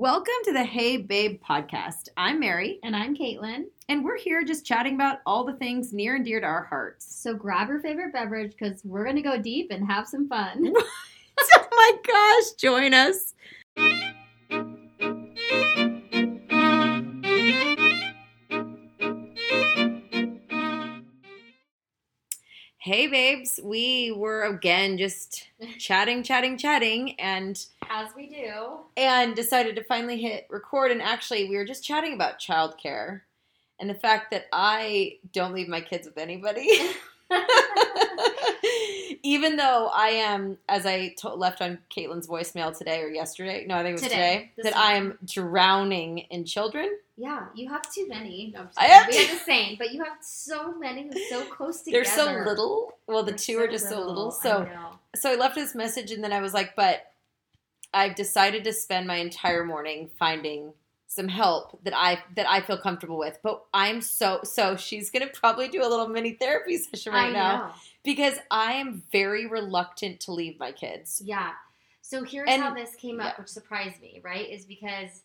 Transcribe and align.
Welcome 0.00 0.32
to 0.44 0.54
the 0.54 0.64
Hey 0.64 0.96
Babe 0.96 1.42
podcast. 1.46 2.08
I'm 2.16 2.40
Mary, 2.40 2.78
And 2.82 2.96
I'm 2.96 3.14
Caitlin. 3.14 3.64
and 3.90 4.02
we're 4.02 4.16
here 4.16 4.42
just 4.42 4.64
chatting 4.64 4.94
about 4.94 5.18
all 5.26 5.44
the 5.44 5.52
things 5.52 5.92
near 5.92 6.16
and 6.16 6.24
dear 6.24 6.40
to 6.40 6.46
our 6.46 6.64
hearts. 6.64 7.20
So 7.22 7.34
grab 7.34 7.68
your 7.68 7.82
favorite 7.82 8.14
beverage 8.14 8.52
because 8.58 8.82
we're 8.82 9.04
going 9.04 9.16
to 9.16 9.20
go 9.20 9.36
deep 9.36 9.70
and 9.70 9.86
have 9.86 10.08
some 10.08 10.26
fun. 10.26 10.72
oh 11.38 11.66
my 11.70 11.92
gosh, 12.06 12.52
join 12.58 12.94
us. 12.94 13.34
Hey 22.90 23.06
babes, 23.06 23.60
we 23.62 24.10
were 24.10 24.42
again 24.42 24.98
just 24.98 25.46
chatting, 25.78 26.24
chatting, 26.24 26.58
chatting, 26.58 27.20
and 27.20 27.64
As 27.88 28.08
we 28.16 28.26
do. 28.26 28.78
and 28.96 29.36
decided 29.36 29.76
to 29.76 29.84
finally 29.84 30.20
hit 30.20 30.48
record. 30.50 30.90
And 30.90 31.00
actually, 31.00 31.48
we 31.48 31.56
were 31.56 31.64
just 31.64 31.84
chatting 31.84 32.14
about 32.14 32.40
childcare 32.40 33.20
and 33.78 33.88
the 33.88 33.94
fact 33.94 34.32
that 34.32 34.46
I 34.52 35.18
don't 35.32 35.54
leave 35.54 35.68
my 35.68 35.80
kids 35.80 36.04
with 36.04 36.18
anybody. 36.18 36.66
Even 39.22 39.56
though 39.56 39.90
I 39.92 40.08
am, 40.08 40.58
as 40.68 40.86
I 40.86 41.14
left 41.36 41.60
on 41.60 41.78
Caitlin's 41.94 42.26
voicemail 42.26 42.76
today 42.76 43.00
or 43.02 43.08
yesterday, 43.08 43.64
no, 43.66 43.76
I 43.76 43.82
think 43.82 43.90
it 43.90 43.92
was 43.94 44.02
Today, 44.02 44.52
today, 44.56 44.70
that 44.70 44.76
I 44.76 44.94
am 44.94 45.18
drowning 45.24 46.18
in 46.30 46.44
children. 46.44 46.88
yeah, 47.16 47.46
you 47.54 47.68
have 47.68 47.82
too 47.92 48.08
many. 48.08 48.52
No, 48.54 48.66
I 48.76 48.84
have 48.86 49.08
we 49.08 49.16
have 49.18 49.30
the 49.38 49.44
same, 49.44 49.76
but 49.78 49.92
you 49.92 50.02
have 50.02 50.18
so 50.22 50.72
many 50.78 51.10
so 51.28 51.44
close 51.44 51.82
together. 51.82 52.04
They're 52.04 52.16
so 52.16 52.44
little. 52.50 52.92
Well, 53.06 53.22
the 53.22 53.32
They're 53.32 53.38
two 53.38 53.58
are 53.58 53.68
just 53.68 53.88
so 53.88 54.00
little. 54.00 54.30
So, 54.30 54.64
know. 54.64 54.98
so 55.16 55.32
I 55.32 55.36
left 55.36 55.54
this 55.54 55.74
message, 55.74 56.10
and 56.12 56.22
then 56.24 56.32
I 56.32 56.40
was 56.40 56.54
like, 56.54 56.74
but 56.76 57.12
I've 57.92 58.14
decided 58.14 58.64
to 58.64 58.72
spend 58.72 59.06
my 59.06 59.16
entire 59.16 59.64
morning 59.64 60.10
finding 60.18 60.72
some 61.08 61.26
help 61.26 61.82
that 61.82 61.92
I 61.96 62.22
that 62.36 62.48
I 62.48 62.60
feel 62.60 62.78
comfortable 62.78 63.18
with. 63.18 63.38
But 63.42 63.64
I'm 63.74 64.00
so 64.00 64.40
so 64.44 64.76
she's 64.76 65.10
gonna 65.10 65.26
probably 65.26 65.68
do 65.68 65.82
a 65.82 65.88
little 65.88 66.06
mini 66.08 66.34
therapy 66.34 66.78
session 66.78 67.12
right 67.12 67.30
I 67.30 67.32
now 67.32 67.56
know. 67.56 67.72
Because 68.02 68.34
I 68.50 68.72
am 68.74 69.02
very 69.12 69.46
reluctant 69.46 70.20
to 70.20 70.32
leave 70.32 70.58
my 70.58 70.72
kids. 70.72 71.20
Yeah. 71.24 71.52
So 72.02 72.24
here's 72.24 72.48
And- 72.50 72.62
how 72.62 72.74
this 72.74 72.94
came 72.96 73.20
up, 73.20 73.34
yeah. 73.34 73.40
which 73.42 73.48
surprised 73.48 74.00
me, 74.00 74.20
right? 74.24 74.48
Is 74.48 74.64
because 74.64 75.22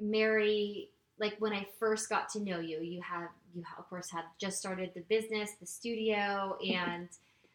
Mary, 0.00 0.90
like 1.18 1.36
when 1.38 1.52
I 1.52 1.66
first 1.78 2.08
got 2.08 2.28
to 2.30 2.40
know 2.40 2.58
you, 2.60 2.80
you 2.80 3.00
have 3.02 3.28
you 3.54 3.62
of 3.78 3.88
course 3.88 4.10
had 4.10 4.24
just 4.38 4.58
started 4.58 4.92
the 4.94 5.02
business, 5.02 5.52
the 5.60 5.66
studio, 5.66 6.56
and 6.66 7.08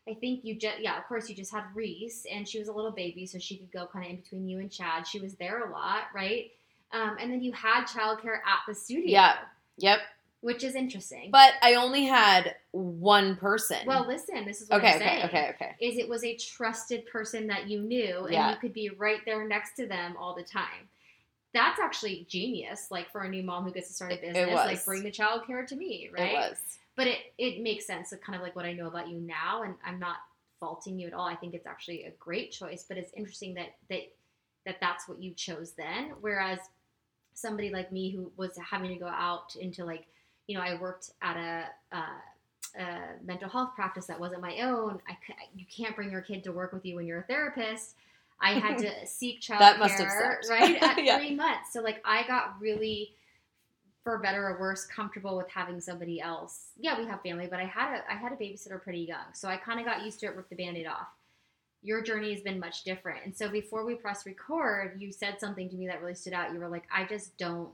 I 0.08 0.14
think 0.14 0.46
you 0.46 0.56
just 0.56 0.80
yeah, 0.80 0.98
of 0.98 1.06
course 1.06 1.30
you 1.30 1.36
just 1.36 1.52
had 1.52 1.64
Reese, 1.76 2.26
and 2.32 2.48
she 2.48 2.60
was 2.60 2.68
a 2.68 2.74
little 2.74 2.92
baby, 2.92 3.26
so 3.26 3.40
she 3.40 3.58
could 3.58 3.72
go 3.72 3.88
kind 3.88 4.06
of 4.06 4.12
in 4.12 4.18
between 4.18 4.48
you 4.48 4.60
and 4.60 4.72
Chad. 4.72 5.06
She 5.08 5.20
was 5.20 5.36
there 5.36 5.68
a 5.68 5.72
lot, 5.72 6.04
right? 6.14 6.52
Um, 6.94 7.18
and 7.20 7.32
then 7.32 7.42
you 7.42 7.52
had 7.52 7.86
childcare 7.86 8.38
at 8.38 8.60
the 8.68 8.74
studio, 8.74 9.10
Yeah. 9.10 9.36
Yep. 9.78 10.00
Which 10.42 10.64
is 10.64 10.76
interesting. 10.76 11.30
But 11.32 11.54
I 11.62 11.76
only 11.76 12.06
had 12.06 12.56
one 12.72 13.36
person. 13.36 13.78
well, 13.86 14.06
listen, 14.08 14.46
this 14.46 14.62
is 14.62 14.70
what 14.70 14.80
okay, 14.80 14.90
I'm 14.90 14.96
okay, 14.98 15.06
saying. 15.06 15.26
okay, 15.26 15.50
okay. 15.56 15.76
is 15.80 15.98
it 15.98 16.08
was 16.08 16.24
a 16.24 16.36
trusted 16.36 17.06
person 17.08 17.48
that 17.48 17.68
you 17.68 17.82
knew 17.82 18.26
and 18.26 18.34
Yeah. 18.34 18.52
you 18.52 18.58
could 18.58 18.74
be 18.74 18.90
right 18.90 19.20
there 19.26 19.48
next 19.48 19.76
to 19.78 19.88
them 19.88 20.16
all 20.18 20.36
the 20.36 20.44
time. 20.44 20.90
That's 21.54 21.80
actually 21.80 22.28
genius, 22.30 22.88
like 22.92 23.10
for 23.12 23.22
a 23.22 23.30
new 23.30 23.42
mom 23.42 23.64
who 23.64 23.72
gets 23.72 23.88
to 23.88 23.94
start 23.94 24.14
a 24.14 24.18
business, 24.18 24.48
was. 24.50 24.66
like 24.66 24.86
bring 24.86 25.04
the 25.04 25.12
child 25.12 25.48
care 25.48 25.66
to 25.66 25.76
me, 25.76 26.10
right? 26.14 26.32
It 26.32 26.34
was. 26.34 26.58
But 26.96 27.08
it, 27.08 27.20
it 27.38 27.62
makes 27.62 27.86
sense 27.88 28.12
of 28.12 28.22
kind 28.22 28.36
of 28.36 28.42
like 28.42 28.56
what 28.56 28.66
I 28.66 28.74
know 28.74 28.88
about 28.88 29.08
you 29.08 29.20
now, 29.20 29.64
and 29.64 29.76
I'm 29.86 30.00
not 30.00 30.18
faulting 30.60 31.00
you 31.00 31.08
at 31.08 31.14
all. 31.14 31.26
I 31.28 31.36
think 31.36 31.54
it's 31.54 31.66
actually 31.68 32.04
a 32.04 32.12
great 32.20 32.52
choice, 32.52 32.86
but 32.88 32.98
it's 32.98 33.12
interesting 33.14 33.54
that 33.56 33.76
that 33.90 34.02
that 34.66 34.78
that's 34.82 35.08
what 35.08 35.22
you 35.22 35.34
chose 35.34 35.72
then. 35.72 36.12
Whereas 36.22 36.60
somebody 37.34 37.70
like 37.70 37.92
me 37.92 38.10
who 38.10 38.32
was 38.36 38.58
having 38.58 38.90
to 38.90 38.96
go 39.00 39.08
out 39.08 39.56
into 39.56 39.86
like, 39.86 40.06
you 40.48 40.56
know, 40.58 40.62
I 40.64 40.80
worked 40.80 41.12
at 41.22 41.38
a, 41.38 41.96
uh, 41.96 42.82
a 42.82 42.98
mental 43.26 43.50
health 43.50 43.72
practice 43.76 44.06
that 44.08 44.20
wasn't 44.20 44.42
my 44.42 44.60
own. 44.62 45.00
I 45.08 45.18
you 45.56 45.66
can't 45.76 45.96
bring 45.96 46.12
your 46.12 46.22
kid 46.22 46.44
to 46.46 46.52
work 46.52 46.74
with 46.74 46.86
you 46.86 46.96
when 46.96 47.06
you're 47.06 47.20
a 47.20 47.24
therapist. 47.24 47.96
I 48.40 48.54
had 48.54 48.78
to 48.80 48.92
seek 49.08 49.42
childcare, 49.42 49.60
That 49.60 49.80
must 49.80 50.00
have 50.00 50.12
sucked. 50.12 50.48
right? 50.50 50.82
At 50.82 50.98
Yeah. 51.04 51.18
three 51.18 51.36
months. 51.36 51.74
So 51.74 51.82
like 51.82 52.02
I 52.06 52.26
got 52.28 52.56
really 52.60 53.14
for 54.04 54.20
better 54.20 54.48
or 54.48 54.58
worse, 54.58 54.86
comfortable 54.86 55.36
with 55.36 55.50
having 55.50 55.82
somebody 55.82 56.22
else. 56.22 56.68
Yeah, 56.80 56.98
we 56.98 57.06
have 57.08 57.22
family, 57.22 57.48
but 57.50 57.60
I 57.60 57.66
had 57.66 57.94
a 58.00 58.12
I 58.12 58.16
had 58.16 58.32
a 58.32 58.36
babysitter 58.38 58.82
pretty 58.82 59.00
young, 59.02 59.34
so 59.34 59.50
I 59.50 59.58
kind 59.58 59.80
of 59.82 59.86
got 59.86 60.04
used 60.06 60.20
to 60.22 60.28
it. 60.28 60.36
Ripped 60.36 60.50
the 60.50 60.56
band-aid 60.56 60.88
off. 60.88 61.08
Your 61.84 62.02
journey 62.02 62.32
has 62.34 62.42
been 62.42 62.58
much 62.60 62.84
different, 62.84 63.26
and 63.26 63.36
so 63.36 63.50
before 63.50 63.86
we 63.86 63.96
press 63.96 64.26
record, 64.26 64.96
you 65.02 65.12
said 65.12 65.40
something 65.42 65.68
to 65.70 65.76
me 65.76 65.88
that 65.88 66.00
really 66.02 66.16
stood 66.16 66.32
out. 66.34 66.54
You 66.54 66.60
were 66.60 66.70
like, 66.70 66.86
"I 66.94 67.04
just 67.06 67.38
don't 67.38 67.70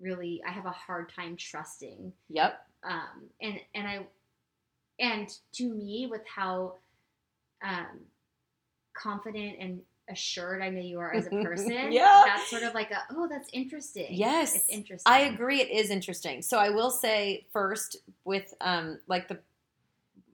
really. 0.00 0.42
I 0.46 0.50
have 0.50 0.66
a 0.66 0.70
hard 0.70 1.12
time 1.14 1.36
trusting." 1.36 2.12
Yep. 2.28 2.60
Um, 2.84 3.28
and 3.40 3.60
and 3.74 3.88
I 3.88 4.06
and 5.00 5.28
to 5.54 5.68
me, 5.68 6.08
with 6.10 6.22
how 6.26 6.74
um, 7.62 8.00
confident 8.94 9.56
and 9.60 9.80
assured 10.10 10.62
I 10.62 10.70
know 10.70 10.80
you 10.80 10.98
are 11.00 11.14
as 11.14 11.26
a 11.26 11.30
person, 11.42 11.92
Yeah. 11.92 12.22
that's 12.26 12.48
sort 12.48 12.62
of 12.62 12.74
like 12.74 12.90
a 12.90 12.98
oh, 13.12 13.28
that's 13.28 13.48
interesting. 13.52 14.08
Yes. 14.10 14.54
it's 14.56 14.68
interesting. 14.68 15.12
I 15.12 15.20
agree. 15.20 15.60
It 15.60 15.70
is 15.70 15.90
interesting. 15.90 16.42
So 16.42 16.58
I 16.58 16.70
will 16.70 16.90
say 16.90 17.46
first 17.52 17.96
with 18.24 18.52
um 18.60 18.98
like 19.06 19.28
the 19.28 19.38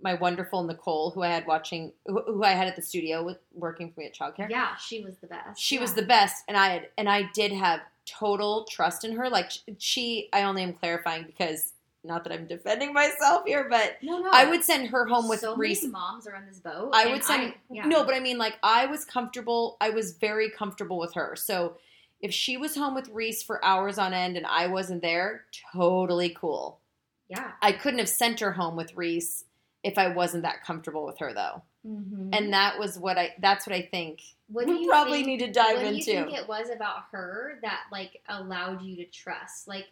my 0.00 0.14
wonderful 0.14 0.62
Nicole 0.64 1.10
who 1.10 1.22
I 1.22 1.28
had 1.28 1.46
watching 1.46 1.92
who, 2.06 2.22
who 2.26 2.44
I 2.44 2.50
had 2.52 2.69
at 2.69 2.76
the 2.76 2.82
studio 2.82 3.25
with 3.25 3.38
working 3.52 3.91
for 3.91 4.00
me 4.00 4.06
at 4.06 4.14
childcare. 4.14 4.48
Yeah, 4.50 4.76
she 4.76 5.02
was 5.02 5.16
the 5.16 5.26
best. 5.26 5.60
She 5.60 5.78
was 5.78 5.94
the 5.94 6.02
best, 6.02 6.44
and 6.46 6.56
I 6.56 6.69
had 6.69 6.88
and 6.98 7.08
I 7.08 7.31
did 7.34 7.52
have 7.52 7.81
total 8.06 8.66
trust 8.70 9.04
in 9.04 9.16
her. 9.16 9.28
Like 9.28 9.50
she, 9.78 10.28
I 10.32 10.42
only 10.42 10.62
am 10.62 10.72
clarifying 10.72 11.25
because 11.25 11.72
not 12.04 12.22
that 12.25 12.32
I'm 12.32 12.47
defending 12.47 12.92
myself 12.92 13.44
here, 13.47 13.66
but 13.69 13.97
no, 14.03 14.19
no. 14.19 14.31
I 14.31 14.44
would 14.44 14.62
send 14.62 14.88
her 14.88 15.06
home 15.06 15.28
with 15.28 15.41
so 15.41 15.56
Reese. 15.56 15.82
many 15.82 15.92
moms 15.92 16.26
are 16.26 16.37
on 16.37 16.47
this 16.47 16.59
boat. 16.59 16.91
I 16.93 17.10
would 17.10 17.25
send 17.25 17.54
yeah. 17.70 17.87
no, 17.87 18.04
but 18.04 18.14
I 18.14 18.20
mean 18.20 18.38
like 18.38 18.59
I 18.62 18.87
was 18.87 19.04
comfortable. 19.04 19.76
I 19.81 19.91
was 19.91 20.12
very 20.12 20.50
comfortable 20.50 20.98
with 20.98 21.14
her. 21.14 21.34
So 21.37 21.76
if 22.20 22.32
she 22.32 22.56
was 22.56 22.75
home 22.75 22.94
with 22.94 23.09
Reese 23.09 23.43
for 23.43 23.64
hours 23.64 23.98
on 23.98 24.12
end 24.12 24.37
and 24.37 24.47
I 24.47 24.66
wasn't 24.66 25.03
there, 25.03 25.44
totally 25.72 26.31
cool. 26.38 26.81
yeah, 27.28 27.53
I 27.62 27.72
couldn't 27.72 27.98
have 27.98 28.09
sent 28.09 28.41
her 28.41 28.53
home 28.53 28.76
with 28.76 28.94
Reese 28.94 29.44
if 29.82 29.98
I 29.98 30.09
wasn't 30.09 30.43
that 30.43 30.62
comfortable 30.62 31.04
with 31.06 31.19
her 31.19 31.32
though. 31.32 31.62
Mm-hmm. 31.87 32.31
And 32.33 32.53
that 32.53 32.78
was 32.78 32.99
what 32.99 33.19
I 33.19 33.34
that's 33.41 33.67
what 33.67 33.75
I 33.75 33.83
think 33.83 34.22
what 34.49 34.67
we 34.67 34.81
you 34.81 34.89
probably 34.89 35.25
think, 35.25 35.27
need 35.27 35.39
to 35.47 35.53
dive 35.53 35.77
into. 35.78 35.84
what 35.84 35.91
do 35.91 35.97
you 35.97 36.05
think 36.05 36.33
it 36.39 36.49
was 36.49 36.71
about 36.71 37.05
her 37.12 37.59
that 37.62 37.81
like 37.91 38.21
allowed 38.28 38.83
you 38.83 38.97
to 38.97 39.05
trust, 39.06 39.67
like 39.69 39.87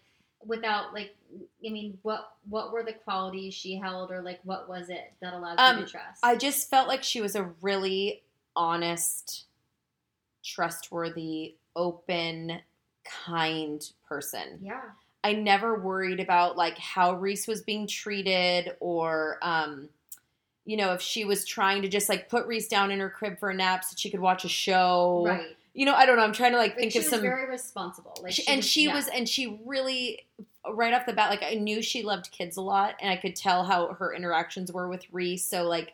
without 0.44 0.92
like, 0.92 1.14
I 1.66 1.70
mean, 1.70 1.98
what 2.02 2.32
what 2.48 2.72
were 2.72 2.82
the 2.82 2.92
qualities 2.92 3.54
she 3.54 3.76
held, 3.76 4.10
or 4.10 4.22
like 4.22 4.40
what 4.44 4.68
was 4.68 4.90
it 4.90 5.12
that 5.20 5.32
allowed 5.34 5.52
you 5.58 5.64
Um, 5.64 5.84
to 5.84 5.90
trust? 5.90 6.20
I 6.22 6.36
just 6.36 6.68
felt 6.68 6.88
like 6.88 7.02
she 7.02 7.20
was 7.20 7.36
a 7.36 7.50
really 7.60 8.22
honest, 8.56 9.44
trustworthy, 10.44 11.54
open, 11.76 12.60
kind 13.04 13.82
person. 14.08 14.58
yeah, 14.62 14.80
I 15.24 15.32
never 15.34 15.78
worried 15.78 16.20
about 16.20 16.56
like 16.56 16.76
how 16.78 17.14
Reese 17.14 17.46
was 17.46 17.62
being 17.62 17.86
treated 17.86 18.76
or 18.80 19.38
um 19.42 19.88
you 20.64 20.76
know, 20.76 20.92
if 20.92 21.00
she 21.00 21.24
was 21.24 21.44
trying 21.44 21.82
to 21.82 21.88
just 21.88 22.08
like 22.08 22.28
put 22.28 22.46
Reese 22.46 22.68
down 22.68 22.90
in 22.90 23.00
her 23.00 23.10
crib 23.10 23.38
for 23.38 23.50
a 23.50 23.54
nap 23.54 23.84
so 23.84 23.94
she 23.96 24.10
could 24.10 24.20
watch 24.20 24.44
a 24.44 24.48
show. 24.48 25.24
right. 25.26 25.56
You 25.74 25.86
know, 25.86 25.94
I 25.94 26.04
don't 26.04 26.16
know. 26.16 26.22
I'm 26.24 26.32
trying 26.34 26.52
to 26.52 26.58
like 26.58 26.72
Like, 26.72 26.78
think 26.78 26.92
she 26.92 26.98
of 26.98 27.04
was 27.04 27.10
some 27.10 27.22
very 27.22 27.48
responsible. 27.48 28.14
Like, 28.22 28.32
she, 28.34 28.46
and 28.46 28.58
was- 28.58 28.66
she 28.68 28.84
yeah. 28.84 28.94
was 28.94 29.08
and 29.08 29.28
she 29.28 29.58
really 29.64 30.26
right 30.70 30.94
off 30.94 31.06
the 31.06 31.12
bat 31.12 31.28
like 31.28 31.42
i 31.42 31.54
knew 31.54 31.82
she 31.82 32.04
loved 32.04 32.30
kids 32.30 32.56
a 32.56 32.60
lot 32.60 32.94
and 33.00 33.10
i 33.10 33.16
could 33.16 33.34
tell 33.34 33.64
how 33.64 33.88
her 33.94 34.14
interactions 34.14 34.70
were 34.70 34.86
with 34.88 35.04
reese 35.10 35.44
so 35.44 35.64
like 35.64 35.92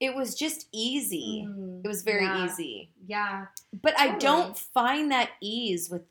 it 0.00 0.14
was 0.14 0.34
just 0.34 0.66
easy 0.72 1.44
Mm, 1.46 1.84
it 1.84 1.88
was 1.88 2.00
very 2.02 2.24
yeah, 2.24 2.46
easy 2.46 2.88
Yeah, 3.06 3.46
but 3.82 3.92
i 4.00 4.16
don't 4.16 4.56
find 4.56 5.10
that 5.10 5.28
ease 5.42 5.90
with 5.90 6.04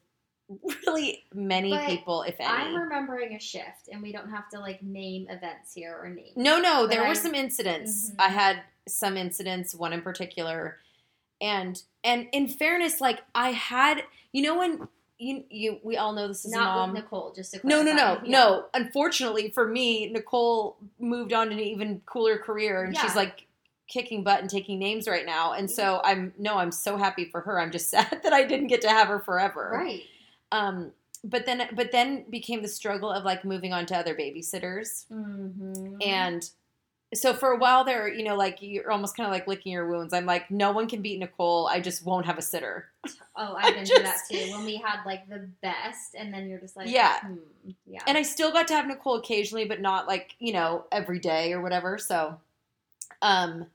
really 0.86 1.24
many 1.34 1.70
But 1.72 1.86
people 1.88 2.24
if 2.24 2.36
any 2.40 2.48
I'm 2.50 2.76
remembering 2.76 3.36
a 3.36 3.40
shift, 3.40 3.90
and 3.92 4.02
we 4.02 4.12
don't 4.12 4.30
have 4.30 4.50
to 4.50 4.60
like 4.60 4.82
name 4.84 5.28
events 5.30 5.74
here 5.74 5.98
or 6.02 6.10
name. 6.10 6.34
no 6.36 6.60
no 6.60 6.88
there 6.88 7.02
but 7.02 7.10
were 7.10 7.16
some 7.16 7.34
incidents 7.36 8.12
Mhm. 8.12 8.16
i 8.20 8.30
had 8.30 8.64
some 8.88 9.16
incidents 9.18 9.74
one 9.76 9.94
in 9.94 10.02
particular 10.02 10.78
and 11.40 11.82
and 12.04 12.28
in 12.32 12.48
fairness 12.48 13.00
like 13.00 13.22
i 13.36 13.52
had 13.52 14.04
you 14.34 14.42
know 14.44 14.58
when 14.58 14.88
you 15.20 15.44
you 15.50 15.80
we 15.84 15.98
all 15.98 16.14
know 16.14 16.28
this 16.28 16.46
is 16.46 16.52
Not 16.52 16.76
mom 16.76 16.94
with 16.94 17.04
Nicole, 17.04 17.32
just 17.36 17.54
to 17.54 17.60
No, 17.66 17.84
no, 17.84 17.94
no. 17.94 18.20
Yeah. 18.24 18.32
no. 18.32 18.66
Unfortunately 18.74 19.52
for 19.52 19.68
me, 19.68 20.10
Nicole 20.12 20.78
moved 21.00 21.32
on 21.32 21.48
to 21.50 21.54
an 21.54 21.60
even 21.60 22.02
cooler 22.08 22.40
career, 22.40 22.84
and 22.84 22.98
she's 22.98 23.16
like 23.16 23.46
kicking 23.88 24.24
butt 24.24 24.40
and 24.42 24.50
taking 24.50 24.80
names 24.80 25.08
right 25.08 25.26
now. 25.26 25.52
And 25.54 25.70
so 25.70 26.02
I'm 26.04 26.34
no, 26.40 26.58
I'm 26.58 26.72
so 26.72 26.98
happy 26.98 27.26
for 27.26 27.42
her. 27.42 27.60
I'm 27.62 27.70
just 27.70 27.90
sad 27.92 28.22
that 28.24 28.34
I 28.34 28.46
didn't 28.46 28.66
get 28.66 28.82
to 28.82 28.90
have 28.90 29.10
her 29.10 29.20
forever. 29.20 29.70
Right. 29.72 30.02
Um, 30.52 30.92
but 31.24 31.46
then, 31.46 31.70
but 31.76 31.92
then 31.92 32.26
became 32.30 32.62
the 32.62 32.68
struggle 32.68 33.12
of 33.12 33.24
like 33.24 33.46
moving 33.46 33.74
on 33.74 33.86
to 33.88 33.98
other 33.98 34.16
babysitters, 34.16 35.06
Mm-hmm. 35.12 35.98
and 36.02 36.50
so 37.14 37.34
for 37.34 37.50
a 37.52 37.58
while 37.58 37.84
there, 37.84 38.08
you 38.08 38.24
know, 38.24 38.36
like 38.38 38.60
you're 38.62 38.90
almost 38.90 39.18
kind 39.18 39.28
of 39.28 39.34
like 39.34 39.46
licking 39.46 39.74
your 39.74 39.86
wounds. 39.90 40.14
I'm 40.14 40.26
like, 40.26 40.50
no 40.50 40.72
one 40.72 40.88
can 40.88 41.02
beat 41.02 41.20
Nicole. 41.20 41.68
I 41.68 41.82
just 41.82 42.06
won't 42.06 42.26
have 42.26 42.38
a 42.38 42.42
sitter. 42.42 42.88
Oh, 43.34 43.56
I've 43.58 43.74
been 43.76 43.86
through 43.86 44.04
that 44.04 44.18
too. 44.30 44.52
When 44.52 44.66
we 44.66 44.76
had 44.76 45.06
like 45.06 45.28
the 45.30 45.48
best, 45.62 46.16
and 46.18 46.34
then 46.34 46.50
you're 46.50 46.60
just 46.60 46.76
like, 46.76 46.90
Yeah. 46.90 47.20
hmm, 47.22 47.36
yeah. 47.88 48.02
And 48.06 48.18
I 48.18 48.24
still 48.24 48.52
got 48.52 48.68
to 48.68 48.76
have 48.76 48.86
Nicole 48.88 49.16
occasionally, 49.16 49.64
but 49.66 49.80
not 49.80 50.06
like, 50.06 50.36
you 50.40 50.52
know, 50.52 50.84
every 50.92 51.18
day 51.18 51.54
or 51.54 51.62
whatever. 51.62 51.98
So, 51.98 52.40
um, 53.22 53.68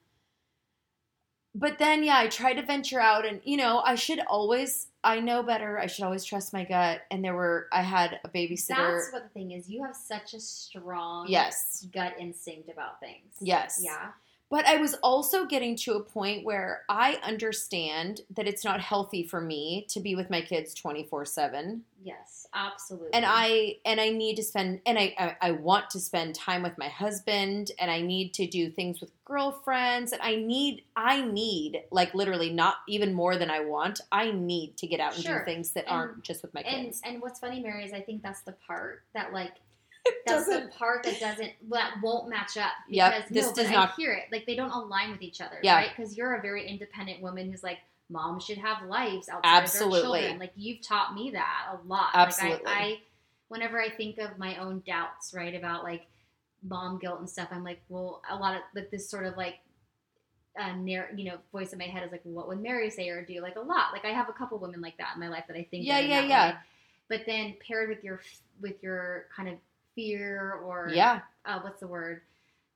but 1.58 1.78
then, 1.78 2.04
yeah, 2.04 2.18
I 2.18 2.28
tried 2.28 2.54
to 2.54 2.62
venture 2.62 3.00
out 3.00 3.24
and, 3.26 3.40
you 3.44 3.56
know, 3.56 3.80
I 3.84 3.94
should 3.94 4.20
always, 4.28 4.88
I 5.02 5.20
know 5.20 5.42
better. 5.42 5.78
I 5.78 5.86
should 5.86 6.04
always 6.04 6.24
trust 6.24 6.52
my 6.52 6.64
gut. 6.64 7.02
And 7.10 7.24
there 7.24 7.34
were, 7.34 7.68
I 7.72 7.82
had 7.82 8.20
a 8.24 8.28
babysitter. 8.28 8.76
That's 8.76 9.12
what 9.12 9.22
the 9.22 9.30
thing 9.30 9.52
is. 9.52 9.68
You 9.68 9.82
have 9.84 9.96
such 9.96 10.34
a 10.34 10.40
strong 10.40 11.26
yes. 11.28 11.86
gut 11.92 12.14
instinct 12.18 12.68
about 12.68 13.00
things. 13.00 13.34
Yes. 13.40 13.80
Yeah. 13.82 14.08
But 14.48 14.64
I 14.66 14.76
was 14.76 14.94
also 15.02 15.44
getting 15.44 15.74
to 15.78 15.94
a 15.94 16.00
point 16.02 16.44
where 16.44 16.82
I 16.88 17.18
understand 17.24 18.20
that 18.30 18.46
it's 18.46 18.64
not 18.64 18.80
healthy 18.80 19.24
for 19.26 19.40
me 19.40 19.86
to 19.90 19.98
be 20.00 20.14
with 20.14 20.30
my 20.30 20.40
kids 20.40 20.72
24 20.74 21.24
7. 21.24 21.82
Yes. 22.02 22.46
Absolutely. 22.54 23.10
and 23.12 23.24
i 23.26 23.76
and 23.84 24.00
i 24.00 24.08
need 24.10 24.36
to 24.36 24.42
spend 24.42 24.80
and 24.86 24.96
I, 24.98 25.14
I 25.18 25.36
i 25.42 25.50
want 25.50 25.90
to 25.90 26.00
spend 26.00 26.34
time 26.36 26.62
with 26.62 26.78
my 26.78 26.88
husband 26.88 27.72
and 27.80 27.90
i 27.90 28.00
need 28.00 28.32
to 28.34 28.46
do 28.46 28.70
things 28.70 29.00
with 29.00 29.10
girlfriends 29.24 30.12
and 30.12 30.22
i 30.22 30.36
need 30.36 30.82
i 30.94 31.20
need 31.22 31.82
like 31.90 32.14
literally 32.14 32.50
not 32.52 32.76
even 32.88 33.12
more 33.12 33.36
than 33.36 33.50
i 33.50 33.60
want 33.60 34.00
i 34.12 34.30
need 34.30 34.76
to 34.78 34.86
get 34.86 35.00
out 35.00 35.14
and 35.16 35.24
Sure. 35.24 35.40
do 35.40 35.44
things 35.44 35.70
that 35.72 35.84
And- 35.86 35.92
aren't 35.94 36.22
just 36.22 36.42
with 36.42 36.54
my 36.54 36.60
and 36.62 36.86
kids 36.86 37.02
and 37.04 37.20
what's 37.20 37.40
funny, 37.40 37.60
Mary, 37.60 37.84
is 37.84 37.92
I 37.92 38.00
think 38.00 38.22
that's 38.22 38.42
the 38.42 38.52
part 38.52 39.02
that 39.12 39.32
like 39.32 39.54
That's 40.26 40.46
the 40.46 40.52
doesn't- 40.54 40.72
part 40.72 41.02
that 41.04 41.20
doesn't 41.20 41.52
that 41.70 41.94
won't 42.02 42.28
match 42.28 42.56
up. 42.56 42.72
Because 42.88 43.24
this 43.30 43.46
no, 43.46 43.54
does 43.54 43.70
not- 43.70 43.90
I 43.90 43.92
hear 43.96 44.12
it. 44.12 44.24
Like 44.32 44.46
they 44.46 44.56
don't 44.56 44.70
align 44.70 45.10
with 45.12 45.22
each 45.22 45.40
other, 45.40 45.58
Yeah. 45.62 45.76
right? 45.76 45.90
Because 45.96 46.16
you're 46.16 46.34
a 46.34 46.42
very 46.42 46.68
independent 46.68 47.20
woman 47.22 47.50
who's 47.50 47.62
like, 47.62 47.78
mom 48.08 48.38
should 48.40 48.58
have 48.58 48.82
lives 48.88 49.28
outside 49.28 49.42
Absolutely. 49.62 49.98
of 49.98 50.02
their 50.04 50.20
children. 50.20 50.38
Like 50.40 50.52
you've 50.56 50.80
taught 50.82 51.14
me 51.14 51.30
that 51.32 51.66
a 51.72 51.86
lot. 51.88 52.10
Absolutely. 52.14 52.64
Like 52.64 52.76
I, 52.76 52.80
I 52.82 52.98
whenever 53.48 53.80
I 53.80 53.90
think 53.90 54.18
of 54.18 54.38
my 54.38 54.56
own 54.58 54.82
doubts, 54.86 55.32
right, 55.34 55.54
about 55.54 55.82
like 55.84 56.06
mom 56.62 56.98
guilt 56.98 57.20
and 57.20 57.28
stuff, 57.30 57.48
I'm 57.52 57.64
like, 57.64 57.80
well, 57.88 58.22
a 58.28 58.36
lot 58.36 58.56
of 58.56 58.62
like 58.74 58.90
this 58.90 59.08
sort 59.08 59.26
of 59.26 59.36
like 59.36 59.56
uh, 60.58 60.74
narr- 60.74 61.10
you 61.14 61.24
know, 61.24 61.36
voice 61.52 61.72
in 61.72 61.78
my 61.78 61.84
head 61.84 62.02
is 62.02 62.10
like, 62.10 62.22
what 62.24 62.48
would 62.48 62.62
Mary 62.62 62.88
say 62.90 63.08
or 63.10 63.22
do? 63.22 63.40
Like 63.42 63.56
a 63.56 63.60
lot. 63.60 63.92
Like 63.92 64.04
I 64.04 64.08
have 64.10 64.28
a 64.28 64.32
couple 64.32 64.58
women 64.58 64.80
like 64.80 64.96
that 64.98 65.10
in 65.14 65.20
my 65.20 65.28
life 65.28 65.44
that 65.48 65.56
I 65.56 65.66
think. 65.70 65.84
Yeah, 65.84 65.98
yeah, 65.98 66.20
yeah. 66.22 66.50
way. 66.50 66.56
But 67.08 67.20
then 67.26 67.54
paired 67.66 67.88
with 67.88 68.02
your 68.02 68.20
with 68.60 68.82
your 68.82 69.26
kind 69.36 69.48
of 69.48 69.56
fear 69.96 70.60
or 70.64 70.90
yeah 70.92 71.22
uh, 71.44 71.58
what's 71.62 71.80
the 71.80 71.88
word? 71.88 72.20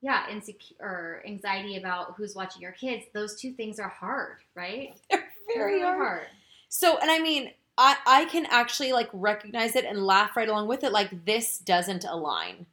Yeah, 0.02 0.28
insecure 0.30 0.76
or 0.80 1.22
anxiety 1.26 1.76
about 1.76 2.14
who's 2.16 2.34
watching 2.34 2.62
your 2.62 2.72
kids. 2.72 3.04
Those 3.12 3.38
two 3.38 3.52
things 3.52 3.78
are 3.78 3.88
hard, 3.88 4.38
right? 4.56 4.94
they're 5.10 5.20
They're 5.48 5.56
very 5.56 5.74
really 5.82 5.96
hard 5.96 6.26
so 6.68 6.98
and 6.98 7.10
i 7.10 7.18
mean 7.18 7.50
i 7.76 7.96
i 8.06 8.24
can 8.26 8.46
actually 8.50 8.92
like 8.92 9.10
recognize 9.12 9.74
it 9.76 9.84
and 9.84 10.06
laugh 10.06 10.36
right 10.36 10.48
along 10.48 10.68
with 10.68 10.84
it 10.84 10.92
like 10.92 11.24
this 11.26 11.58
doesn't 11.58 12.04
align 12.04 12.64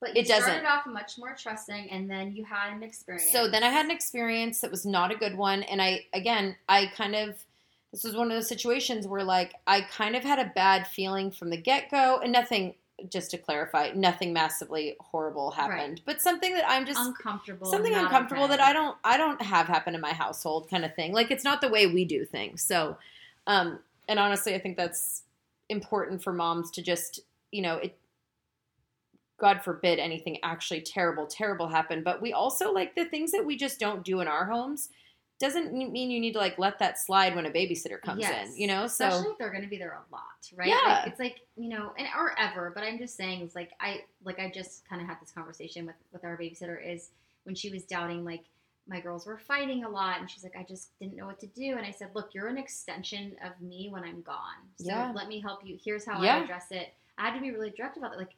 But 0.00 0.14
you 0.14 0.22
It 0.22 0.28
doesn't. 0.28 0.44
started 0.44 0.68
off 0.68 0.86
much 0.86 1.18
more 1.18 1.34
trusting, 1.34 1.90
and 1.90 2.08
then 2.08 2.32
you 2.36 2.44
had 2.44 2.72
an 2.74 2.82
experience. 2.82 3.32
So 3.32 3.48
then 3.48 3.62
I 3.64 3.70
had 3.70 3.86
an 3.86 3.90
experience 3.90 4.60
that 4.60 4.70
was 4.70 4.84
not 4.86 5.10
a 5.10 5.16
good 5.16 5.36
one. 5.36 5.62
And 5.64 5.80
I, 5.82 6.04
again, 6.12 6.56
I 6.68 6.92
kind 6.94 7.14
of, 7.16 7.36
this 7.90 8.04
was 8.04 8.14
one 8.14 8.30
of 8.30 8.36
those 8.36 8.48
situations 8.48 9.06
where 9.06 9.24
like 9.24 9.54
I 9.66 9.80
kind 9.80 10.14
of 10.14 10.22
had 10.22 10.38
a 10.38 10.52
bad 10.54 10.86
feeling 10.86 11.30
from 11.30 11.48
the 11.50 11.56
get 11.56 11.90
go 11.90 12.20
and 12.22 12.32
nothing, 12.32 12.74
just 13.08 13.30
to 13.32 13.38
clarify, 13.38 13.90
nothing 13.94 14.32
massively 14.32 14.96
horrible 15.00 15.50
happened, 15.50 16.00
but 16.06 16.20
something 16.20 16.54
that 16.54 16.64
I'm 16.68 16.86
just, 16.86 17.00
uncomfortable. 17.00 17.66
something 17.66 17.94
uncomfortable 17.94 18.44
okay. 18.44 18.56
that 18.56 18.60
I 18.60 18.72
don't, 18.72 18.96
I 19.02 19.16
don't 19.16 19.40
have 19.42 19.66
happen 19.66 19.94
in 19.94 20.00
my 20.00 20.12
household 20.12 20.70
kind 20.70 20.84
of 20.84 20.94
thing. 20.94 21.12
Like 21.12 21.30
it's 21.30 21.44
not 21.44 21.60
the 21.60 21.68
way 21.68 21.86
we 21.86 22.04
do 22.04 22.24
things. 22.24 22.62
So, 22.62 22.96
um, 23.46 23.80
and 24.08 24.18
honestly, 24.18 24.54
I 24.54 24.60
think 24.60 24.76
that's 24.76 25.22
important 25.68 26.22
for 26.22 26.32
moms 26.32 26.70
to 26.72 26.82
just, 26.82 27.20
you 27.50 27.62
know, 27.62 27.76
it, 27.76 27.98
God 29.38 29.62
forbid 29.62 29.98
anything 29.98 30.38
actually 30.42 30.80
terrible, 30.80 31.26
terrible 31.26 31.68
happen. 31.68 32.02
But 32.04 32.22
we 32.22 32.32
also 32.32 32.72
like 32.72 32.94
the 32.94 33.04
things 33.04 33.32
that 33.32 33.44
we 33.44 33.56
just 33.56 33.80
don't 33.80 34.04
do 34.04 34.20
in 34.20 34.28
our 34.28 34.46
homes 34.46 34.90
doesn't 35.40 35.72
mean 35.74 36.10
you 36.10 36.20
need 36.20 36.32
to 36.32 36.38
like 36.38 36.58
let 36.58 36.78
that 36.78 36.98
slide 36.98 37.34
when 37.34 37.44
a 37.46 37.50
babysitter 37.50 38.00
comes 38.00 38.20
Yes. 38.20 38.50
in, 38.50 38.56
you 38.56 38.66
know? 38.66 38.86
So 38.86 39.06
especially 39.08 39.32
if 39.32 39.38
they're 39.38 39.50
going 39.50 39.64
to 39.64 39.68
be 39.68 39.78
there 39.78 39.92
a 39.92 40.12
lot, 40.12 40.22
right? 40.54 40.68
Yeah. 40.68 40.74
Like, 40.86 41.06
it's 41.08 41.20
like 41.20 41.40
you 41.56 41.68
know, 41.68 41.92
and 41.98 42.06
or 42.16 42.38
ever. 42.38 42.70
But 42.74 42.84
I'm 42.84 42.98
just 42.98 43.16
saying, 43.16 43.40
it's 43.42 43.54
like 43.54 43.72
I 43.80 44.02
like 44.24 44.38
I 44.38 44.50
just 44.50 44.88
kind 44.88 45.02
of 45.02 45.08
had 45.08 45.20
this 45.20 45.30
conversation 45.32 45.86
with 45.86 45.96
with 46.12 46.24
our 46.24 46.36
babysitter 46.36 46.78
is 46.84 47.10
when 47.44 47.54
she 47.54 47.70
was 47.70 47.82
doubting 47.84 48.24
like 48.24 48.44
my 48.86 49.00
girls 49.00 49.26
were 49.26 49.38
fighting 49.38 49.84
a 49.84 49.88
lot, 49.88 50.20
and 50.20 50.30
she's 50.30 50.42
like, 50.44 50.56
I 50.58 50.62
just 50.62 50.90
didn't 50.98 51.16
know 51.16 51.24
what 51.26 51.40
to 51.40 51.46
do, 51.46 51.76
and 51.78 51.86
I 51.86 51.90
said, 51.90 52.10
look, 52.14 52.34
you're 52.34 52.48
an 52.48 52.58
extension 52.58 53.34
of 53.42 53.58
me 53.60 53.88
when 53.90 54.04
I'm 54.04 54.20
gone, 54.20 54.60
so 54.76 54.86
Yeah. 54.88 55.10
let 55.14 55.26
me 55.26 55.40
help 55.40 55.64
you. 55.66 55.78
Here's 55.82 56.04
how 56.04 56.22
Yeah. 56.22 56.36
I 56.36 56.38
address 56.44 56.66
it. 56.70 56.92
I 57.16 57.28
had 57.30 57.34
to 57.34 57.40
be 57.40 57.50
really 57.50 57.70
direct 57.70 57.96
about 57.96 58.12
it. 58.12 58.18
Like 58.18 58.34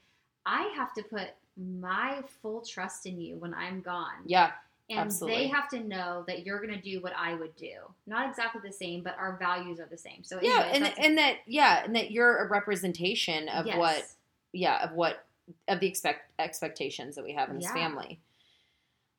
I 0.47 0.73
have 0.77 0.95
to 0.95 1.03
put 1.03 1.31
my 1.57 2.23
full 2.43 2.61
trust 2.61 3.07
in 3.07 3.21
you 3.21 3.39
when 3.39 3.55
I'm 3.55 3.81
gone. 3.81 4.23
yeah, 4.25 4.53
And 4.89 5.01
Absolutely. 5.01 5.43
they 5.43 5.49
have 5.49 5.69
to 5.71 5.81
know 5.81 6.23
that 6.29 6.47
you're 6.47 6.61
going 6.65 6.73
to 6.73 6.81
do 6.81 7.01
what 7.01 7.13
I 7.17 7.35
would 7.35 7.57
do. 7.57 7.75
Not 8.07 8.29
exactly 8.29 8.61
the 8.65 8.73
same, 8.73 9.03
but 9.03 9.17
our 9.19 9.37
values 9.37 9.81
are 9.81 9.89
the 9.91 9.99
same. 9.99 10.23
So 10.23 10.39
yeah, 10.41 10.71
and 10.73 10.85
and 10.97 11.19
that 11.19 11.39
yeah, 11.47 11.83
and 11.85 11.97
that 11.97 12.13
you're 12.13 12.45
a 12.45 12.49
representation 12.49 13.49
of 13.49 13.67
yes. 13.67 13.77
what 13.77 14.05
yeah 14.53 14.85
of 14.85 14.93
what 14.93 15.27
of 15.67 15.81
the 15.81 15.89
expect 15.89 16.31
expectations 16.39 17.17
that 17.17 17.25
we 17.25 17.33
have 17.33 17.51
in 17.51 17.57
this 17.57 17.65
Yeah. 17.65 17.75
family. 17.75 18.21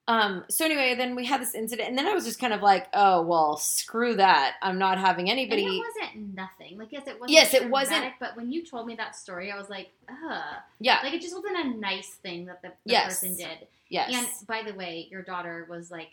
Um. 0.09 0.45
So 0.49 0.63
anyway, 0.63 0.95
then 0.95 1.15
we 1.15 1.25
had 1.25 1.41
this 1.41 1.53
incident, 1.53 1.89
and 1.89 1.97
then 1.97 2.07
I 2.07 2.13
was 2.13 2.23
just 2.23 2.39
kind 2.39 2.53
of 2.53 2.61
like, 2.61 2.87
oh 2.93 3.23
well, 3.23 3.57
screw 3.57 4.15
that. 4.15 4.55
I'm 4.61 4.79
not 4.79 4.97
having 4.97 5.29
And 5.29 5.37
anybody. 5.37 5.63
it 5.65 5.83
wasn't 5.99 6.33
nothing. 6.33 6.77
Like 6.77 6.91
yes, 6.91 7.07
it 7.07 7.19
wasn't. 7.19 7.31
Yes, 7.31 7.53
it 7.53 7.69
wasn't- 7.69 8.13
But 8.19 8.37
when 8.37 8.49
you 8.51 8.65
told 8.65 8.87
me 8.87 8.95
that 8.95 9.15
story, 9.17 9.51
I 9.51 9.57
was 9.57 9.69
like, 9.69 9.89
ugh. 10.09 10.43
yeah. 10.79 10.99
Like 11.03 11.13
it 11.13 11.21
just 11.21 11.35
wasn't 11.35 11.57
a 11.57 11.77
nice 11.77 12.09
thing 12.23 12.45
that 12.45 12.61
the, 12.61 12.69
the 12.85 12.91
Yes. 12.93 13.19
person 13.19 13.35
did. 13.35 13.67
yes. 13.89 14.13
And 14.13 14.47
by 14.47 14.63
the 14.63 14.73
way, 14.77 15.07
your 15.11 15.23
daughter 15.23 15.65
was 15.69 15.91
like 15.91 16.09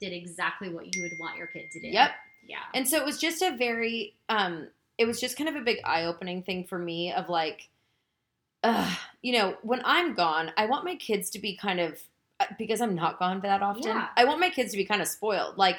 did 0.00 0.12
exactly 0.12 0.68
what 0.68 0.92
you 0.94 1.02
would 1.02 1.12
want 1.20 1.36
your 1.36 1.46
kid 1.48 1.70
to 1.72 1.80
do. 1.80 1.88
Yep. 1.88 2.10
Yeah. 2.48 2.56
And 2.74 2.88
so 2.88 2.96
it 2.98 3.04
was 3.04 3.18
just 3.20 3.40
a 3.42 3.56
very, 3.56 4.14
um, 4.28 4.66
it 4.96 5.06
was 5.06 5.20
just 5.20 5.36
kind 5.36 5.48
of 5.48 5.54
a 5.56 5.60
big 5.60 5.78
eye 5.84 6.04
opening 6.04 6.42
thing 6.42 6.64
for 6.64 6.78
me 6.78 7.12
of 7.12 7.28
like, 7.28 7.68
uh, 8.64 8.92
you 9.22 9.32
know, 9.32 9.56
when 9.62 9.80
I'm 9.84 10.14
gone, 10.14 10.50
I 10.56 10.66
want 10.66 10.84
my 10.84 10.96
kids 10.96 11.30
to 11.30 11.38
be 11.38 11.56
kind 11.56 11.78
of, 11.80 12.00
Uh, 12.40 12.44
because 12.58 12.80
I'm 12.80 12.94
not 12.94 13.18
gone 13.18 13.40
that 13.40 13.62
often, 13.62 13.82
Yeah. 13.84 14.08
I 14.16 14.24
want 14.24 14.38
my 14.40 14.50
kids 14.50 14.70
to 14.72 14.76
be 14.76 14.84
kind 14.84 15.02
of 15.02 15.08
spoiled. 15.08 15.58
Like, 15.58 15.78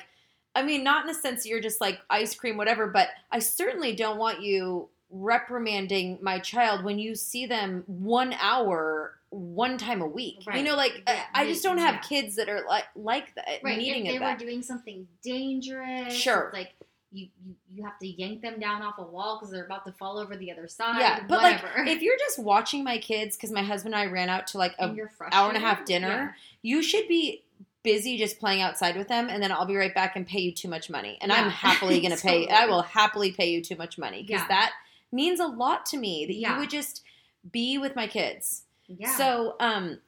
I 0.55 0.61
mean, 0.63 0.83
not 0.83 1.01
in 1.01 1.07
the 1.07 1.13
sense 1.13 1.43
that 1.43 1.49
you're 1.49 1.61
just 1.61 1.79
like 1.79 1.99
ice 2.09 2.35
cream, 2.35 2.57
whatever, 2.57 2.87
but 2.87 3.07
I 3.31 3.39
certainly 3.39 3.95
don't 3.95 4.17
want 4.17 4.41
you 4.41 4.89
reprimanding 5.09 6.19
my 6.21 6.39
child 6.39 6.83
when 6.83 6.99
you 6.99 7.15
see 7.15 7.45
them 7.45 7.83
one 7.87 8.33
hour 8.39 9.15
one 9.31 9.77
time 9.77 10.01
a 10.01 10.07
week. 10.07 10.43
You 10.53 10.63
know, 10.63 10.75
like 10.75 11.03
uh, 11.07 11.11
Yeah. 11.13 11.23
I, 11.33 11.43
I 11.43 11.45
just 11.47 11.63
don't 11.63 11.77
have 11.77 11.95
Yeah. 11.95 12.01
kids 12.01 12.35
that 12.35 12.49
are 12.49 12.65
like 12.67 12.85
like 12.95 13.33
that 13.35 13.59
Right. 13.63 13.77
needing 13.77 14.07
if 14.07 14.13
they 14.13 14.19
were 14.19 14.25
that. 14.25 14.39
doing 14.39 14.61
something 14.63 15.07
dangerous, 15.23 16.13
Sure. 16.13 16.49
like 16.51 16.73
you, 17.11 17.27
you, 17.43 17.55
you 17.73 17.83
have 17.83 17.97
to 17.99 18.07
yank 18.07 18.41
them 18.41 18.59
down 18.59 18.81
off 18.81 18.95
a 18.97 19.03
wall 19.03 19.37
because 19.37 19.51
they're 19.51 19.65
about 19.65 19.85
to 19.85 19.91
fall 19.93 20.17
over 20.19 20.37
the 20.37 20.51
other 20.51 20.67
side. 20.67 20.99
Yeah, 20.99 21.23
but 21.27 21.41
whatever. 21.41 21.67
like 21.77 21.87
if 21.87 22.01
you're 22.01 22.17
just 22.17 22.39
watching 22.39 22.83
my 22.83 22.97
kids 22.97 23.35
because 23.35 23.51
my 23.51 23.63
husband 23.63 23.95
and 23.95 24.01
I 24.03 24.11
ran 24.11 24.29
out 24.29 24.47
to 24.47 24.57
like 24.57 24.75
a 24.79 24.93
hour 25.31 25.47
and 25.49 25.57
a 25.57 25.59
half 25.59 25.85
dinner, 25.85 26.35
you 26.61 26.81
should 26.83 27.07
be 27.07 27.43
busy 27.81 28.17
just 28.17 28.39
playing 28.39 28.61
outside 28.61 28.95
with 28.97 29.07
them, 29.07 29.27
and 29.29 29.41
then 29.41 29.51
I'll 29.51 29.65
be 29.65 29.75
right 29.75 29.93
back 29.95 30.15
and 30.15 30.27
pay 30.27 30.39
you 30.41 30.51
too 30.51 30.67
much 30.67 30.89
money, 30.89 31.17
and 31.21 31.31
I'm 31.31 31.49
happily 31.49 31.99
going 32.01 32.15
to 32.15 32.21
pay. 32.21 32.45
Totally. 32.45 32.51
I 32.51 32.65
will 32.67 32.81
happily 32.81 33.31
pay 33.31 33.51
you 33.51 33.63
too 33.63 33.75
much 33.77 33.97
money 33.97 34.21
because 34.21 34.41
Yeah. 34.41 34.47
that 34.49 34.73
means 35.11 35.39
a 35.39 35.47
lot 35.47 35.85
to 35.87 35.97
me 35.97 36.25
that 36.27 36.35
Yeah. 36.35 36.53
you 36.53 36.59
would 36.59 36.69
just 36.69 37.03
be 37.51 37.77
with 37.77 37.95
my 37.95 38.05
kids. 38.05 38.63
Yeah. 38.87 39.15
So, 39.15 39.55
um, 39.61 39.99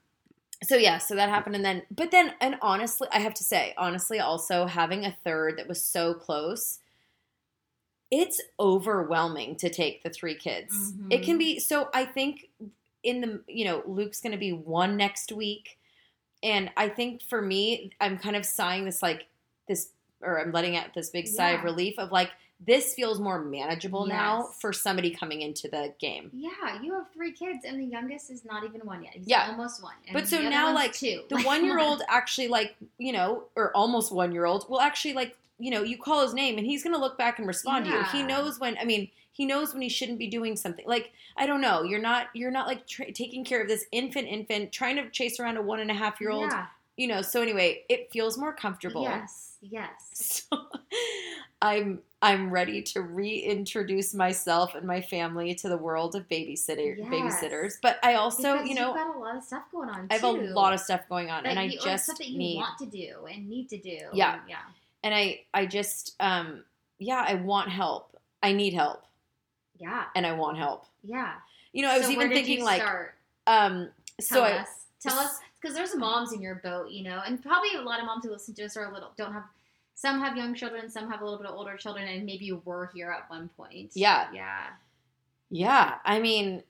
so 0.63 0.75
yeah, 0.75 0.97
so 0.99 1.15
that 1.15 1.29
happened, 1.29 1.55
and 1.55 1.65
then, 1.65 1.83
but 1.89 2.11
then, 2.11 2.33
and 2.41 2.57
honestly, 2.61 3.07
I 3.11 3.19
have 3.19 3.33
to 3.35 3.43
say, 3.43 3.73
honestly, 3.77 4.19
also 4.19 4.65
having 4.67 5.05
a 5.05 5.15
third 5.23 5.57
that 5.57 5.67
was 5.67 5.81
so 5.81 6.13
close, 6.13 6.79
it's 8.11 8.41
overwhelming 8.59 9.55
to 9.55 9.69
take 9.69 10.03
the 10.03 10.09
three 10.09 10.35
kids. 10.35 10.93
Mhm. 10.93 11.13
It 11.13 11.23
can 11.23 11.37
be 11.37 11.59
so. 11.59 11.89
I 11.93 12.05
think 12.05 12.49
in 13.03 13.21
the 13.21 13.41
you 13.47 13.65
know 13.65 13.83
Luke's 13.85 14.21
going 14.21 14.33
to 14.33 14.37
be 14.37 14.51
one 14.53 14.97
next 14.97 15.31
week, 15.31 15.79
and 16.43 16.69
I 16.77 16.89
think 16.89 17.21
for 17.21 17.41
me, 17.41 17.91
I'm 18.01 18.17
kind 18.17 18.35
of 18.35 18.45
sighing 18.45 18.85
this 18.85 19.01
like 19.01 19.27
this, 19.67 19.89
or 20.21 20.39
I'm 20.41 20.51
letting 20.51 20.75
out 20.75 20.93
this 20.93 21.09
big 21.09 21.27
sigh 21.27 21.51
of 21.51 21.63
relief 21.63 21.97
of 21.97 22.11
like 22.11 22.31
this 22.63 22.93
feels 22.93 23.19
more 23.19 23.39
manageable 23.43 24.05
now 24.05 24.43
for 24.43 24.71
somebody 24.71 25.09
coming 25.09 25.41
into 25.41 25.67
the 25.67 25.95
game. 25.99 26.29
yeah, 26.31 26.79
you 26.79 26.93
have 26.93 27.11
three 27.11 27.31
kids, 27.31 27.65
and 27.65 27.79
the 27.79 27.85
youngest 27.85 28.29
is 28.29 28.45
not 28.45 28.63
even 28.63 28.81
one 28.81 29.03
yet. 29.03 29.13
He's 29.15 29.27
Yeah. 29.27 29.47
almost 29.49 29.81
one. 29.81 29.95
And 30.05 30.13
But 30.13 30.27
so 30.27 30.39
now, 30.47 30.71
like, 30.71 30.93
two. 30.93 31.23
the 31.29 31.41
one 31.41 31.65
year 31.65 31.79
old 31.79 32.03
actually 32.07 32.49
like 32.49 32.75
you 32.99 33.13
know 33.13 33.45
or 33.55 33.75
almost 33.75 34.11
one 34.11 34.31
year 34.31 34.45
old 34.45 34.69
will 34.69 34.79
actually 34.81 35.13
like 35.13 35.35
you 35.61 35.69
know 35.71 35.83
you 35.83 35.97
call 35.97 36.21
his 36.23 36.33
name 36.33 36.57
and 36.57 36.65
he's 36.65 36.83
gonna 36.83 36.97
look 36.97 37.17
back 37.17 37.37
and 37.39 37.47
respond 37.47 37.85
to 37.85 37.91
you 37.91 38.03
he 38.05 38.23
knows 38.23 38.59
when 38.59 38.75
i 38.79 38.85
mean 38.85 39.09
he 39.31 39.45
knows 39.45 39.73
when 39.73 39.81
he 39.81 39.89
shouldn't 39.89 40.19
be 40.19 40.27
doing 40.27 40.55
something 40.55 40.85
like 40.87 41.11
i 41.37 41.45
don't 41.45 41.61
know 41.61 41.83
you're 41.83 42.01
not 42.01 42.27
you're 42.33 42.51
not 42.51 42.67
like 42.67 42.85
tra- 42.87 43.11
taking 43.11 43.43
care 43.45 43.61
of 43.61 43.67
this 43.67 43.85
infant 43.91 44.27
infant 44.27 44.71
trying 44.71 44.95
to 44.95 45.09
chase 45.11 45.39
around 45.39 45.57
a 45.57 45.61
one 45.61 45.79
and 45.79 45.91
a 45.91 45.93
half 45.93 46.19
year 46.19 46.31
old 46.31 46.49
Yeah. 46.51 46.65
you 46.97 47.07
know. 47.07 47.21
So 47.21 47.41
anyway, 47.41 47.83
it 47.89 48.11
feels 48.11 48.37
more 48.37 48.53
comfortable. 48.53 49.03
Yes, 49.03 49.57
yes. 49.61 50.45
So 50.51 50.57
I'm 51.61 51.99
I'm 52.23 52.49
ready 52.51 52.81
to 52.93 53.01
reintroduce 53.01 54.13
myself 54.13 54.75
and 54.75 54.85
my 54.85 55.01
family 55.01 55.53
to 55.55 55.69
the 55.69 55.77
world 55.77 56.15
of 56.15 56.27
babysitter 56.27 56.97
Yes. 56.97 57.07
babysitters. 57.13 57.73
But 57.81 57.97
I 58.03 58.15
also, 58.15 58.53
Because 58.53 58.69
you 58.69 58.75
know, 58.75 58.87
you've 58.87 58.95
got 58.97 59.15
a 59.15 59.19
lot 59.19 59.35
of 59.37 59.43
stuff 59.43 59.63
going 59.71 59.89
on. 59.89 60.07
I 60.09 60.13
have 60.15 60.23
a 60.23 60.31
lot 60.31 60.73
of 60.73 60.79
stuff 60.79 61.01
going 61.09 61.29
on, 61.29 61.43
that 61.43 61.49
and 61.49 61.59
I 61.59 61.63
you, 61.63 61.79
or 61.79 61.83
just 61.83 62.05
stuff 62.05 62.17
that 62.17 62.29
you 62.29 62.37
need 62.37 62.55
want 62.57 62.77
to 62.79 62.85
do 62.87 63.25
and 63.31 63.47
need 63.49 63.69
to 63.69 63.77
do. 63.77 63.97
Yeah. 64.13 64.39
yeah, 64.47 64.57
and 65.03 65.13
I 65.13 65.41
I 65.53 65.65
just 65.65 66.15
um 66.19 66.63
yeah, 66.99 67.23
I 67.27 67.35
want 67.35 67.69
help. 67.69 68.17
I 68.43 68.51
need 68.53 68.73
help, 68.73 69.03
yeah, 69.77 70.05
and 70.15 70.25
I 70.25 70.33
want 70.33 70.57
help. 70.57 70.85
yeah. 71.03 71.33
You 71.73 71.83
know, 71.83 71.89
I 71.89 71.97
was 71.97 72.07
So 72.07 72.13
even 72.13 72.29
thinking 72.29 72.63
like 72.63 72.81
start? 72.81 73.15
um 73.47 73.89
Tell 74.19 74.39
so 74.39 74.43
I, 74.43 74.51
us, 74.59 74.67
tell 75.01 75.17
us, 75.17 75.39
because 75.59 75.75
there's 75.75 75.95
moms 75.95 76.33
in 76.33 76.41
your 76.41 76.55
boat, 76.55 76.91
you 76.91 77.03
know, 77.03 77.21
and 77.25 77.41
probably 77.41 77.73
a 77.75 77.81
lot 77.81 77.99
of 77.99 78.05
moms 78.05 78.25
who 78.25 78.31
listen 78.31 78.53
to 78.55 78.65
us 78.65 78.75
are 78.77 78.89
a 78.89 78.93
little 78.93 79.11
don't 79.17 79.33
have. 79.33 79.43
Some 79.93 80.19
have 80.19 80.35
young 80.35 80.55
children, 80.55 80.89
some 80.89 81.11
have 81.11 81.21
a 81.21 81.23
little 81.23 81.37
bit 81.37 81.47
of 81.47 81.55
older 81.55 81.77
children, 81.77 82.07
and 82.07 82.25
maybe 82.25 82.45
you 82.45 82.61
were 82.65 82.89
here 82.93 83.11
at 83.11 83.29
one 83.29 83.49
point. 83.55 83.91
Yeah. 83.93 84.27
yeah. 84.33 84.67
yeah, 85.51 85.95
I 86.05 86.19
mean, 86.19 86.63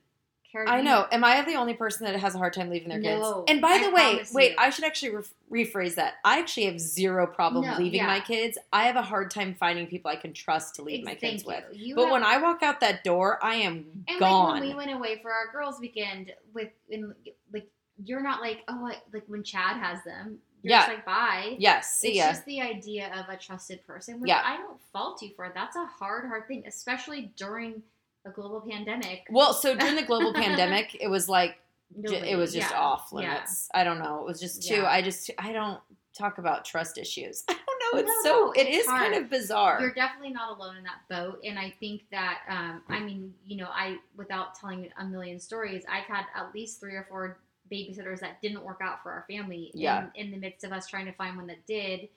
I 0.54 0.80
know. 0.82 1.06
Am 1.10 1.24
I 1.24 1.42
the 1.42 1.54
only 1.54 1.74
person 1.74 2.06
that 2.06 2.14
has 2.16 2.34
a 2.34 2.38
hard 2.38 2.52
time 2.52 2.68
leaving 2.70 2.88
their 2.88 3.00
kids? 3.00 3.20
No, 3.22 3.44
And 3.48 3.60
by 3.60 3.68
I 3.68 3.82
the 3.84 3.90
way, 3.90 4.22
wait, 4.32 4.50
you. 4.52 4.56
I 4.58 4.70
should 4.70 4.84
actually 4.84 5.16
re- 5.50 5.64
rephrase 5.64 5.94
that. 5.96 6.14
I 6.24 6.38
actually 6.40 6.66
have 6.66 6.78
zero 6.80 7.26
problem 7.26 7.64
No, 7.64 7.76
leaving 7.78 8.00
yeah. 8.00 8.06
my 8.06 8.20
kids. 8.20 8.58
I 8.72 8.84
have 8.84 8.96
a 8.96 9.02
hard 9.02 9.30
time 9.30 9.54
finding 9.54 9.86
people 9.86 10.10
I 10.10 10.16
can 10.16 10.32
trust 10.32 10.74
to 10.76 10.82
leave 10.82 11.00
Ex- 11.00 11.04
my 11.06 11.14
kids 11.14 11.44
with. 11.44 11.64
you. 11.72 11.94
But 11.94 12.02
have- 12.04 12.12
when 12.12 12.24
I 12.24 12.36
walk 12.38 12.62
out 12.62 12.80
that 12.80 13.02
door, 13.04 13.38
I 13.42 13.56
am 13.56 14.04
And 14.08 14.18
gone. 14.18 14.50
like 14.52 14.60
when 14.60 14.68
we 14.68 14.74
went 14.74 14.92
away 14.92 15.20
for 15.22 15.32
our 15.32 15.50
girls' 15.52 15.80
weekend 15.80 16.32
with, 16.52 16.68
in, 16.90 17.14
like 17.52 17.68
you're 18.04 18.22
not 18.22 18.40
like 18.40 18.60
oh 18.68 18.86
I, 18.88 18.96
like 19.12 19.24
when 19.28 19.42
Chad 19.44 19.76
has 19.76 20.02
them. 20.04 20.38
You're 20.62 20.70
Yeah. 20.72 20.80
just 20.80 20.88
like 20.90 21.04
bye. 21.06 21.56
yes, 21.58 22.00
It's 22.04 22.16
just 22.18 22.44
the 22.46 22.60
idea 22.60 23.10
of 23.18 23.28
a 23.28 23.36
trusted 23.36 23.84
person, 23.86 24.20
which 24.20 24.28
Yeah. 24.28 24.42
I 24.44 24.56
don't 24.58 24.80
fault 24.92 25.20
you 25.22 25.30
for. 25.34 25.50
That's 25.54 25.76
a 25.76 25.84
hard, 25.86 26.26
hard 26.26 26.46
thing, 26.46 26.64
especially 26.66 27.32
during 27.36 27.82
a 28.24 28.30
global 28.30 28.60
pandemic. 28.60 29.26
well, 29.30 29.52
so 29.52 29.74
during 29.76 29.96
the 29.96 30.02
global 30.02 30.32
pandemic, 30.44 30.96
it 31.00 31.08
was 31.08 31.28
like 31.28 31.56
Nobody- 31.94 32.30
it 32.30 32.36
was 32.36 32.52
just 32.52 32.70
yeah, 32.70 32.78
off 32.78 33.08
yeah. 33.12 33.18
limits. 33.18 33.68
I 33.74 33.84
don't 33.84 33.98
know. 33.98 34.20
It 34.20 34.26
was 34.26 34.40
just 34.40 34.66
too. 34.66 34.76
Yeah. 34.76 34.86
I 34.86 35.02
just 35.02 35.30
I 35.38 35.52
don't 35.52 35.80
talk 36.16 36.38
about 36.38 36.64
trust 36.64 36.98
issues. 36.98 37.44
I 37.48 37.54
don't 37.54 37.94
know. 37.94 38.00
It's 38.00 38.24
No, 38.24 38.30
so 38.30 38.30
no, 38.46 38.52
it 38.52 38.66
it's 38.68 38.78
is 38.78 38.86
kind 38.86 39.14
of 39.14 39.28
bizarre. 39.30 39.80
You're 39.80 39.94
definitely 39.94 40.32
not 40.32 40.56
alone 40.56 40.76
in 40.76 40.84
that 40.84 41.00
boat, 41.10 41.40
and 41.44 41.58
I 41.58 41.70
think 41.80 42.02
that 42.10 42.40
um, 42.48 42.82
I 42.88 43.00
mean, 43.00 43.34
you 43.44 43.56
know, 43.56 43.68
I 43.70 43.96
without 44.16 44.54
telling 44.54 44.88
a 44.98 45.04
million 45.04 45.38
stories, 45.38 45.84
I've 45.90 46.04
had 46.04 46.24
at 46.34 46.54
least 46.54 46.80
three 46.80 46.94
or 46.94 47.06
four 47.08 47.38
babysitters 47.70 48.20
that 48.20 48.40
didn't 48.42 48.62
work 48.62 48.80
out 48.82 49.02
for 49.02 49.10
our 49.12 49.24
family. 49.28 49.70
Yeah. 49.74 50.06
In, 50.14 50.26
in 50.26 50.30
the 50.30 50.36
midst 50.36 50.64
of 50.64 50.72
us 50.72 50.86
trying 50.86 51.06
to 51.06 51.12
find 51.12 51.36
one 51.36 51.46
that 51.46 51.64
did, 51.66 52.08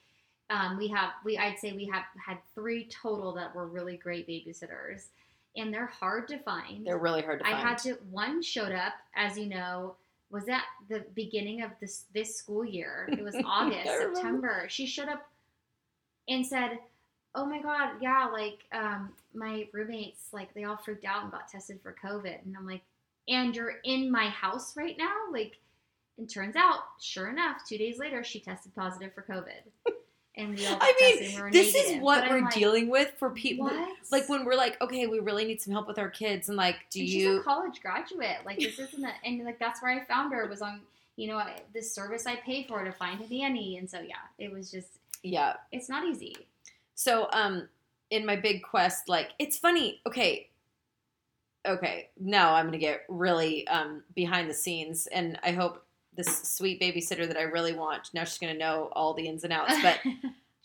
um, 0.50 0.78
we 0.78 0.88
have 0.90 1.12
we 1.24 1.38
I'd 1.38 1.60
say 1.60 1.74
we 1.74 1.86
have 1.88 2.04
had 2.24 2.38
three 2.54 2.88
total 2.88 3.34
that 3.36 3.56
were 3.56 3.68
really 3.68 3.98
great 3.98 4.28
babysitters, 4.28 5.08
and 5.56 5.74
they're 5.74 5.86
hard 5.86 6.28
to 6.30 6.38
find. 6.40 6.86
They're 6.86 6.98
really 6.98 7.22
hard 7.22 7.40
to 7.40 7.46
find. 7.46 7.56
I 7.56 7.60
had 7.60 7.78
to 7.80 7.94
one 8.12 8.42
showed 8.42 8.72
up, 8.72 8.94
as 9.16 9.38
you 9.38 9.48
know, 9.48 9.96
was 10.30 10.50
at 10.50 10.64
the 10.90 11.06
beginning 11.14 11.62
of 11.62 11.72
this 11.80 12.06
this 12.14 12.36
school 12.36 12.66
year. 12.66 13.08
It 13.12 13.24
was 13.24 13.36
August, 13.46 13.86
September. 13.86 14.68
She 14.70 14.86
showed 14.86 15.10
up 15.10 15.30
and 16.28 16.46
said, 16.46 16.80
"Oh 17.34 17.46
my 17.46 17.62
god, 17.62 17.96
yeah, 18.02 18.28
like 18.32 18.60
um 18.74 19.14
my 19.34 19.68
roommates 19.72 20.28
like 20.32 20.54
they 20.54 20.64
all 20.64 20.78
freaked 20.78 21.06
out 21.06 21.24
and 21.24 21.32
got 21.32 21.48
tested 21.48 21.80
for 21.82 21.96
COVID." 22.04 22.46
And 22.46 22.56
I'm 22.58 22.68
like, 22.68 22.82
"And 23.28 23.56
you're 23.56 23.76
in 23.84 24.12
my 24.12 24.30
house 24.30 24.76
right 24.76 24.98
now?" 24.98 25.16
Like 25.32 25.58
and 26.18 26.30
turns 26.30 26.56
out, 26.56 26.80
sure 27.02 27.30
enough, 27.30 27.66
2 27.68 27.78
days 27.78 27.98
later 28.00 28.24
she 28.24 28.40
tested 28.40 28.74
positive 28.74 29.14
for 29.14 29.22
COVID. 29.22 29.64
And 30.38 30.58
we 30.58 30.66
all 30.68 30.78
I 30.82 30.94
mean, 31.00 31.44
we 31.46 31.52
this 31.52 31.76
is 31.76 32.02
what 32.02 32.22
But 32.22 32.32
we're 32.32 32.42
like, 32.42 32.54
dealing 32.54 32.90
with 32.90 33.14
for 33.18 33.30
people. 33.30 33.72
Like 34.12 34.28
when 34.28 34.44
we're 34.44 34.56
like, 34.56 34.80
okay, 34.82 35.08
we 35.08 35.20
really 35.20 35.46
need 35.46 35.62
some 35.62 35.72
help 35.72 35.88
with 35.88 35.98
our 35.98 36.10
kids, 36.10 36.50
and 36.50 36.58
like, 36.58 36.76
do 36.90 37.00
and 37.00 37.10
you? 37.10 37.32
she's 37.32 37.40
a 37.40 37.44
college 37.44 37.82
graduate. 37.82 38.38
Like 38.46 38.60
this 38.60 38.78
isn't 38.80 39.04
a, 39.04 39.12
and 39.24 39.44
like 39.46 39.60
that's 39.60 39.82
where 39.82 39.92
I 39.92 40.04
found 40.06 40.34
her 40.34 40.46
was 40.48 40.62
on 40.62 40.82
you 41.16 41.28
know 41.28 41.42
this 41.74 41.94
service 41.94 42.26
I 42.26 42.36
pay 42.36 42.66
for 42.68 42.84
to 42.84 42.92
find 42.92 43.22
a 43.22 43.34
nanny, 43.34 43.78
and 43.78 43.90
so 43.90 44.02
yeah, 44.02 44.16
it 44.38 44.52
was 44.52 44.70
just 44.72 45.00
yeah. 45.24 45.56
it's 45.72 45.90
not 45.90 46.06
easy. 46.06 46.36
So, 46.96 47.28
um, 47.32 47.68
in 48.10 48.26
my 48.26 48.36
big 48.36 48.62
quest, 48.64 49.10
like, 49.10 49.32
it's 49.40 49.58
funny. 49.58 50.02
Okay, 50.08 50.50
okay. 51.66 52.10
Now 52.20 52.54
I'm 52.54 52.66
gonna 52.66 52.78
get 52.78 53.02
really 53.10 53.68
um 53.68 54.04
behind 54.14 54.50
the 54.50 54.54
scenes, 54.54 55.08
and 55.08 55.40
I 55.44 55.52
hope 55.52 55.85
this 56.16 56.44
sweet 56.44 56.82
babysitter 56.82 57.28
that 57.28 57.38
I 57.38 57.44
really 57.44 57.74
want. 57.74 58.10
Now 58.14 58.24
she's 58.24 58.38
gonna 58.38 58.54
know 58.54 58.90
all 58.94 59.14
the 59.14 59.28
ins 59.28 59.44
and 59.44 59.54
outs, 59.54 59.76
but 59.82 60.00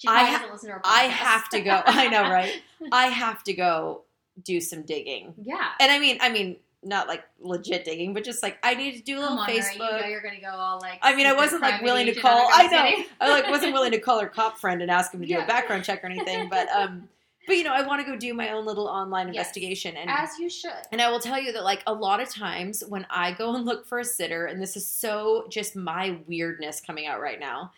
I 0.07 0.25
ha- 0.25 0.33
doesn't 0.38 0.52
listen 0.52 0.69
to 0.71 0.75
our 0.76 0.80
I 0.85 1.02
have 1.04 1.49
to 1.50 1.61
go. 1.61 1.83
I 1.85 2.09
know, 2.09 2.23
right? 2.23 2.61
I 2.92 3.07
have 3.07 3.42
to 3.45 3.52
go 3.52 4.02
do 4.45 4.61
some 4.61 4.83
digging, 4.83 5.35
yeah. 5.42 5.71
and 5.80 5.90
I 5.92 5.99
mean, 5.99 6.19
I 6.21 6.30
mean, 6.30 6.57
not 6.83 7.09
like 7.09 7.25
legit 7.40 7.85
digging, 7.85 8.14
but 8.14 8.25
just 8.25 8.42
like 8.42 8.57
I 8.62 8.75
need 8.75 8.97
to 8.97 9.02
do 9.02 9.19
a 9.19 9.21
little 9.21 9.38
on, 9.38 9.49
Facebook. 9.49 9.75
you 9.75 10.00
know 10.00 10.07
you're 10.07 10.23
gonna 10.23 10.40
go 10.40 10.49
all 10.49 10.80
like. 10.80 10.99
I 11.02 11.14
mean, 11.14 11.26
I 11.26 11.35
wasn't 11.35 11.61
like 11.62 11.83
willing 11.83 12.07
to 12.07 12.14
call. 12.14 12.49
I 12.52 12.66
know. 12.69 13.04
I 13.21 13.28
like 13.30 13.50
wasn't 13.50 13.73
willing 13.75 13.92
to 13.92 13.99
call 14.00 14.19
her 14.21 14.28
cop 14.28 14.59
friend 14.59 14.80
and 14.80 14.90
ask 14.90 15.12
him 15.12 15.21
to 15.21 15.26
do 15.26 15.35
Yeah. 15.35 15.45
a 15.45 15.47
background 15.47 15.85
check 15.85 16.02
or 16.02 16.07
anything. 16.07 16.49
But 16.49 16.69
um, 16.71 17.09
but 17.50 17.57
you 17.57 17.64
know, 17.64 17.73
I 17.75 17.83
want 17.87 18.00
to 18.04 18.11
go 18.11 18.16
do 18.16 18.33
my 18.33 18.50
own 18.50 18.64
little 18.64 18.87
online 18.87 19.26
Yes. 19.28 19.37
investigation, 19.49 19.97
and 19.97 20.09
As 20.09 20.38
you 20.38 20.49
should. 20.49 20.73
and 20.92 21.00
I 21.02 21.11
will 21.11 21.21
tell 21.21 21.40
you 21.40 21.52
that 21.52 21.64
like 21.64 21.83
a 21.87 21.92
lot 21.92 22.21
of 22.21 22.28
times 22.28 22.83
when 22.88 23.07
I 23.11 23.33
go 23.33 23.54
and 23.57 23.64
look 23.66 23.87
for 23.87 23.99
a 23.99 24.04
sitter, 24.04 24.47
and 24.47 24.62
this 24.62 24.76
is 24.76 24.87
so 24.87 25.47
just 25.50 25.75
my 25.76 26.19
weirdness 26.26 26.80
coming 26.80 27.07
out 27.07 27.21
right 27.21 27.40
now, 27.40 27.73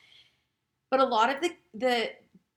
but 0.90 1.00
a 1.00 1.04
lot 1.04 1.34
of 1.34 1.40
the 1.42 1.50
the 1.74 2.10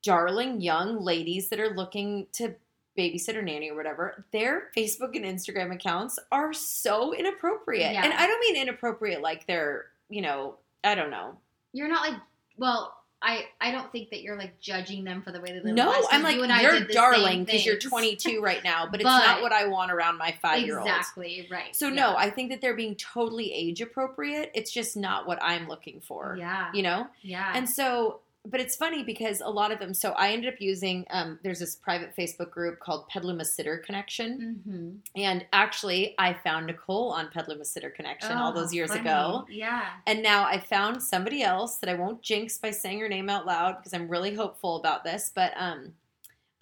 darling 0.03 0.59
young 0.61 0.99
ladies 0.99 1.49
that 1.49 1.59
are 1.59 1.73
looking 1.73 2.27
to 2.33 2.53
babysit 2.97 3.35
or 3.35 3.41
nanny 3.41 3.69
or 3.71 3.75
whatever, 3.75 4.25
their 4.31 4.69
Facebook 4.77 5.15
and 5.15 5.25
Instagram 5.25 5.73
accounts 5.73 6.19
are 6.31 6.53
so 6.53 7.13
inappropriate. 7.13 7.91
Yeah. 7.93 8.03
And 8.03 8.13
I 8.13 8.27
don't 8.27 8.39
mean 8.39 8.55
inappropriate 8.55 9.21
like 9.21 9.47
they're, 9.47 9.85
you 10.09 10.21
know, 10.21 10.57
I 10.83 10.95
don't 10.95 11.09
know. 11.09 11.37
You're 11.73 11.87
not 11.87 12.07
like 12.09 12.19
well. 12.57 12.95
I, 13.27 13.45
I 13.59 13.71
don't 13.71 13.91
think 13.91 14.11
that 14.11 14.21
you're 14.21 14.37
like 14.37 14.59
judging 14.59 15.03
them 15.03 15.23
for 15.23 15.31
the 15.31 15.41
way 15.41 15.47
they 15.51 15.55
live. 15.59 15.65
No, 15.73 15.73
their 15.73 15.85
lives, 15.87 15.97
'cause 16.01 16.09
I'm 16.11 16.21
like, 16.23 16.35
you 16.35 16.43
and 16.43 16.51
I 16.53 16.61
you're 16.61 16.79
did 16.81 16.89
darling 16.89 17.43
because 17.43 17.65
you're 17.65 17.79
22 17.79 18.39
right 18.43 18.63
now, 18.63 18.85
but 18.85 18.99
it's 19.01 19.03
But- 19.09 19.25
not 19.25 19.41
what 19.41 19.51
I 19.51 19.65
want 19.65 19.91
around 19.91 20.17
my 20.17 20.35
five 20.41 20.59
year 20.61 20.77
old. 20.77 20.87
Exactly 20.87 21.47
right. 21.49 21.75
So 21.75 21.87
yeah. 21.87 21.93
no, 21.95 22.15
I 22.15 22.29
think 22.29 22.51
that 22.51 22.61
they're 22.61 22.75
being 22.75 22.95
totally 22.95 23.51
age 23.51 23.81
appropriate. 23.81 24.51
It's 24.53 24.71
just 24.71 24.95
not 24.95 25.25
what 25.27 25.39
I'm 25.41 25.67
looking 25.67 26.01
for. 26.01 26.35
Yeah. 26.37 26.69
You 26.73 26.83
know? 26.83 27.07
Yeah. 27.23 27.51
And 27.55 27.67
so 27.67 28.19
but 28.45 28.59
it's 28.59 28.75
funny 28.75 29.03
because 29.03 29.41
a 29.41 29.49
lot 29.49 29.71
of 29.71 29.79
them 29.79 29.93
so 29.93 30.11
I 30.11 30.31
ended 30.31 30.53
up 30.53 30.61
using 30.61 31.05
um, 31.09 31.39
there's 31.43 31.59
this 31.59 31.75
private 31.75 32.15
Facebook 32.15 32.51
group 32.51 32.79
called 32.79 33.07
Petaluma 33.09 33.45
Sitter 33.45 33.77
Connection. 33.77 34.61
mm-hmm. 34.67 34.89
And 35.15 35.45
actually 35.51 36.15
I 36.17 36.33
found 36.33 36.67
Nicole 36.67 37.11
on 37.11 37.29
Petaluma 37.29 37.65
Sitter 37.65 37.89
Connection 37.89 38.33
all 38.33 38.53
those 38.53 38.73
years 38.73 38.91
ago. 38.91 39.45
Yeah. 39.49 39.85
And 40.05 40.21
now 40.21 40.45
I 40.45 40.59
found 40.59 41.01
somebody 41.01 41.43
else 41.43 41.77
that 41.77 41.89
I 41.89 41.93
won't 41.93 42.21
jinx 42.21 42.57
by 42.57 42.71
saying 42.71 42.99
her 42.99 43.09
name 43.09 43.29
out 43.29 43.45
loud 43.45 43.77
because 43.77 43.93
I'm 43.93 44.07
really 44.07 44.35
hopeful 44.35 44.77
about 44.77 45.03
this. 45.03 45.31
But 45.33 45.53
um, 45.55 45.93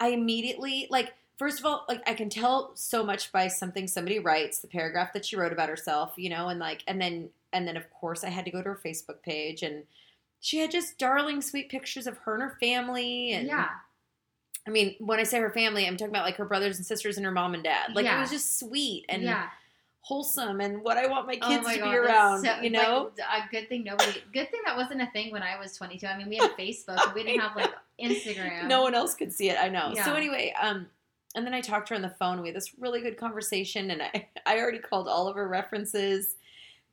I 0.00 0.08
immediately 0.08 0.86
like 0.90 1.14
first 1.38 1.58
of 1.58 1.66
all 1.66 1.84
like 1.88 2.02
I 2.08 2.14
can 2.14 2.28
tell 2.28 2.72
so 2.74 3.04
much 3.04 3.32
by 3.32 3.48
something 3.48 3.86
somebody 3.86 4.18
writes, 4.18 4.60
the 4.60 4.68
paragraph 4.68 5.12
that 5.14 5.24
she 5.24 5.36
wrote 5.36 5.52
about 5.52 5.68
herself, 5.68 6.14
you 6.16 6.30
know, 6.30 6.48
and 6.48 6.60
like 6.60 6.82
and 6.86 7.00
then 7.00 7.30
and 7.52 7.66
then 7.66 7.76
of 7.76 7.90
course 7.90 8.24
I 8.24 8.28
had 8.28 8.44
to 8.44 8.50
go 8.50 8.62
to 8.62 8.70
her 8.70 8.80
Facebook 8.84 9.22
page 9.22 9.62
and 9.62 9.84
she 10.44 10.58
had 10.58 10.70
just 10.70 10.98
darling 10.98 11.40
sweet 11.40 11.70
pictures 11.70 12.06
of 12.06 12.18
her 12.18 12.34
and 12.34 12.42
her 12.42 12.56
family 12.60 13.32
and 13.32 13.46
yeah. 13.46 13.68
I 14.66 14.70
mean 14.70 14.94
when 14.98 15.18
I 15.18 15.22
say 15.22 15.38
her 15.38 15.48
family 15.50 15.86
I'm 15.86 15.96
talking 15.96 16.12
about 16.12 16.26
like 16.26 16.36
her 16.36 16.44
brothers 16.44 16.76
and 16.76 16.84
sisters 16.84 17.16
and 17.16 17.24
her 17.24 17.32
mom 17.32 17.54
and 17.54 17.64
dad. 17.64 17.94
Like 17.94 18.04
it 18.04 18.18
was 18.20 18.30
just 18.30 18.58
sweet 18.58 19.06
and 19.08 19.22
yeah. 19.22 19.48
wholesome 20.02 20.60
and 20.60 20.82
what 20.82 20.98
I 20.98 21.06
want 21.06 21.26
my 21.26 21.38
Oh 21.40 21.48
kids 21.48 21.64
my 21.64 21.74
to 21.76 21.80
God, 21.80 21.90
be 21.90 21.96
around, 21.96 22.44
so- 22.44 22.56
you 22.60 22.68
like, 22.68 22.72
know? 22.72 23.10
a 23.18 23.50
good 23.50 23.70
thing 23.70 23.84
nobody. 23.84 24.20
Good 24.34 24.50
thing 24.50 24.60
that 24.66 24.76
wasn't 24.76 25.00
a 25.00 25.06
thing 25.12 25.32
when 25.32 25.42
I 25.42 25.58
was 25.58 25.74
22. 25.76 26.06
I 26.06 26.18
mean, 26.18 26.28
we 26.28 26.36
had 26.36 26.50
Facebook, 26.58 27.14
we 27.14 27.24
didn't 27.24 27.40
have 27.40 27.56
like 27.56 27.72
Instagram. 27.98 28.68
no 28.68 28.82
one 28.82 28.94
else 28.94 29.14
could 29.14 29.32
see 29.32 29.48
it. 29.48 29.56
I 29.58 29.70
know. 29.70 29.94
So 30.04 30.12
anyway, 30.14 30.52
um, 30.60 30.86
and 31.34 31.46
then 31.46 31.54
I 31.54 31.62
talked 31.62 31.88
to 31.88 31.94
her 31.94 31.96
on 31.96 32.02
the 32.02 32.14
phone. 32.18 32.42
We 32.42 32.48
had 32.48 32.56
this 32.56 32.72
really 32.78 33.00
good 33.00 33.16
conversation, 33.16 33.90
and 33.90 34.02
I 34.02 34.28
I 34.46 34.58
already 34.58 34.78
called 34.78 35.08
all 35.08 35.26
of 35.26 35.36
her 35.36 35.48
references. 35.48 36.36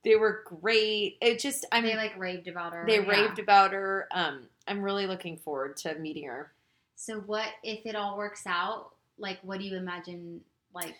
They 0.03 0.15
were 0.15 0.43
great. 0.46 1.17
It 1.22 1.39
just 1.39 1.65
I 1.72 1.81
mean 1.81 1.96
they 1.96 1.98
like 1.98 2.17
raved 2.17 2.48
about 2.48 2.74
her. 2.74 2.86
they 2.88 3.00
yeah. 3.00 3.10
raved 3.10 3.39
about 3.39 3.72
her. 3.72 4.08
Um, 4.12 4.43
I'm 4.67 4.81
really 4.81 5.08
looking 5.08 5.38
forward 5.38 5.77
to 5.77 5.96
meeting 5.96 6.25
her. 6.27 6.51
So 6.96 7.20
what 7.20 7.50
if 7.63 7.86
it 7.86 7.96
all 7.96 8.17
works 8.17 8.46
out? 8.46 8.91
Like, 9.17 9.39
what 9.43 9.60
do 9.60 9.65
you 9.65 9.75
imagine? 9.77 10.41
Like, 10.74 10.96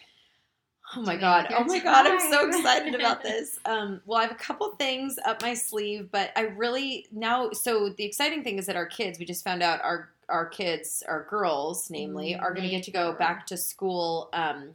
Oh 0.96 1.02
my 1.02 1.16
god! 1.16 1.48
Oh 1.56 1.64
my 1.64 1.80
god! 1.80 2.06
I'm 2.06 2.20
so 2.32 2.48
excited 2.48 2.96
about 2.96 3.24
this. 3.24 3.60
Um, 3.66 4.02
well, 4.06 4.20
I 4.20 4.24
have 4.24 4.32
a 4.32 4.36
couple 4.36 4.70
things 4.72 5.18
up 5.26 5.42
my 5.42 5.54
sleeve, 5.54 6.10
but 6.12 6.32
I 6.36 6.42
really 6.42 7.08
now. 7.12 7.52
So 7.52 7.90
the 7.90 8.04
exciting 8.04 8.44
thing 8.44 8.58
is 8.58 8.66
that 8.66 8.76
our 8.76 8.86
kids. 8.88 9.18
We 9.18 9.26
just 9.26 9.44
found 9.44 9.64
out 9.64 9.82
our 9.84 10.10
our 10.28 10.46
kids, 10.46 11.04
our 11.08 11.26
girls, 11.30 11.90
namely, 11.90 12.36
are 12.36 12.54
going 12.54 12.64
to 12.64 12.70
get 12.70 12.84
to 12.84 12.92
go 12.92 13.14
back 13.14 13.46
to 13.48 13.58
school 13.58 14.30
um, 14.34 14.72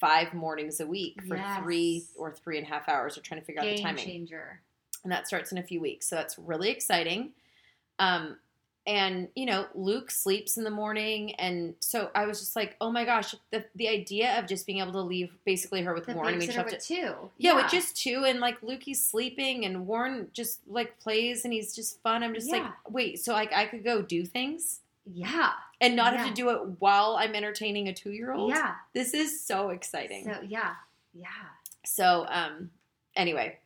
five 0.00 0.34
mornings 0.34 0.80
a 0.80 0.86
week 0.86 1.22
for 1.26 1.36
Yes. 1.36 1.62
three 1.62 2.04
or 2.16 2.32
three 2.32 2.58
and 2.58 2.66
a 2.66 2.70
half 2.70 2.88
hours. 2.88 3.16
We're 3.16 3.22
trying 3.22 3.40
to 3.40 3.46
figure 3.46 3.62
out 3.62 3.66
the 3.66 3.76
game 3.76 3.84
timing. 3.84 4.04
changer. 4.04 4.60
and 5.04 5.12
that 5.12 5.26
starts 5.28 5.52
in 5.52 5.58
a 5.58 5.62
few 5.62 5.80
weeks. 5.80 6.06
So 6.08 6.16
that's 6.16 6.36
really 6.38 6.68
exciting. 6.68 7.30
Um, 8.00 8.38
and 8.88 9.28
you 9.34 9.46
know, 9.46 9.66
Luke 9.74 10.10
sleeps 10.12 10.56
in 10.56 10.62
the 10.64 10.70
morning, 10.70 11.34
and 11.36 11.74
so 11.80 12.10
I 12.14 12.26
was 12.26 12.38
just 12.38 12.54
like, 12.54 12.76
oh 12.80 12.92
my 12.92 13.04
gosh, 13.04 13.34
the 13.50 13.64
the 13.74 13.88
idea 13.88 14.38
of 14.38 14.46
just 14.46 14.64
being 14.66 14.78
able 14.78 14.92
to 14.92 15.00
leave 15.00 15.32
basically 15.44 15.82
her 15.82 15.92
with 15.92 16.06
The 16.06 16.14
Warren. 16.14 16.34
I 16.34 16.38
mean, 16.38 16.48
with 16.56 16.68
to- 16.68 16.78
two. 16.78 17.30
yeah, 17.38 17.54
with 17.54 17.68
just 17.68 17.96
two, 17.96 18.24
and 18.24 18.38
like 18.38 18.60
Lukey's 18.60 19.02
sleeping, 19.02 19.64
and 19.64 19.86
Warren 19.88 20.28
just 20.32 20.60
like 20.68 20.98
plays, 21.00 21.44
and 21.44 21.52
he's 21.52 21.74
just 21.74 22.00
fun. 22.02 22.22
I'm 22.22 22.32
just 22.34 22.48
like, 22.50 22.62
wait, 22.88 23.18
so 23.18 23.32
like 23.32 23.52
I 23.52 23.66
could 23.66 23.82
go 23.82 24.02
do 24.02 24.24
things 24.24 24.80
yeah, 25.12 25.52
and 25.80 25.94
not 25.96 26.16
have 26.16 26.28
to 26.28 26.34
do 26.34 26.50
it 26.50 26.60
while 26.80 27.16
I'm 27.18 27.34
entertaining 27.34 27.88
a 27.88 27.92
two 27.94 28.10
year 28.12 28.32
old. 28.32 28.50
yeah. 28.50 28.74
this 28.94 29.14
is 29.14 29.44
so 29.44 29.70
exciting. 29.70 30.24
So 30.24 30.40
yeah, 30.46 30.74
yeah. 31.14 31.28
So, 31.84 32.26
um, 32.28 32.70
anyway, 33.14 33.58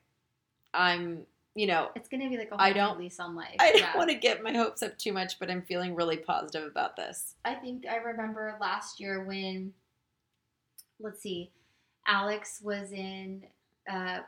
I'm, 0.75 1.23
you 1.55 1.67
know, 1.67 1.89
It's 1.97 2.09
gonna 2.09 2.29
be 2.29 2.37
like 2.37 2.49
a 2.53 2.57
whole 2.57 2.61
I 2.61 2.73
don't- 2.73 2.99
lease 2.99 3.19
on 3.19 3.35
life. 3.35 3.57
I 3.61 3.73
don't 3.73 3.81
yeah. 3.81 3.97
want 3.97 4.11
to 4.11 4.17
get 4.17 4.43
my 4.43 4.53
hopes 4.53 4.83
up 4.83 4.99
too 4.99 5.13
much, 5.13 5.39
but 5.39 5.51
I'm 5.51 5.63
feeling 5.63 5.95
really 5.95 6.17
positive 6.19 6.65
about 6.71 6.97
this. 6.97 7.35
I 7.45 7.55
think 7.55 7.87
I 7.91 7.97
remember 7.97 8.57
last 8.61 9.01
year 9.01 9.25
when, 9.25 9.73
let's 11.01 11.23
see, 11.23 11.51
Alex 12.07 12.61
was 12.63 12.93
in 12.93 13.45
uh, 13.91 14.21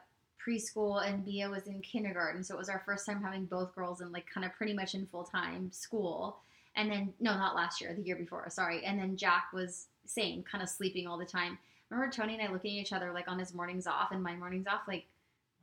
preschool 0.45 1.07
and 1.07 1.25
Bia 1.25 1.49
was 1.49 1.67
in 1.67 1.81
kindergarten. 1.81 2.43
So 2.43 2.55
it 2.55 2.59
was 2.59 2.69
our 2.69 2.83
first 2.85 3.07
time 3.07 3.23
having 3.23 3.45
both 3.45 3.75
girls 3.75 4.01
in 4.01 4.11
like 4.13 4.27
kind 4.33 4.45
of 4.45 4.53
pretty 4.55 4.73
much 4.73 4.95
in 4.95 5.07
full 5.07 5.25
time 5.25 5.71
school. 5.71 6.39
And 6.77 6.91
then, 6.91 7.13
no, 7.21 7.35
not 7.35 7.55
last 7.55 7.81
year, 7.81 7.93
the 7.95 8.03
year 8.03 8.17
before, 8.17 8.49
sorry. 8.51 8.85
And 8.85 8.99
then 8.99 9.17
Jack 9.17 9.47
was 9.53 9.89
same, 10.07 10.43
kind 10.43 10.63
of 10.63 10.69
sleeping 10.71 11.07
all 11.07 11.19
the 11.19 11.25
time. 11.27 11.59
Remember 11.91 12.11
Tony 12.11 12.35
and 12.39 12.43
I 12.49 12.51
looking 12.53 12.79
at 12.79 12.83
each 12.83 12.93
other 12.95 13.13
like 13.13 13.29
on 13.29 13.39
his 13.39 13.53
mornings 13.55 13.87
off 13.87 14.13
and 14.13 14.23
my 14.23 14.35
mornings 14.35 14.67
off, 14.67 14.83
like, 14.89 15.05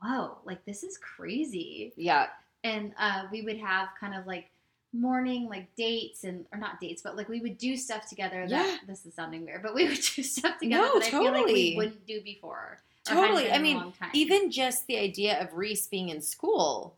whoa, 0.02 0.38
like 0.44 0.64
this 0.64 0.82
is 0.84 0.96
crazy 0.98 1.92
Yeah, 1.96 2.28
and 2.64 2.92
uh, 2.98 3.24
we 3.32 3.42
would 3.42 3.58
have 3.58 3.88
kind 3.98 4.14
of 4.14 4.26
like 4.26 4.48
morning 4.92 5.48
like 5.48 5.66
dates 5.76 6.24
and 6.24 6.44
or 6.52 6.58
not 6.58 6.80
dates 6.80 7.00
but 7.00 7.16
like 7.16 7.28
we 7.28 7.40
would 7.40 7.56
do 7.58 7.76
stuff 7.76 8.08
together 8.08 8.44
that 8.48 8.66
Yeah. 8.66 8.76
this 8.88 9.06
is 9.06 9.14
sounding 9.14 9.44
weird 9.44 9.62
but 9.62 9.72
we 9.72 9.86
would 9.86 10.00
do 10.16 10.22
stuff 10.24 10.58
together 10.58 10.82
No, 10.82 10.98
that 10.98 11.06
i 11.06 11.10
feel 11.10 11.24
like 11.24 11.32
we 11.32 11.40
totally. 11.44 11.76
wouldn't 11.76 12.06
do 12.08 12.20
before 12.22 12.78
totally. 13.04 13.52
I 13.52 13.58
mean, 13.58 13.92
even 14.14 14.50
just 14.50 14.86
the 14.88 14.98
idea 14.98 15.40
of 15.40 15.54
Reese 15.54 15.86
being 15.86 16.08
in 16.08 16.20
school 16.20 16.96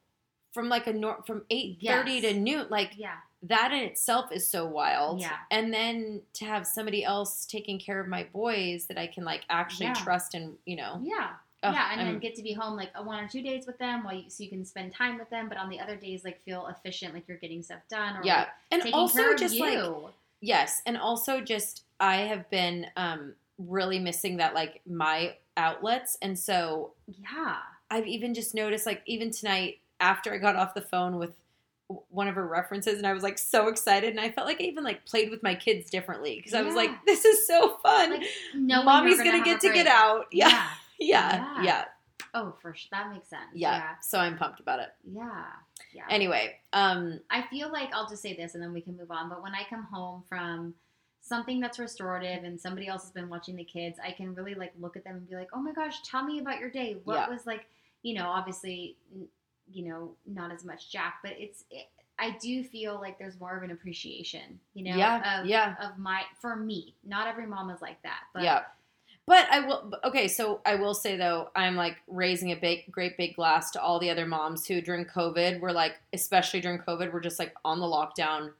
from 0.52 0.68
like 0.70 0.86
a 0.86 0.92
nor- 0.94 1.22
from 1.26 1.42
eight 1.50 1.78
thirty 1.84 2.12
Yes. 2.12 2.22
to 2.32 2.38
noon, 2.40 2.66
like 2.70 2.92
yeah 2.96 3.16
that 3.44 3.72
in 3.72 3.80
itself 3.80 4.30
is 4.32 4.48
so 4.48 4.64
wild. 4.66 5.20
Yeah. 5.20 5.36
And 5.50 5.72
then 5.74 6.22
to 6.34 6.44
have 6.44 6.66
somebody 6.66 7.04
else 7.04 7.44
taking 7.44 7.78
care 7.78 7.98
of 8.00 8.06
my 8.08 8.24
boys 8.32 8.86
that 8.86 8.98
I 8.98 9.06
can 9.08 9.24
like 9.24 9.42
actually 9.50 9.86
Yeah. 9.86 9.94
trust 9.94 10.34
and 10.34 10.56
you 10.64 10.76
know. 10.76 11.00
yeah 11.02 11.30
yeah 11.64 11.90
and 11.92 12.00
I'm- 12.00 12.10
then 12.12 12.18
get 12.18 12.34
to 12.34 12.42
be 12.42 12.52
home 12.52 12.74
like 12.76 12.90
a 12.96 13.02
one 13.04 13.22
or 13.22 13.28
two 13.28 13.40
days 13.40 13.66
with 13.68 13.78
them 13.78 14.02
while 14.02 14.14
you 14.14 14.28
so 14.28 14.42
you 14.42 14.48
can 14.50 14.64
spend 14.64 14.92
time 14.92 15.16
with 15.16 15.30
them 15.30 15.48
but 15.48 15.56
on 15.58 15.68
the 15.68 15.78
other 15.78 15.94
days 15.94 16.24
like 16.24 16.42
feel 16.44 16.66
efficient 16.66 17.14
like 17.14 17.28
you're 17.28 17.36
getting 17.36 17.62
stuff 17.62 17.78
done 17.88 18.16
or 18.16 18.20
yeah. 18.24 18.48
like, 18.72 18.82
And 18.84 18.92
also 18.94 19.34
just 19.36 19.56
like 19.58 19.78
Yes, 20.40 20.82
and 20.86 20.96
also 20.96 21.40
just 21.40 21.84
I 22.00 22.16
have 22.22 22.50
been 22.50 22.86
um 22.96 23.34
really 23.58 24.00
missing 24.00 24.38
that 24.38 24.54
like 24.54 24.80
my 24.86 25.36
outlets 25.56 26.18
and 26.20 26.36
so 26.38 26.94
yeah 27.06 27.58
I've 27.90 28.06
even 28.08 28.34
just 28.34 28.54
noticed 28.54 28.84
like 28.86 29.02
even 29.06 29.30
tonight 29.30 29.78
after 30.00 30.32
I 30.34 30.38
got 30.38 30.56
off 30.56 30.74
the 30.74 30.80
phone 30.80 31.16
with 31.16 31.34
one 32.08 32.26
of 32.28 32.34
her 32.36 32.46
references 32.46 32.96
and 32.98 33.06
I 33.06 33.12
was 33.12 33.22
like 33.22 33.36
so 33.38 33.68
excited 33.68 34.10
and 34.10 34.20
I 34.20 34.30
felt 34.30 34.46
like 34.46 34.60
I 34.60 34.64
even 34.64 34.82
like 34.84 35.04
played 35.04 35.30
with 35.30 35.42
my 35.42 35.54
kids 35.54 35.90
differently 35.90 36.36
because 36.36 36.54
I 36.54 36.62
was 36.62 36.74
like 36.74 36.90
this 37.06 37.24
is 37.24 37.46
so 37.46 37.76
fun. 37.82 38.12
like 38.12 38.22
knowing 38.54 38.84
Mommy's 38.86 39.16
you're 39.16 39.24
gonna, 39.26 39.44
get 39.44 39.60
to 39.60 39.72
get 39.72 39.86
out. 39.86 40.26
Yeah. 40.32 40.48
Yeah. 40.98 41.34
Yeah. 41.58 41.62
Yeah. 41.64 41.84
oh 42.34 42.54
for 42.62 42.74
sure 42.74 42.88
that 42.92 43.10
makes 43.10 43.28
sense 43.28 43.42
Yeah. 43.54 43.76
yeah 43.76 43.94
So 44.00 44.18
I'm 44.18 44.38
pumped 44.38 44.60
about 44.60 44.78
it. 44.80 44.88
yeah 45.12 45.44
yeah 45.92 46.04
Anyway, 46.08 46.56
um 46.72 47.20
I 47.30 47.42
feel 47.50 47.70
like 47.70 47.90
I'll 47.92 48.08
just 48.08 48.22
say 48.22 48.34
this 48.34 48.54
and 48.54 48.62
then 48.62 48.72
we 48.72 48.80
can 48.80 48.96
move 48.96 49.10
on. 49.10 49.28
But 49.28 49.42
when 49.42 49.54
I 49.54 49.64
come 49.68 49.82
home 49.82 50.22
from 50.28 50.74
something 51.20 51.60
that's 51.60 51.78
restorative 51.78 52.44
and 52.44 52.58
somebody 52.58 52.88
else 52.88 53.02
has 53.02 53.10
been 53.12 53.28
watching 53.28 53.56
the 53.56 53.64
kids, 53.64 53.98
I 54.04 54.12
can 54.12 54.34
really 54.34 54.54
like 54.54 54.72
look 54.80 54.96
at 54.96 55.04
them 55.04 55.16
and 55.16 55.28
be 55.28 55.36
like, 55.36 55.48
"Oh 55.52 55.60
my 55.60 55.72
gosh, 55.72 56.00
tell 56.02 56.24
me 56.24 56.38
about 56.40 56.58
your 56.60 56.70
day. 56.70 56.96
What 57.04 57.14
Yeah. 57.14 57.28
was 57.28 57.46
like, 57.46 57.66
you 58.02 58.14
know, 58.14 58.26
obviously, 58.28 58.96
you 59.72 59.88
know, 59.88 60.12
not 60.26 60.52
as 60.52 60.64
much 60.64 60.90
Jack, 60.90 61.16
but 61.22 61.32
it's 61.38 61.64
it, 61.70 61.86
I 62.18 62.36
do 62.40 62.62
feel 62.62 63.00
like 63.00 63.18
there's 63.18 63.38
more 63.40 63.56
of 63.56 63.62
an 63.62 63.70
appreciation, 63.70 64.60
you 64.74 64.84
know, 64.84 64.96
Yeah, 64.96 65.40
of, 65.40 65.46
yeah. 65.46 65.74
of 65.80 65.98
my 65.98 66.22
for 66.40 66.54
me. 66.56 66.94
Not 67.04 67.26
every 67.26 67.46
mom 67.46 67.70
is 67.70 67.80
like 67.82 68.00
that, 68.02 68.20
but 68.34 68.42
yeah. 68.42 68.62
But 69.26 69.46
I 69.52 69.60
will 69.60 69.92
okay, 70.04 70.26
so 70.28 70.60
I 70.66 70.74
will 70.74 70.94
say 70.94 71.16
though, 71.16 71.50
I'm 71.54 71.76
like 71.76 71.96
raising 72.08 72.50
a 72.50 72.56
big 72.56 72.90
great 72.90 73.16
big 73.16 73.36
glass 73.36 73.70
to 73.72 73.80
all 73.80 73.98
the 74.00 74.10
other 74.10 74.26
moms 74.26 74.66
who 74.66 74.80
during 74.80 75.04
COVID 75.04 75.60
were 75.60 75.72
like 75.72 75.94
especially 76.12 76.60
during 76.60 76.78
COVID 76.78 77.12
were 77.12 77.20
just 77.20 77.38
like 77.38 77.54
on 77.64 77.78
the 77.80 77.86
lockdown 77.86 78.50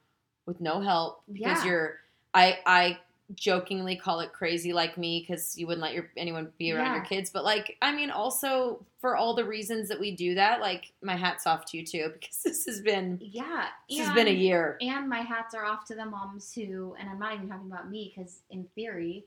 with 0.45 0.59
no 0.61 0.79
help 0.81 1.21
because 1.31 1.63
Yeah. 1.63 1.65
you're 1.65 1.97
I 2.33 2.59
I 2.65 2.97
jokingly 3.35 3.95
call 3.95 4.19
it 4.19 4.31
crazy 4.33 4.73
like 4.73 4.97
me 4.97 5.19
because 5.27 5.57
you 5.57 5.65
wouldn't 5.67 5.81
let 5.81 5.93
your 5.93 6.09
anyone 6.17 6.51
be 6.57 6.71
around 6.71 6.85
Yeah. 6.87 6.95
your 6.95 7.05
kids 7.05 7.29
but 7.29 7.43
like 7.43 7.77
i 7.81 7.93
mean 7.95 8.09
also 8.11 8.85
for 8.99 9.15
all 9.15 9.33
the 9.33 9.45
reasons 9.45 9.89
that 9.89 9.99
we 9.99 10.15
do 10.15 10.35
that 10.35 10.59
like 10.61 10.91
my 11.01 11.15
hat's 11.15 11.45
off 11.47 11.65
to 11.71 11.77
you 11.77 11.85
too 11.85 12.09
because 12.13 12.41
this 12.43 12.65
has 12.65 12.81
been 12.81 13.17
yeah, 13.21 13.67
this 13.89 13.99
has 13.99 14.13
been 14.13 14.27
a 14.27 14.31
year 14.31 14.77
And 14.81 15.09
my 15.09 15.21
hats 15.21 15.53
are 15.55 15.65
off 15.65 15.85
to 15.85 15.95
the 15.95 16.05
moms 16.05 16.53
who, 16.53 16.95
and 16.99 17.09
I'm 17.09 17.19
not 17.19 17.33
even 17.35 17.47
talking 17.49 17.67
about 17.71 17.89
me 17.89 18.13
because 18.15 18.41
in 18.49 18.65
theory, 18.75 19.25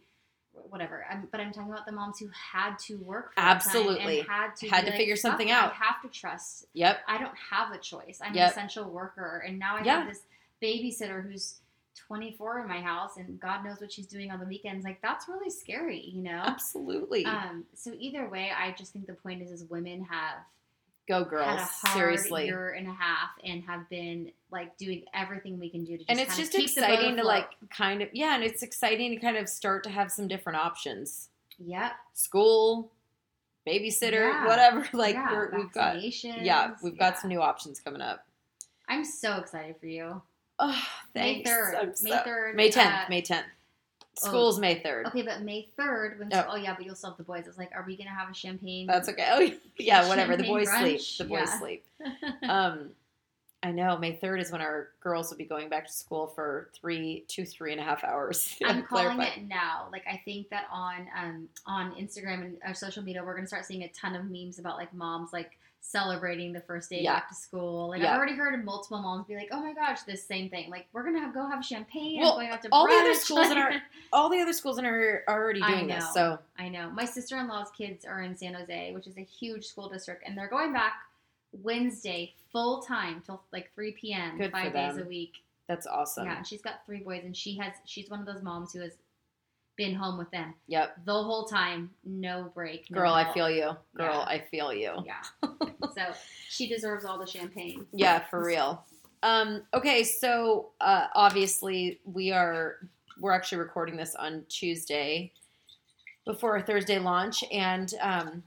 whatever. 0.52 1.04
I'm, 1.10 1.28
but 1.30 1.40
I'm 1.40 1.52
talking 1.52 1.70
about 1.72 1.84
the 1.86 1.92
moms 1.92 2.18
who 2.18 2.28
had 2.32 2.78
to 2.86 2.96
work. 2.98 3.32
Absolutely. 3.36 4.20
and 4.20 4.28
had 4.28 4.56
to 4.56 4.68
Had 4.68 4.84
to 4.86 4.90
like, 4.90 4.96
figure 4.98 5.16
something 5.16 5.50
out." 5.50 5.72
I 5.72 5.74
have 5.84 6.00
to 6.02 6.08
trust. 6.08 6.66
yep 6.72 7.00
I 7.06 7.18
don't 7.18 7.36
have 7.50 7.72
a 7.72 7.78
choice. 7.78 8.20
I'm 8.24 8.34
Yep. 8.34 8.44
an 8.44 8.50
essential 8.50 8.90
worker, 8.90 9.44
and 9.46 9.58
now 9.58 9.76
I 9.76 9.84
Yeah. 9.84 9.98
have 10.00 10.08
this 10.08 10.22
babysitter 10.62 11.22
who's 11.22 11.60
24 11.96 12.60
in 12.60 12.68
my 12.68 12.80
house, 12.80 13.16
and 13.16 13.40
God 13.40 13.64
knows 13.64 13.80
what 13.80 13.90
she's 13.92 14.06
doing 14.06 14.30
on 14.30 14.38
the 14.38 14.46
weekends. 14.46 14.84
Like 14.84 15.00
that's 15.02 15.28
really 15.28 15.50
scary, 15.50 16.00
you 16.00 16.22
know. 16.22 16.42
absolutely 16.44 17.24
Um, 17.24 17.64
so 17.74 17.92
either 17.98 18.28
way, 18.28 18.50
I 18.56 18.72
just 18.72 18.92
think 18.92 19.06
the 19.06 19.14
point 19.14 19.42
is, 19.42 19.50
is 19.50 19.64
women 19.64 20.04
have 20.04 20.38
go 21.08 21.24
girls 21.24 21.60
seriously 21.92 22.46
year 22.46 22.70
and 22.70 22.88
a 22.88 22.92
half 22.92 23.30
and 23.44 23.62
have 23.62 23.88
been 23.88 24.28
like 24.50 24.76
doing 24.76 25.04
everything 25.14 25.56
we 25.58 25.70
can 25.70 25.84
do 25.84 25.92
to 25.92 25.98
just 25.98 26.10
and 26.10 26.18
it's 26.18 26.34
kind 26.34 26.44
of 26.44 26.50
just 26.52 26.76
exciting 26.76 27.16
to 27.16 27.22
like 27.22 27.48
kind 27.70 28.02
of 28.02 28.08
yeah 28.12 28.34
and 28.34 28.42
it's 28.42 28.64
exciting 28.64 29.12
to 29.12 29.16
kind 29.16 29.36
of 29.36 29.48
start 29.48 29.84
to 29.84 29.88
have 29.90 30.10
some 30.10 30.26
different 30.26 30.58
options 30.58 31.28
yep 31.58 31.92
school 32.12 32.90
babysitter 33.64 34.32
Yeah. 34.32 34.46
whatever 34.48 34.88
like 34.92 35.14
yeah, 35.14 35.30
we're, 35.30 35.56
we've 35.56 35.72
got 35.72 35.96
yeah 36.24 36.72
we've 36.82 36.98
got 36.98 37.14
Yeah. 37.14 37.18
some 37.20 37.28
new 37.28 37.40
options 37.40 37.78
coming 37.78 38.00
up 38.00 38.26
I'm 38.88 39.04
so 39.04 39.36
excited 39.38 39.76
for 39.80 39.86
you. 39.86 40.22
Oh 40.58 40.82
thanks 41.14 41.48
May 41.48 41.52
3rd. 41.54 41.74
I'm 41.80 41.88
May 42.02 42.10
so- 42.10 42.22
3rd. 42.26 42.54
may 42.54 42.70
10th 42.70 43.04
uh, 43.04 43.04
may 43.08 43.22
10th 43.22 43.42
oh. 43.42 44.28
school's 44.28 44.58
may 44.58 44.80
3rd 44.80 45.06
Okay, 45.06 45.22
but 45.22 45.42
May 45.42 45.68
3rd, 45.78 46.18
when 46.18 46.30
Oh. 46.32 46.46
oh 46.50 46.56
yeah, 46.56 46.74
but 46.76 46.84
you'll 46.86 46.94
still 46.94 47.10
have 47.10 47.16
the 47.18 47.24
boys. 47.24 47.46
It's 47.46 47.58
like, 47.58 47.70
are 47.74 47.84
we 47.86 47.96
gonna 47.96 48.10
have 48.10 48.30
a 48.30 48.34
champagne? 48.34 48.86
that's 48.86 49.08
okay 49.08 49.26
oh 49.30 49.50
yeah 49.78 50.08
whatever 50.08 50.36
the 50.36 50.44
boys 50.44 50.68
sleep 50.70 51.00
the 51.18 51.24
boys 51.24 51.48
Yeah. 51.48 51.58
sleep 51.58 51.84
um 52.48 52.90
I 53.62 53.72
know 53.72 53.96
May 53.96 54.16
3rd 54.16 54.42
is 54.42 54.52
when 54.52 54.60
our 54.60 54.90
girls 55.00 55.30
will 55.30 55.38
be 55.38 55.44
going 55.44 55.68
back 55.68 55.86
to 55.86 55.92
school 55.92 56.28
for 56.28 56.68
three, 56.78 57.24
two, 57.26 57.44
three 57.44 57.72
and 57.72 57.80
a 57.80 57.82
half 57.84 58.04
hours. 58.04 58.54
I'm 58.64 58.84
calling 58.84 59.20
it 59.22 59.42
now. 59.48 59.88
Like 59.90 60.04
I 60.06 60.20
think 60.24 60.50
that 60.50 60.66
on 60.70 61.08
um 61.18 61.48
on 61.66 61.92
Instagram 61.94 62.42
and 62.42 62.58
our 62.64 62.74
social 62.74 63.02
media, 63.02 63.24
we're 63.24 63.34
gonna 63.34 63.48
start 63.48 63.64
seeing 63.64 63.82
a 63.82 63.88
ton 63.88 64.14
of 64.14 64.30
memes 64.30 64.60
about 64.60 64.76
like 64.76 64.94
moms 64.94 65.32
like 65.32 65.58
celebrating 65.86 66.52
the 66.52 66.60
first 66.60 66.90
day 66.90 67.00
Yeah. 67.02 67.14
back 67.14 67.28
to 67.28 67.34
school. 67.34 67.88
Like 67.88 68.00
Yeah. 68.02 68.10
I've 68.12 68.16
already 68.18 68.34
heard 68.34 68.64
multiple 68.64 69.00
moms 69.00 69.26
be 69.26 69.36
like, 69.36 69.48
"Oh 69.52 69.60
my 69.60 69.72
gosh, 69.72 70.02
this 70.02 70.24
same 70.24 70.50
thing. 70.50 70.68
Like 70.68 70.86
we're 70.92 71.04
gonna 71.04 71.20
have, 71.20 71.32
go 71.32 71.46
have 71.48 71.64
champagne. 71.64 72.20
Well, 72.20 72.34
going 72.34 72.48
out 72.48 72.62
to 72.62 72.68
all 72.72 72.86
the 72.86 72.94
other 72.94 73.14
schools 73.14 73.50
in 73.50 73.56
our 73.58 73.72
all 74.12 74.28
the 74.28 74.40
other 74.40 74.52
schools 74.52 74.78
in 74.78 74.84
our 74.84 75.22
are 75.28 75.34
already 75.40 75.62
doing 75.62 75.86
this. 75.86 76.12
So 76.12 76.38
I 76.58 76.68
know. 76.68 76.90
My 76.90 77.04
sister 77.04 77.36
in 77.38 77.46
law's 77.48 77.70
kids 77.70 78.04
are 78.04 78.22
in 78.22 78.36
San 78.36 78.54
Jose, 78.54 78.92
which 78.92 79.06
is 79.06 79.16
a 79.16 79.22
huge 79.22 79.64
school 79.66 79.88
district, 79.88 80.24
and 80.26 80.36
they're 80.36 80.48
going 80.48 80.72
back 80.72 80.94
Wednesday 81.52 82.34
full 82.52 82.82
time 82.82 83.22
till 83.24 83.42
like 83.52 83.72
3 83.74 83.92
p.m. 83.92 84.38
Good 84.38 84.52
five 84.52 84.72
days 84.72 84.98
a 84.98 85.04
week. 85.04 85.34
that's 85.68 85.86
awesome. 85.86 86.26
Yeah, 86.26 86.38
and 86.38 86.46
she's 86.46 86.62
got 86.62 86.84
three 86.86 87.00
boys, 87.00 87.22
and 87.24 87.36
she 87.36 87.56
has 87.58 87.74
she's 87.84 88.10
one 88.10 88.20
of 88.20 88.26
those 88.26 88.42
moms 88.42 88.72
who 88.72 88.80
has 88.80 88.96
been 89.76 89.94
home 89.94 90.16
with 90.18 90.30
them 90.30 90.54
Yep. 90.68 91.04
the 91.04 91.12
whole 91.12 91.44
time, 91.44 91.90
no 92.04 92.50
break. 92.54 92.90
no 92.90 92.98
Girl, 93.00 93.12
I 93.12 93.32
feel 93.32 93.50
you. 93.50 93.72
Girl, 93.94 94.14
Yeah. 94.14 94.20
I 94.26 94.44
feel 94.50 94.72
you. 94.72 94.94
Yeah. 95.04 95.22
so 95.94 96.14
she 96.48 96.68
deserves 96.68 97.04
all 97.04 97.18
the 97.18 97.26
champagne. 97.26 97.86
Yeah, 97.92 98.20
for 98.30 98.44
real. 98.44 98.84
Um, 99.22 99.62
okay, 99.74 100.02
so 100.04 100.70
uh, 100.80 101.06
obviously 101.14 102.00
we 102.04 102.32
are 102.32 102.76
we're 103.20 103.32
actually 103.32 103.58
recording 103.58 103.96
this 103.96 104.14
on 104.14 104.44
Tuesday 104.48 105.32
before 106.26 106.52
our 106.56 106.60
Thursday 106.62 106.98
launch, 106.98 107.42
and 107.50 107.94
um, 108.02 108.42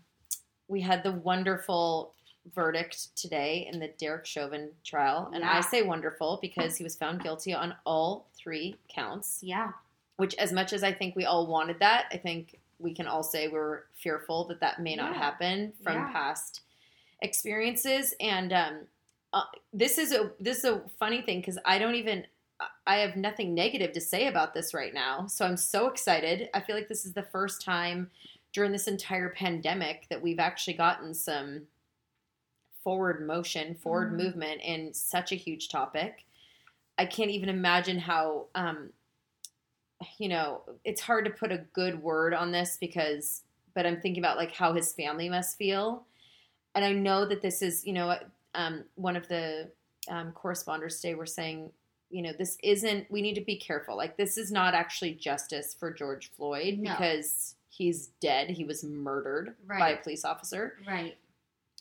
we 0.67 0.79
had 0.81 1.01
the 1.03 1.11
wonderful 1.13 2.13
verdict 2.53 3.15
today 3.15 3.67
in 3.71 3.79
the 3.79 3.89
Derek 3.99 4.25
Chauvin 4.27 4.69
trial, 4.83 5.31
and 5.33 5.43
I 5.43 5.61
say 5.61 5.81
wonderful 5.81 6.37
because 6.41 6.75
he 6.77 6.83
was 6.83 6.95
found 6.95 7.21
guilty 7.23 7.53
on 7.53 7.73
all 7.85 8.27
three 8.37 8.75
counts. 8.93 9.39
Yeah. 9.41 9.71
Which, 10.19 10.35
as 10.35 10.51
much 10.51 10.73
as 10.73 10.83
I 10.83 10.91
think 10.91 11.15
we 11.15 11.23
all 11.23 11.47
wanted 11.47 11.79
that, 11.79 12.07
I 12.11 12.17
think 12.17 12.59
we 12.77 12.93
can 12.93 13.07
all 13.07 13.23
say 13.23 13.47
we're 13.47 13.83
fearful 14.03 14.43
that 14.49 14.59
that 14.59 14.81
may 14.81 14.93
not 14.93 15.13
Yeah. 15.13 15.17
happen 15.17 15.71
from 15.81 15.95
Yeah. 15.95 16.11
past 16.11 16.61
experiences 17.21 18.13
and 18.19 18.51
um 18.53 18.87
uh, 19.31 19.43
this 19.71 19.97
is 19.97 20.11
a 20.11 20.31
this 20.39 20.57
is 20.59 20.63
a 20.65 20.81
funny 20.99 21.21
thing 21.21 21.39
because 21.39 21.57
I 21.65 21.79
don't 21.79 21.95
even 21.95 22.27
I 22.85 22.97
have 22.97 23.15
nothing 23.15 23.53
negative 23.53 23.93
to 23.93 24.01
say 24.01 24.27
about 24.27 24.53
this 24.53 24.73
right 24.73 24.93
now. 24.93 25.27
So 25.27 25.45
I'm 25.45 25.55
so 25.55 25.87
excited. 25.87 26.49
I 26.53 26.59
feel 26.59 26.75
like 26.75 26.89
this 26.89 27.05
is 27.05 27.13
the 27.13 27.23
first 27.23 27.61
time 27.61 28.11
during 28.51 28.73
this 28.73 28.87
entire 28.89 29.29
pandemic 29.29 30.07
that 30.09 30.21
we've 30.21 30.39
actually 30.39 30.73
gotten 30.73 31.13
some 31.13 31.67
forward 32.83 33.25
motion, 33.25 33.75
forward 33.75 34.11
Mhm. 34.11 34.17
movement 34.17 34.61
in 34.61 34.93
such 34.93 35.31
a 35.31 35.35
huge 35.35 35.69
topic. 35.69 36.25
I 36.97 37.05
can't 37.05 37.31
even 37.31 37.47
imagine 37.47 37.99
how 37.99 38.47
um 38.55 38.91
you 40.17 40.29
know, 40.29 40.61
it's 40.85 41.01
hard 41.01 41.25
to 41.25 41.31
put 41.31 41.51
a 41.51 41.65
good 41.73 42.01
word 42.01 42.33
on 42.33 42.51
this 42.51 42.77
because 42.79 43.43
but 43.73 43.85
I'm 43.85 44.01
thinking 44.01 44.21
about 44.21 44.37
like 44.37 44.53
how 44.53 44.73
his 44.73 44.93
family 44.93 45.29
must 45.29 45.57
feel. 45.57 46.05
And 46.75 46.83
I 46.83 46.91
know 46.91 47.25
that 47.25 47.41
this 47.41 47.61
is, 47.61 47.85
you 47.85 47.93
know, 47.93 48.17
um, 48.55 48.83
one 48.95 49.15
of 49.15 49.27
the 49.27 49.71
um, 50.09 50.31
corresponders 50.33 50.99
today 50.99 51.15
were 51.15 51.25
saying, 51.25 51.71
you 52.09 52.21
know, 52.21 52.31
this 52.37 52.57
isn't, 52.63 53.09
we 53.11 53.21
need 53.21 53.35
to 53.35 53.41
be 53.41 53.55
careful. 53.55 53.95
Like, 53.95 54.17
this 54.17 54.37
is 54.37 54.51
not 54.51 54.73
actually 54.73 55.13
justice 55.13 55.75
for 55.79 55.93
George 55.93 56.31
Floyd 56.35 56.79
No. 56.79 56.91
because 56.91 57.55
he's 57.69 58.07
dead. 58.19 58.49
He 58.49 58.63
was 58.63 58.83
murdered 58.83 59.55
by 59.67 59.91
a 59.91 59.97
police 59.97 60.25
officer. 60.25 60.73
Right. 60.87 61.17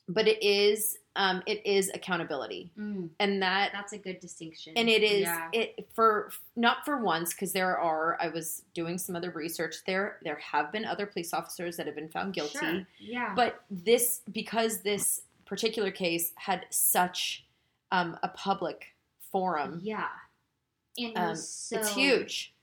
But 0.08 0.26
it 0.26 0.42
is, 0.42 0.96
um, 1.16 1.42
it 1.46 1.64
is 1.66 1.90
accountability. 1.92 2.70
Mm, 2.78 3.10
And 3.20 3.42
that 3.42 3.70
that's 3.72 3.92
a 3.92 3.98
good 3.98 4.20
distinction. 4.20 4.72
and 4.76 4.88
it 4.88 5.02
is 5.02 5.22
Yeah. 5.22 5.48
it 5.52 5.88
for 5.94 6.30
not 6.56 6.84
for 6.84 7.02
once 7.02 7.34
because 7.34 7.52
there 7.52 7.76
are 7.76 8.16
i 8.20 8.28
was 8.28 8.62
doing 8.74 8.96
some 8.98 9.16
other 9.16 9.30
research 9.30 9.76
there 9.86 10.18
there 10.22 10.36
have 10.36 10.70
been 10.72 10.84
other 10.84 11.06
police 11.06 11.34
officers 11.34 11.76
that 11.76 11.86
have 11.86 11.94
been 11.96 12.08
found 12.08 12.34
guilty 12.34 12.58
Sure. 12.58 12.86
Yeah. 13.00 13.32
but 13.34 13.64
this 13.70 14.22
because 14.32 14.82
this 14.82 15.22
particular 15.44 15.90
case 15.90 16.32
had 16.36 16.66
such 16.70 17.44
um, 17.90 18.16
a 18.22 18.28
public 18.28 18.94
forum 19.32 19.80
yeah. 19.82 20.08
And 20.98 21.16
um, 21.18 21.28
was 21.30 21.48
so 21.48 21.78
it's 21.78 21.90
huge 21.94 22.54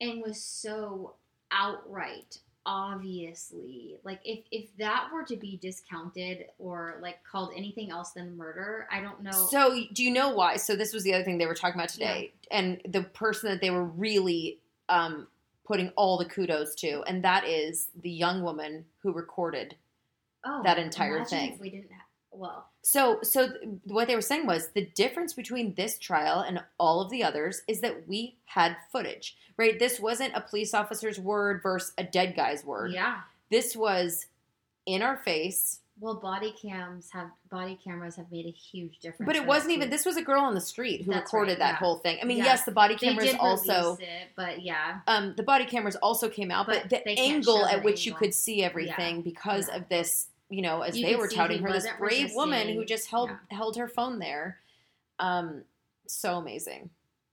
and 0.00 0.22
was 0.22 0.42
so 0.42 1.14
outright 1.50 2.38
obviously 2.66 3.96
like 4.02 4.20
if 4.24 4.40
if 4.50 4.76
that 4.76 5.08
were 5.14 5.22
to 5.22 5.36
be 5.36 5.56
discounted 5.62 6.46
or 6.58 6.98
like 7.00 7.22
called 7.22 7.52
anything 7.56 7.90
else 7.90 8.10
than 8.10 8.36
murder 8.36 8.88
i 8.90 9.00
don't 9.00 9.22
know. 9.22 9.30
So 9.30 9.84
do 9.92 10.02
you 10.02 10.10
know 10.10 10.30
why? 10.30 10.56
So 10.56 10.74
this 10.74 10.92
was 10.92 11.04
the 11.04 11.14
other 11.14 11.24
thing 11.24 11.38
they 11.38 11.46
were 11.46 11.54
talking 11.54 11.78
about 11.78 11.88
today 11.88 12.32
and 12.50 12.80
the 12.86 13.02
person 13.02 13.50
that 13.50 13.60
they 13.60 13.70
were 13.70 13.84
really 13.84 14.58
um, 14.88 15.28
putting 15.64 15.90
all 15.90 16.18
the 16.18 16.24
kudos 16.24 16.74
to 16.76 17.02
and 17.06 17.22
that 17.24 17.46
is 17.46 17.88
the 18.02 18.10
young 18.10 18.42
woman 18.42 18.84
who 19.02 19.12
recorded 19.12 19.76
oh, 20.44 20.62
that 20.64 20.78
entire 20.78 21.24
thing. 21.24 21.56
we 21.60 21.70
didn't 21.70 21.90
have 21.92 22.05
well 22.36 22.68
So, 22.82 23.18
so 23.22 23.48
th- 23.48 23.60
what 23.84 24.06
they 24.08 24.14
were 24.14 24.20
saying 24.20 24.46
was 24.46 24.68
the 24.68 24.86
difference 24.94 25.32
between 25.34 25.74
this 25.74 25.98
trial 25.98 26.40
and 26.40 26.62
all 26.78 27.00
of 27.00 27.10
the 27.10 27.24
others 27.24 27.62
is 27.66 27.80
that 27.80 28.06
we 28.06 28.36
had 28.46 28.76
footage, 28.92 29.36
right? 29.56 29.78
This 29.78 29.98
wasn't 29.98 30.34
a 30.36 30.40
police 30.40 30.72
officer's 30.74 31.18
word 31.18 31.62
versus 31.62 31.92
a 31.98 32.04
dead 32.04 32.36
guy's 32.36 32.64
word. 32.64 32.92
yeah 32.92 33.20
This 33.50 33.74
was 33.76 34.26
in 34.86 35.02
our 35.02 35.16
face, 35.16 35.80
well 35.98 36.14
body 36.14 36.52
cams 36.60 37.08
have 37.12 37.30
body 37.50 37.78
cameras 37.82 38.16
have 38.16 38.30
made 38.30 38.44
a 38.44 38.50
huge 38.50 38.98
difference 38.98 39.26
but 39.26 39.34
it 39.34 39.46
wasn't 39.46 39.72
even. 39.72 39.88
This 39.88 40.04
was 40.04 40.16
a 40.18 40.22
girl 40.22 40.42
on 40.42 40.54
the 40.54 40.60
street 40.60 41.02
who 41.02 41.10
That's 41.12 41.24
recorded 41.32 41.52
right, 41.52 41.58
that 41.60 41.68
yeah. 41.72 41.76
whole 41.76 41.96
thing. 41.96 42.18
I 42.20 42.24
mean, 42.26 42.36
Yeah. 42.38 42.44
yes, 42.44 42.64
the 42.64 42.70
body 42.72 42.94
they 43.00 43.06
cameras 43.08 43.30
did 43.30 43.40
also. 43.40 43.96
it, 43.98 44.28
but 44.36 44.60
yeah 44.62 45.00
Um, 45.08 45.34
the 45.36 45.42
body 45.42 45.64
cameras 45.64 45.96
also 45.96 46.28
came 46.28 46.50
out, 46.50 46.66
but, 46.66 46.90
But 46.90 47.04
the 47.04 47.18
angle 47.18 47.64
at 47.64 47.82
which 47.82 48.04
you 48.06 48.12
could 48.14 48.34
see 48.34 48.62
everything 48.62 49.22
because 49.22 49.68
Yeah. 49.68 49.76
of 49.78 49.88
this, 49.88 50.28
you 50.48 50.62
know, 50.62 50.82
as 50.82 50.96
You 50.96 51.06
they 51.06 51.16
were 51.16 51.28
touting 51.28 51.62
her, 51.62 51.72
this 51.72 51.86
brave 51.98 52.32
woman 52.34 52.68
who 52.68 52.84
just 52.84 53.08
held 53.08 53.30
Yeah. 53.30 53.56
held 53.56 53.76
her 53.76 53.88
phone 53.88 54.18
there. 54.18 54.60
Um, 55.18 55.64
so 56.06 56.36
amazing, 56.38 56.90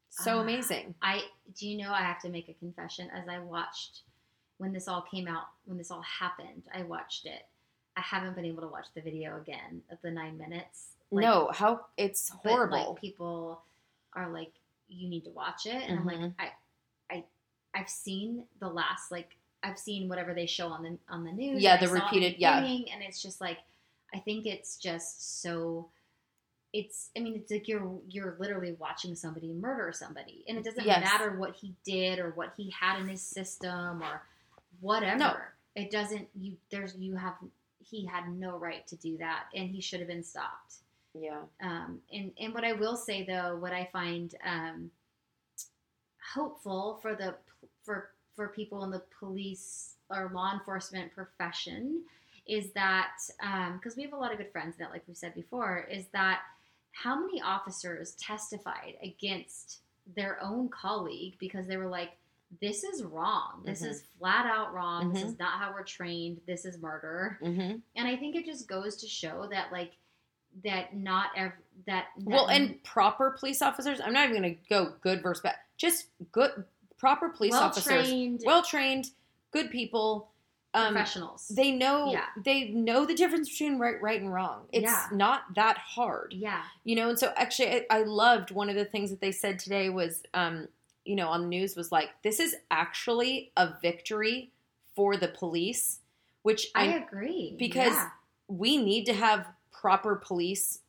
so 0.10 0.38
Ah. 0.38 0.42
amazing. 0.42 0.96
I 1.02 1.24
do 1.56 1.68
you 1.68 1.78
know 1.78 1.92
I 1.92 2.02
have 2.02 2.22
to 2.22 2.30
make 2.30 2.50
a 2.50 2.54
confession 2.54 3.10
as 3.12 3.28
I 3.28 3.40
watched 3.40 4.02
when 4.58 4.72
this 4.74 4.88
all 4.88 5.02
came 5.02 5.28
out 5.28 5.48
when 5.66 5.78
this 5.78 5.92
all 5.92 6.02
happened 6.02 6.64
I 6.74 6.84
watched 6.84 7.26
it 7.26 7.46
I 7.98 8.02
haven't 8.02 8.34
been 8.36 8.46
able 8.46 8.62
to 8.62 8.68
watch 8.68 8.88
the 8.96 9.02
video 9.02 9.38
again 9.38 9.84
of 9.92 10.02
the 10.02 10.10
nine 10.10 10.38
minutes 10.38 10.94
Like, 11.12 11.24
no, 11.24 11.52
how 11.54 11.86
it's 11.98 12.30
but, 12.44 12.50
horrible. 12.52 12.92
like 12.94 13.02
people 13.02 13.62
are 14.14 14.30
like 14.30 14.54
you 14.88 15.10
need 15.10 15.26
to 15.26 15.32
watch 15.32 15.66
it 15.66 15.84
and 15.90 16.00
I'm 16.00 16.06
like 16.06 16.18
Mhm. 16.18 16.34
I 16.40 16.52
I 17.12 17.24
I've 17.76 17.90
seen 17.90 18.48
the 18.60 18.70
last 18.70 19.12
like 19.12 19.36
I've 19.64 19.80
seen 19.80 20.10
whatever 20.10 20.34
they 20.34 20.46
show 20.46 20.68
on 20.68 20.84
the 20.84 20.98
on 21.10 21.24
the 21.24 21.32
news 21.32 21.62
Yeah, 21.64 21.78
the 21.78 21.88
repeated- 21.88 22.36
yeah. 22.38 22.60
and 22.64 23.02
it's 23.02 23.22
just 23.22 23.40
like 23.42 23.60
I 24.14 24.20
think 24.20 24.46
it's 24.46 24.78
just 24.78 25.42
so 25.42 25.90
it's 26.74 27.10
I 27.16 27.20
mean 27.22 27.36
it's 27.36 27.52
like 27.52 27.68
you're 27.68 28.00
you're 28.10 28.36
literally 28.40 28.74
watching 28.74 29.16
somebody 29.16 29.54
murder 29.54 29.92
somebody 29.94 30.44
and 30.48 30.58
it 30.58 30.64
doesn't 30.64 30.86
Yes. 30.86 31.04
matter 31.04 31.38
what 31.38 31.56
he 31.56 31.74
did 31.86 32.20
or 32.20 32.32
what 32.32 32.54
he 32.58 32.72
had 32.72 33.00
in 33.00 33.08
his 33.08 33.22
system 33.22 34.02
or 34.02 34.22
whatever 34.82 35.18
No. 35.18 35.36
it 35.76 35.92
doesn't 35.92 36.28
you 36.40 36.58
there's 36.72 36.96
you 36.96 37.16
have 37.16 37.36
he 37.80 38.06
had 38.06 38.28
no 38.30 38.58
right 38.58 38.86
to 38.88 38.96
do 38.96 39.18
that 39.18 39.46
and 39.56 39.70
he 39.70 39.82
should 39.82 40.00
have 40.00 40.10
been 40.10 40.24
stopped 40.24 40.76
yeah, 41.16 41.42
um, 41.62 42.02
and 42.12 42.32
and 42.40 42.56
what 42.56 42.64
I 42.64 42.74
will 42.74 42.98
say 42.98 43.24
though, 43.24 43.56
what 43.58 43.72
I 43.72 43.88
find 43.94 44.34
um, 44.44 44.90
hopeful 46.34 46.98
for 47.02 47.14
the 47.16 47.36
for 47.84 48.10
for 48.36 48.48
people 48.50 48.84
in 48.84 48.92
the 48.92 49.04
police 49.20 49.96
or 50.10 50.32
law 50.34 50.54
enforcement 50.54 51.14
profession 51.14 52.02
is 52.48 52.72
that 52.74 53.12
because 53.76 53.96
we 53.96 54.04
have 54.04 54.14
a 54.14 54.18
lot 54.18 54.32
of 54.32 54.38
good 54.38 54.52
friends 54.52 54.76
that, 54.78 54.92
like 54.92 55.04
we 55.08 55.14
said 55.14 55.34
before, 55.34 55.88
is 55.90 56.08
that 56.14 56.42
how 56.92 57.20
many 57.20 57.42
officers 57.42 58.12
testified 58.20 58.96
against 59.02 59.80
their 60.16 60.42
own 60.44 60.68
colleague 60.70 61.36
because 61.40 61.66
they 61.68 61.78
were 61.78 61.88
like, 61.88 62.12
"This 62.62 62.84
is 62.84 63.02
wrong. 63.04 63.64
This 63.66 63.82
Mhm. 63.82 63.88
is 63.88 64.04
flat 64.20 64.46
out 64.46 64.74
wrong. 64.74 65.14
This 65.14 65.24
is 65.24 65.40
not 65.40 65.58
how 65.60 65.72
we're 65.74 65.84
trained. 65.84 66.42
This 66.46 66.66
is 66.66 66.78
murder." 66.78 67.38
hmm 67.42 67.78
and 67.96 68.08
I 68.08 68.18
think 68.18 68.36
it 68.36 68.46
just 68.46 68.68
goes 68.68 68.98
to 68.98 69.08
show 69.08 69.48
that 69.52 69.72
like 69.72 69.94
that 70.64 70.96
not 70.96 71.32
ev- 71.36 71.54
that, 71.88 72.08
that 72.18 72.26
well, 72.28 72.48
and 72.48 72.84
proper 72.84 73.32
police 73.32 73.62
officers. 73.62 74.00
I'm 74.02 74.14
not 74.14 74.30
even 74.30 74.44
to 74.44 74.52
go 74.70 74.94
good 75.02 75.24
versus 75.24 75.42
bad. 75.42 75.56
Just 75.78 76.10
good, 76.32 76.66
proper 77.04 77.28
police 77.28 77.52
well 77.52 77.64
officers, 77.64 78.08
trained 78.08 78.42
well 78.46 78.64
trained, 78.64 79.08
good 79.52 79.70
people. 79.70 80.30
Um, 80.76 80.94
professionals. 80.96 81.50
they 81.50 81.72
know 81.72 82.12
Yeah. 82.12 82.26
they 82.44 82.70
know 82.70 83.06
the 83.06 83.14
difference 83.14 83.48
between 83.48 83.78
right, 83.78 84.02
right 84.02 84.20
and 84.20 84.34
wrong. 84.34 84.66
It's 84.72 84.86
Yeah. 84.86 85.06
not 85.12 85.54
that 85.54 85.78
hard. 85.78 86.34
yeah, 86.34 86.64
you 86.84 86.96
know 86.96 87.10
and 87.10 87.20
so 87.20 87.32
actually 87.36 87.70
I, 87.70 87.86
I 87.92 88.02
loved 88.02 88.50
one 88.50 88.70
of 88.70 88.76
the 88.76 88.86
things 88.86 89.12
that 89.12 89.22
they 89.22 89.32
said 89.32 89.60
today 89.60 89.90
was 89.90 90.24
um 90.34 90.68
you 91.06 91.16
know 91.16 91.28
on 91.28 91.42
the 91.44 91.48
news 91.48 91.76
was 91.76 91.92
like 91.92 92.10
this 92.24 92.40
is 92.40 92.56
actually 92.72 93.52
a 93.56 93.74
victory 93.84 94.50
for 94.96 95.16
the 95.16 95.28
police 95.28 96.00
which 96.42 96.72
I, 96.74 96.86
I, 96.86 96.94
agree 97.06 97.56
because 97.60 97.94
yeah. 97.94 98.10
we 98.48 98.78
need 98.78 99.06
to 99.06 99.14
have 99.14 99.46
proper 99.72 100.16
police 100.16 100.80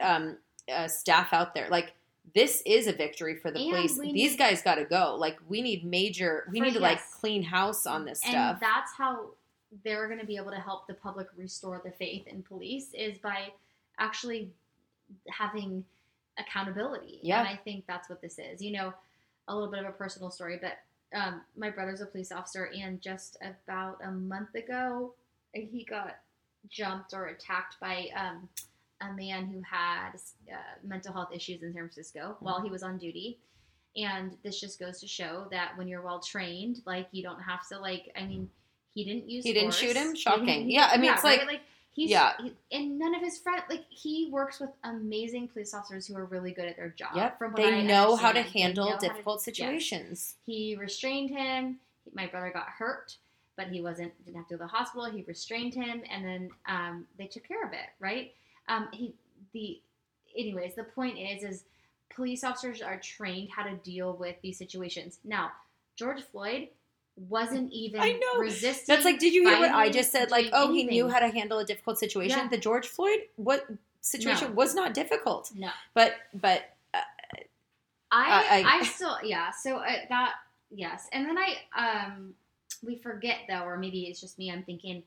um 0.00 0.36
uh, 0.72 0.86
staff 0.86 1.32
out 1.32 1.52
there 1.52 1.66
like 1.68 1.95
this 2.34 2.62
is 2.66 2.86
a 2.86 2.92
victory 2.92 3.36
for 3.36 3.50
the 3.50 3.58
And 3.58 3.70
police 3.70 3.98
these 3.98 4.32
need- 4.32 4.38
guys 4.38 4.62
got 4.62 4.76
to 4.76 4.84
go 4.84 5.16
like 5.18 5.38
we 5.48 5.62
need 5.62 5.84
major 5.84 6.48
we 6.50 6.60
need 6.60 6.74
to 6.74 6.80
like 6.80 7.00
clean 7.12 7.42
house 7.42 7.86
on 7.86 8.04
this 8.04 8.22
and 8.24 8.32
stuff 8.32 8.60
that's 8.60 8.92
how 8.96 9.30
they're 9.84 10.06
going 10.06 10.20
to 10.20 10.26
be 10.26 10.36
able 10.36 10.50
to 10.50 10.60
help 10.60 10.86
the 10.86 10.94
public 10.94 11.28
restore 11.36 11.80
the 11.84 11.90
faith 11.90 12.26
in 12.26 12.42
police 12.42 12.88
is 12.94 13.18
by 13.18 13.48
actually 13.98 14.50
having 15.30 15.84
accountability. 16.38 17.20
Yeah. 17.22 17.40
And 17.40 17.48
I 17.48 17.56
think 17.56 17.84
that's 17.86 18.08
what 18.08 18.20
this 18.20 18.38
is. 18.38 18.62
You 18.62 18.72
know, 18.72 18.94
a 19.48 19.54
little 19.54 19.70
bit 19.70 19.80
of 19.80 19.86
a 19.86 19.92
personal 19.92 20.30
story, 20.30 20.58
but 20.60 20.78
um, 21.16 21.42
my 21.56 21.70
brother's 21.70 22.00
a 22.00 22.06
police 22.06 22.32
officer, 22.32 22.70
and 22.76 23.00
just 23.00 23.36
about 23.40 23.98
a 24.04 24.10
month 24.10 24.54
ago, 24.54 25.14
he 25.52 25.86
got 25.88 26.16
jumped 26.68 27.14
or 27.14 27.26
attacked 27.26 27.76
by 27.80 28.08
um, 28.16 28.48
a 29.00 29.12
man 29.12 29.46
who 29.46 29.60
had 29.62 30.12
uh, 30.50 30.56
mental 30.82 31.12
health 31.12 31.28
issues 31.32 31.62
in 31.62 31.72
San 31.72 31.82
Francisco 31.82 32.36
while 32.40 32.60
he 32.60 32.70
was 32.70 32.82
on 32.82 32.98
duty. 32.98 33.38
And 33.96 34.36
this 34.42 34.60
just 34.60 34.78
goes 34.78 35.00
to 35.00 35.06
show 35.06 35.46
that 35.50 35.72
when 35.76 35.88
you're 35.88 36.02
well 36.02 36.20
trained, 36.20 36.82
like 36.86 37.08
you 37.12 37.22
don't 37.22 37.40
have 37.40 37.66
to 37.68 37.78
like. 37.78 38.12
I 38.16 38.24
mean, 38.26 38.50
he 38.94 39.04
didn't 39.04 39.28
use. 39.30 39.44
He 39.44 39.52
didn't 39.52 39.68
force. 39.72 39.78
shoot 39.78 39.96
him? 39.96 40.14
Shocking. 40.14 40.70
Yeah, 40.70 40.88
I 40.92 40.96
mean, 40.98 41.12
it's 41.12 41.24
like- 41.24 41.46
like 41.46 41.62
he's 41.92 42.10
Yeah. 42.10 42.34
he- 42.38 42.52
and 42.72 42.98
none 42.98 43.14
of 43.14 43.22
his 43.22 43.38
friends 43.38 43.62
like 43.70 43.84
he 43.88 44.28
works 44.30 44.60
with 44.60 44.68
amazing 44.84 45.48
police 45.48 45.72
officers 45.72 46.06
who 46.06 46.14
are 46.16 46.26
really 46.26 46.52
good 46.52 46.66
at 46.66 46.76
their 46.76 46.90
job. 46.90 47.12
yep 47.16 47.38
From 47.38 47.52
what 47.52 47.56
they 47.62 47.72
I 47.74 47.82
know 47.82 48.16
how 48.16 48.32
to 48.32 48.42
handle 48.42 48.84
know 48.86 48.92
how 48.92 48.98
to- 48.98 49.08
difficult 49.08 49.38
yes. 49.38 49.44
situations 49.44 50.34
He 50.44 50.76
restrained 50.76 51.30
him. 51.30 51.78
My 52.14 52.26
brother 52.26 52.50
got 52.52 52.68
hurt, 52.68 53.16
but 53.56 53.68
he 53.68 53.80
wasn't 53.80 54.12
didn't 54.26 54.36
have 54.36 54.46
to 54.48 54.54
go 54.56 54.58
to 54.58 54.64
the 54.70 54.76
hospital. 54.76 55.06
He 55.06 55.22
restrained 55.22 55.74
him, 55.74 56.02
and 56.10 56.22
then 56.24 56.50
um, 56.66 57.06
they 57.18 57.26
took 57.26 57.48
care 57.48 57.64
of 57.64 57.72
it. 57.72 57.88
Right? 57.98 58.34
Um, 58.68 58.88
he 58.92 59.14
the 59.52 59.80
anyways. 60.36 60.74
The 60.74 60.84
point 60.84 61.18
is 61.18 61.42
is 61.42 61.64
police 62.14 62.44
officers 62.44 62.82
are 62.82 62.98
trained 62.98 63.50
how 63.50 63.64
to 63.64 63.74
deal 63.76 64.14
with 64.14 64.36
these 64.42 64.58
situations. 64.58 65.18
Now, 65.24 65.52
George 65.96 66.22
Floyd 66.22 66.68
wasn't 67.28 67.72
even 67.72 68.00
I 68.00 68.12
know. 68.12 68.40
resisting. 68.40 68.92
That's 68.94 69.04
like, 69.04 69.18
did 69.18 69.32
you 69.32 69.48
hear 69.48 69.58
what 69.58 69.70
I 69.70 69.88
just 69.90 70.12
said? 70.12 70.30
Like, 70.30 70.50
oh, 70.52 70.72
he 70.72 70.84
knew 70.84 71.08
how 71.08 71.18
to 71.18 71.28
handle 71.28 71.58
a 71.58 71.64
difficult 71.64 71.98
situation. 71.98 72.38
Yeah. 72.38 72.48
The 72.48 72.58
George 72.58 72.86
Floyd 72.86 73.20
what 73.36 73.66
situation 74.02 74.48
No. 74.48 74.54
was 74.54 74.74
not 74.74 74.94
difficult, 74.94 75.50
No, 75.54 75.70
but 75.94 76.14
but 76.34 76.74
I, 78.12 78.64
I- 78.64 78.78
I, 78.78 78.84
still, 78.84 79.16
yeah. 79.24 79.50
So 79.50 79.78
uh, 79.78 79.92
that, 80.08 80.34
yes, 80.70 81.08
and 81.12 81.26
then 81.26 81.36
I, 81.38 81.56
um, 82.06 82.34
we 82.84 82.96
forget 82.96 83.38
though, 83.48 83.62
or 83.64 83.76
maybe 83.76 84.02
it's 84.04 84.20
just 84.20 84.38
me. 84.38 84.50
I'm 84.50 84.62
thinking 84.62 85.02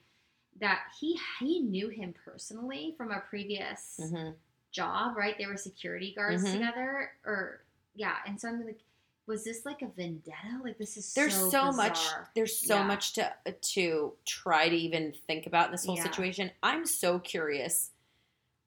that 0.60 0.84
he 1.00 1.19
he 1.39 1.62
knew 1.62 1.89
him 1.89 2.13
personally 2.26 2.93
from 2.98 3.12
a 3.12 3.19
previous 3.30 4.00
mhm. 4.00 4.36
job, 4.72 5.15
right? 5.15 5.36
They 5.38 5.45
were 5.48 5.58
security 5.58 6.13
guards 6.15 6.43
Mhm. 6.43 6.54
together, 6.54 7.12
or 7.26 7.63
yeah. 7.95 8.17
And 8.26 8.39
so 8.39 8.50
I'm 8.50 8.65
like, 8.65 8.80
was 9.26 9.43
this 9.43 9.65
like 9.65 9.82
a 9.82 9.88
vendetta? 9.88 10.60
Like 10.63 10.78
this 10.78 10.98
is 10.98 11.13
there's 11.13 11.36
so, 11.36 11.50
so, 11.50 11.72
much 11.72 12.00
there's 12.36 12.58
so 12.58 12.78
Yeah. 12.78 12.84
much 12.84 13.13
to 13.13 13.34
to 13.74 14.17
try 14.26 14.69
to 14.69 14.76
even 14.76 15.13
think 15.28 15.45
about 15.48 15.67
in 15.67 15.72
this 15.72 15.86
whole 15.86 15.95
Yeah. 15.95 16.04
situation. 16.04 16.52
I'm 16.63 16.86
so 16.86 17.19
curious. 17.19 17.91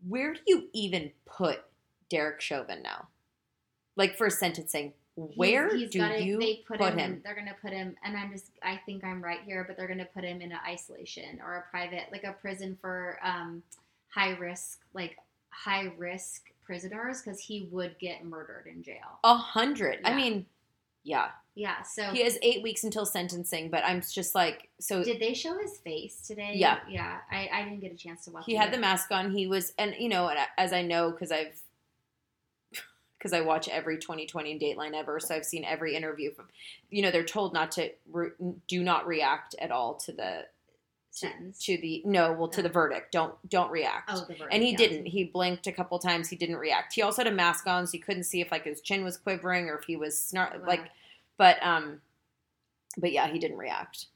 Where 0.06 0.34
do 0.34 0.40
you 0.46 0.68
even 0.72 1.12
put 1.26 1.64
Derek 2.08 2.40
Chauvin 2.40 2.82
now? 2.82 3.08
Like 3.96 4.16
for 4.16 4.30
sentencing, 4.30 4.94
where 5.14 5.74
he's 5.74 5.90
do 5.90 5.98
gotta- 5.98 6.22
you 6.22 6.38
they 6.38 6.62
put, 6.66 6.78
put 6.78 6.92
him, 6.92 6.98
him? 6.98 7.20
They're 7.24 7.34
gonna 7.34 7.56
put 7.60 7.72
him, 7.72 7.96
and 8.04 8.16
I'm 8.16 8.32
just, 8.32 8.50
I 8.62 8.80
think 8.86 9.04
I'm 9.04 9.22
right 9.22 9.40
here, 9.44 9.64
but 9.66 9.76
they're 9.76 9.88
gonna 9.88 10.08
put 10.14 10.24
him 10.24 10.40
in 10.40 10.52
an 10.52 10.58
isolation 10.66 11.40
or 11.44 11.54
a 11.56 11.70
private, 11.70 12.04
like 12.12 12.24
a 12.24 12.32
prison 12.32 12.78
for 12.80 13.18
um, 13.22 13.62
high 14.08 14.36
risk, 14.36 14.80
like 14.94 15.18
high 15.50 15.92
risk 15.98 16.44
prisoners, 16.64 17.20
because 17.22 17.40
he 17.40 17.68
would 17.70 17.98
get 17.98 18.24
murdered 18.24 18.66
in 18.66 18.82
jail. 18.82 19.18
A 19.24 19.36
hundred. 19.36 20.00
I 20.04 20.14
mean, 20.14 20.46
yeah. 21.04 21.28
Yeah. 21.54 21.82
So 21.82 22.04
He 22.12 22.22
has 22.22 22.38
eight 22.40 22.62
weeks 22.62 22.82
until 22.84 23.04
sentencing, 23.04 23.68
but 23.68 23.84
I'm 23.84 24.00
just 24.00 24.34
like, 24.34 24.70
so 24.80 25.04
did 25.04 25.20
they 25.20 25.34
show 25.34 25.58
his 25.58 25.76
face 25.78 26.22
today? 26.26 26.52
Yeah. 26.54 26.78
Yeah. 26.88 27.18
I, 27.30 27.50
I 27.52 27.64
didn't 27.64 27.80
get 27.80 27.92
a 27.92 27.96
chance 27.96 28.24
to 28.24 28.30
watch. 28.30 28.44
he 28.46 28.54
had 28.54 28.72
the 28.72 28.78
mask 28.78 29.10
on. 29.10 29.30
He 29.32 29.46
was, 29.46 29.74
and 29.78 29.94
you 29.98 30.08
know, 30.08 30.32
as 30.56 30.72
I 30.72 30.80
know, 30.80 31.10
because 31.10 31.30
I've, 31.30 31.60
because 33.22 33.32
I 33.32 33.40
watch 33.40 33.68
every 33.68 33.98
2020 33.98 34.58
Dateline 34.58 34.94
ever, 34.94 35.20
so 35.20 35.36
I've 35.36 35.44
seen 35.44 35.64
every 35.64 35.94
interview 35.94 36.32
from, 36.32 36.46
you 36.90 37.02
know, 37.02 37.12
they're 37.12 37.22
told 37.22 37.52
not 37.54 37.70
to, 37.72 37.90
re, 38.10 38.30
do 38.66 38.82
not 38.82 39.06
react 39.06 39.54
at 39.60 39.70
all 39.70 39.94
to 39.94 40.10
the, 40.10 40.46
to, 41.18 41.28
to 41.60 41.76
the, 41.76 42.02
no, 42.04 42.32
well, 42.32 42.48
to 42.48 42.62
No. 42.62 42.62
the 42.64 42.72
verdict. 42.72 43.12
Don't, 43.12 43.34
don't 43.48 43.70
react. 43.70 44.10
oh, 44.12 44.20
the 44.20 44.26
verdict, 44.34 44.48
and 44.50 44.60
he 44.60 44.72
yeah. 44.72 44.76
didn't. 44.76 45.06
He 45.06 45.22
blinked 45.22 45.68
a 45.68 45.72
couple 45.72 46.00
times. 46.00 46.30
He 46.30 46.36
didn't 46.36 46.56
react. 46.56 46.94
He 46.94 47.02
also 47.02 47.22
had 47.22 47.32
a 47.32 47.36
mask 47.36 47.68
on, 47.68 47.86
so 47.86 47.96
you 47.96 48.02
couldn't 48.02 48.24
see 48.24 48.40
if 48.40 48.50
like 48.50 48.64
his 48.64 48.80
chin 48.80 49.04
was 49.04 49.16
quivering 49.18 49.68
or 49.68 49.78
if 49.78 49.84
he 49.84 49.94
was 49.94 50.14
snar- 50.16 50.58
Wow. 50.58 50.66
like, 50.66 50.90
but 51.38 51.62
um, 51.64 52.00
but 52.98 53.12
yeah, 53.12 53.28
he 53.28 53.38
didn't 53.38 53.58
react. 53.58 54.06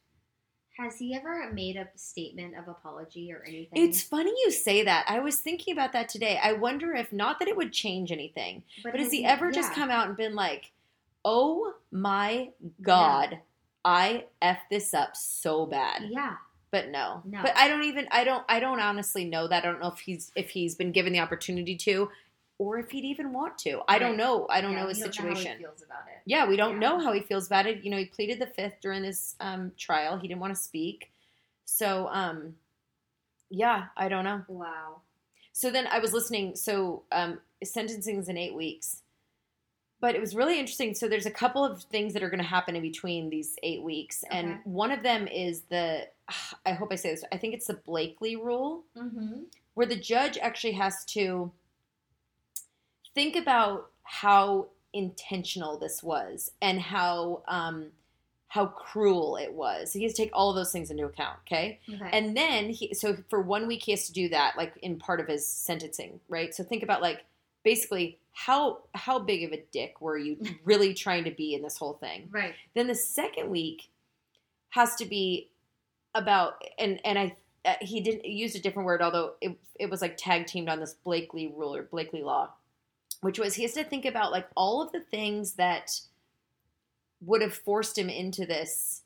Has 0.79 0.99
he 0.99 1.15
ever 1.15 1.51
made 1.53 1.77
a 1.77 1.89
statement 1.97 2.55
of 2.57 2.69
apology 2.69 3.33
or 3.33 3.43
anything? 3.47 3.83
It's 3.83 4.03
funny 4.03 4.31
you 4.45 4.51
say 4.51 4.85
that. 4.85 5.07
I 5.09 5.21
was 5.21 5.37
thinking 5.37 5.73
about 5.73 5.93
that 5.95 6.09
today. 6.09 6.39
I 6.43 6.53
wonder 6.53 6.93
if 6.95 7.13
not 7.13 7.39
that 7.39 7.49
it 7.49 7.57
would 7.57 7.73
change 7.73 8.13
anything, 8.13 8.63
but, 8.83 8.99
has 8.99 9.11
he 9.11 9.25
ever 9.25 9.51
just 9.51 9.73
come 9.73 9.91
out 9.91 10.09
and 10.09 10.17
been 10.17 10.35
like, 10.35 10.73
"Oh 11.25 11.75
my 11.91 12.51
god, 12.83 13.41
I 13.85 14.27
f 14.43 14.59
this 14.71 14.93
up 14.93 15.17
so 15.17 15.65
bad." 15.67 16.09
Yeah. 16.11 16.37
But 16.73 16.91
no. 16.91 17.23
No. 17.25 17.41
But 17.43 17.57
I 17.57 17.69
don't 17.69 17.85
even 17.85 18.07
I 18.11 18.25
don't 18.25 18.45
I 18.49 18.61
don't 18.61 18.81
honestly 18.81 19.25
know 19.25 19.49
that. 19.49 19.65
I 19.65 19.67
don't 19.67 19.81
know 19.81 19.89
if 19.93 20.01
he's 20.01 20.31
if 20.37 20.51
he's 20.51 20.75
been 20.75 20.93
given 20.93 21.13
the 21.13 21.21
opportunity 21.21 21.77
to 21.77 22.11
or 22.59 22.79
if 22.79 22.91
he'd 22.91 23.05
even 23.05 23.33
want 23.33 23.59
to. 23.59 23.83
I 23.89 23.99
don't 23.99 24.17
know. 24.17 24.47
I 24.49 24.61
don't 24.61 24.73
Yeah, 24.73 24.81
know 24.81 24.87
we 24.87 24.95
his 24.95 24.99
don't 25.01 25.15
know 25.17 25.23
how 25.23 25.29
he 25.29 25.35
situation. 25.37 25.59
feels 25.59 25.83
about 25.83 26.07
it. 26.09 26.23
yeah, 26.25 26.49
we 26.49 26.57
don't 26.57 26.75
Yeah. 26.81 26.89
know 26.89 26.99
how 27.01 27.13
he 27.13 27.21
feels 27.21 27.47
about 27.47 27.67
it. 27.67 27.85
You 27.85 27.91
know, 27.91 27.99
he 27.99 28.07
pleaded 28.07 28.39
the 28.39 28.47
fifth 28.47 28.81
during 28.81 29.03
this 29.03 29.37
um, 29.41 29.73
trial. 29.77 30.19
He 30.19 30.27
didn't 30.29 30.41
want 30.41 30.55
to 30.55 30.61
speak. 30.61 31.11
So, 31.67 32.09
um, 32.09 32.57
yeah, 33.51 33.87
I 33.97 34.09
don't 34.09 34.25
know. 34.25 34.43
Wow. 34.49 35.01
So 35.53 35.71
then 35.71 35.87
I 35.87 35.99
was 35.99 36.13
listening. 36.13 36.57
So 36.57 37.03
um, 37.13 37.41
sentencing 37.63 38.19
is 38.19 38.29
in 38.29 38.37
eight 38.37 38.55
weeks, 38.55 39.03
but 40.01 40.15
it 40.15 40.21
was 40.21 40.35
really 40.35 40.59
interesting. 40.59 40.95
So 40.95 41.09
there's 41.09 41.27
a 41.27 41.31
couple 41.31 41.65
of 41.65 41.83
things 41.85 42.13
that 42.15 42.23
are 42.23 42.29
going 42.31 42.43
to 42.43 42.49
happen 42.49 42.77
in 42.77 42.83
between 42.83 43.31
these 43.31 43.57
eight 43.63 43.83
weeks, 43.83 44.23
and 44.31 44.59
one 44.65 44.91
of 44.91 45.03
them 45.03 45.27
is 45.29 45.63
the. 45.71 46.09
I 46.67 46.73
hope 46.73 46.91
I 46.93 46.97
say 46.97 47.11
this. 47.11 47.25
I 47.33 47.37
think 47.39 47.55
it's 47.55 47.67
the 47.69 47.75
Blakely 47.75 48.37
rule, 48.37 48.85
Mm-hmm. 48.97 49.43
where 49.75 49.87
the 49.87 49.97
judge 49.99 50.37
actually 50.39 50.73
has 50.73 51.05
to 51.07 51.51
think 53.17 53.35
about 53.35 53.91
how 54.05 54.69
intentional 54.93 55.79
this 55.79 56.03
was 56.03 56.53
and 56.63 56.81
how 56.81 57.43
um, 57.49 57.87
how 58.49 58.67
cruel 58.67 59.37
it 59.37 59.53
was. 59.53 59.93
He 59.93 60.05
has 60.05 60.13
to 60.13 60.23
take 60.23 60.31
all 60.33 60.51
of 60.51 60.57
those 60.57 60.71
things 60.71 60.91
into 60.91 61.05
account. 61.05 61.39
Okay. 61.47 61.81
Okay. 61.93 62.11
And 62.13 62.37
then 62.37 62.71
he, 62.71 62.95
so 62.95 63.17
for 63.29 63.41
one 63.41 63.67
week 63.67 63.83
he 63.83 63.91
has 63.91 64.07
to 64.07 64.13
do 64.13 64.29
that, 64.29 64.55
like 64.57 64.77
in 64.83 64.99
part 64.99 65.19
of 65.19 65.27
his 65.27 65.47
sentencing, 65.47 66.21
right? 66.29 66.55
So 66.55 66.63
think 66.63 66.85
about 66.85 67.03
like 67.03 67.25
basically 67.65 68.19
how 68.33 68.83
how 68.95 69.19
big 69.19 69.43
of 69.43 69.53
a 69.53 69.65
dick 69.73 70.01
were 70.01 70.19
you 70.19 70.39
really 70.65 70.95
trying 70.95 71.25
to 71.25 71.33
be 71.33 71.55
in 71.55 71.63
this 71.63 71.79
whole 71.79 71.95
thing? 71.95 72.29
right. 72.31 72.55
Then 72.75 72.87
the 72.87 72.95
second 72.95 73.51
week 73.51 73.89
has 74.71 74.95
to 74.97 75.07
be 75.07 75.51
about 76.15 76.63
and 76.79 77.01
and 77.05 77.19
I 77.19 77.37
uh, 77.65 77.75
he 77.81 78.01
didn't 78.01 78.25
use 78.25 78.55
a 78.55 78.61
different 78.61 78.87
word, 78.87 79.03
although 79.03 79.33
it 79.41 79.59
it 79.81 79.91
was 79.91 80.01
like 80.03 80.17
tag 80.17 80.47
teamed 80.47 80.69
on 80.69 80.81
this 80.81 80.95
Blakely 80.95 81.49
rule 81.49 81.75
or 81.75 81.83
Blakely 81.83 82.23
law, 82.23 82.51
which 83.21 83.39
was 83.39 83.55
he 83.55 83.63
has 83.63 83.73
to 83.73 83.85
think 83.85 84.05
about 84.05 84.33
like 84.33 84.47
all 84.57 84.83
of 84.83 84.93
the 84.93 85.01
things 85.01 85.55
that 85.55 86.01
would 87.21 87.41
have 87.43 87.55
forced 87.55 87.97
him 87.99 88.09
into 88.11 88.45
this 88.47 89.03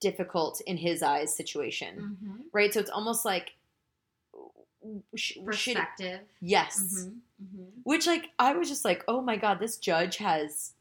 difficult 0.00 0.60
in 0.66 0.76
his 0.76 1.02
eyes 1.02 1.34
situation 1.36 2.16
Mm-hmm. 2.22 2.40
right? 2.52 2.72
So 2.72 2.80
it's 2.80 2.90
almost 2.90 3.24
like 3.24 3.52
sh- 5.16 5.32
should 5.34 5.44
Perspective. 5.76 6.20
yes, 6.40 6.78
Mm-hmm. 6.80 7.08
Mm-hmm. 7.44 7.64
which 7.84 8.06
like 8.06 8.30
I 8.38 8.52
was 8.54 8.68
just 8.68 8.84
like, 8.84 9.04
oh 9.08 9.20
my 9.20 9.36
god, 9.36 9.58
this 9.60 9.76
judge 9.78 10.16
has 10.18 10.72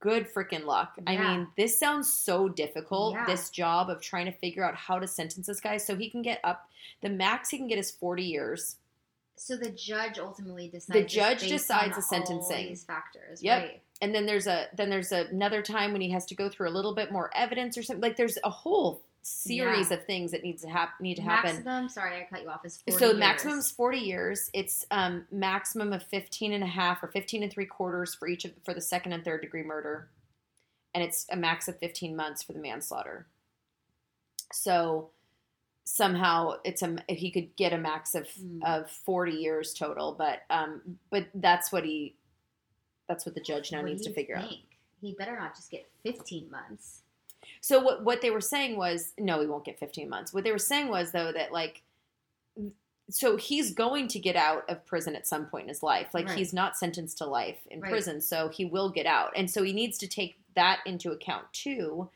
good 0.00 0.32
freaking 0.32 0.64
luck. 0.64 0.96
I 1.08 1.16
mean, 1.16 1.48
this 1.56 1.78
sounds 1.78 2.12
so 2.12 2.48
difficult. 2.48 3.14
Yeah. 3.14 3.26
This 3.26 3.50
job 3.50 3.90
of 3.90 4.00
trying 4.00 4.26
to 4.26 4.32
figure 4.38 4.64
out 4.64 4.76
how 4.76 4.98
to 5.00 5.08
sentence 5.08 5.46
this 5.48 5.60
guy 5.60 5.76
so 5.76 5.96
he 5.96 6.08
can 6.08 6.22
get 6.22 6.40
up 6.44 6.68
the 7.02 7.08
max 7.08 7.50
he 7.50 7.58
can 7.58 7.66
get 7.68 7.78
is 7.78 7.90
forty 7.90 8.22
years. 8.24 8.76
So 9.42 9.56
the 9.56 9.70
judge 9.70 10.20
ultimately 10.20 10.68
decides. 10.68 11.00
The 11.00 11.04
judge 11.04 11.40
decides 11.48 11.96
the 11.96 12.02
sentencing. 12.02 12.68
these 12.68 12.84
factors. 12.84 13.42
Yep. 13.42 13.62
Right. 13.62 13.82
And 14.00 14.14
then 14.14 14.24
there's 14.24 14.46
a 14.46 14.66
then 14.76 14.88
there's 14.88 15.10
another 15.10 15.62
time 15.62 15.90
when 15.92 16.00
he 16.00 16.10
has 16.10 16.26
to 16.26 16.36
go 16.36 16.48
through 16.48 16.68
a 16.68 16.70
little 16.70 16.94
bit 16.94 17.10
more 17.10 17.28
evidence 17.34 17.76
or 17.76 17.82
something. 17.82 18.00
Like 18.00 18.16
there's 18.16 18.38
a 18.44 18.50
whole 18.50 19.02
series 19.22 19.90
Yeah. 19.90 19.96
of 19.96 20.06
things 20.06 20.30
that 20.30 20.44
needs 20.44 20.62
to 20.62 20.68
happen 20.68 20.94
need 21.00 21.16
to 21.16 21.22
happen. 21.22 21.56
Maximum. 21.56 21.88
Sorry, 21.88 22.20
I 22.20 22.26
cut 22.30 22.42
you 22.42 22.50
off. 22.50 22.64
Is 22.64 22.82
40 22.86 22.98
so 22.98 23.06
years. 23.06 23.18
maximum 23.18 23.58
is 23.58 23.70
40 23.72 23.98
years 23.98 24.50
it's 24.52 24.86
um, 24.92 25.26
maximum 25.32 25.92
of 25.92 26.04
15 26.04 26.52
and 26.52 26.62
a 26.62 26.68
half 26.68 27.02
or 27.02 27.08
15 27.08 27.42
and 27.42 27.52
three 27.52 27.66
quarters 27.66 28.14
for 28.14 28.28
each 28.28 28.44
of 28.44 28.52
for 28.64 28.74
the 28.74 28.80
second 28.80 29.12
and 29.12 29.24
third 29.24 29.40
degree 29.42 29.62
murder 29.64 30.08
and 30.94 31.02
it's 31.02 31.26
a 31.30 31.36
max 31.36 31.66
of 31.66 31.78
15 31.78 32.14
months 32.14 32.42
for 32.44 32.52
the 32.52 32.58
manslaughter 32.60 33.26
so 34.52 35.10
somehow 35.84 36.54
it's 36.64 36.82
a 36.82 36.96
he 37.08 37.30
could 37.30 37.54
get 37.56 37.72
a 37.72 37.78
max 37.78 38.14
of 38.14 38.28
Hmm. 38.30 38.60
of 38.64 38.90
40 38.90 39.32
years 39.32 39.74
total 39.74 40.14
but 40.16 40.42
um 40.48 40.98
but 41.10 41.26
that's 41.34 41.72
what 41.72 41.84
he 41.84 42.14
that's 43.08 43.26
what 43.26 43.34
the 43.34 43.40
judge 43.40 43.72
now 43.72 43.78
What 43.82 43.88
needs 43.88 44.02
to 44.06 44.12
figure 44.14 44.36
out? 44.36 44.48
He 45.00 45.12
better 45.18 45.36
not 45.36 45.56
just 45.56 45.70
get 45.70 45.90
15 46.04 46.48
months. 46.50 47.02
So 47.60 47.80
what 47.80 48.04
what 48.04 48.22
they 48.22 48.30
were 48.30 48.40
saying 48.40 48.76
was 48.76 49.12
no, 49.18 49.40
he 49.40 49.46
won't 49.48 49.64
get 49.64 49.78
15 49.80 50.08
months. 50.08 50.32
What 50.32 50.44
they 50.44 50.52
were 50.52 50.58
saying 50.58 50.88
was 50.88 51.10
though 51.10 51.32
that 51.32 51.52
like 51.52 51.82
so 53.10 53.36
he's 53.36 53.74
going 53.74 54.06
to 54.08 54.18
get 54.20 54.36
out 54.36 54.64
of 54.70 54.86
prison 54.86 55.16
at 55.16 55.26
some 55.26 55.46
point 55.46 55.64
in 55.64 55.68
his 55.68 55.82
life. 55.82 56.08
Like 56.14 56.28
Right. 56.28 56.38
he's 56.38 56.52
not 56.54 56.76
sentenced 56.78 57.18
to 57.18 57.26
life 57.26 57.58
in 57.70 57.80
Right. 57.80 57.90
prison, 57.90 58.20
so 58.20 58.48
he 58.48 58.64
will 58.64 58.88
get 58.90 59.06
out. 59.06 59.32
And 59.36 59.50
so 59.50 59.62
he 59.64 59.72
needs 59.72 59.98
to 59.98 60.06
take 60.06 60.38
that 60.54 60.80
into 60.86 61.10
account 61.10 61.52
too. 61.52 62.08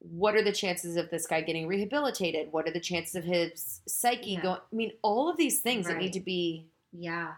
What 0.00 0.34
are 0.34 0.42
the 0.42 0.52
chances 0.52 0.96
of 0.96 1.10
this 1.10 1.26
guy 1.26 1.40
getting 1.40 1.66
rehabilitated? 1.66 2.52
What 2.52 2.68
are 2.68 2.72
the 2.72 2.80
chances 2.80 3.14
of 3.14 3.24
his 3.24 3.80
psyche 3.88 4.32
Yeah. 4.32 4.42
going? 4.42 4.60
I 4.72 4.76
mean, 4.76 4.92
all 5.02 5.28
of 5.28 5.36
these 5.36 5.60
things 5.60 5.86
that 5.86 5.96
need 5.98 6.12
to 6.12 6.20
be. 6.20 6.66
Yeah. 6.92 7.32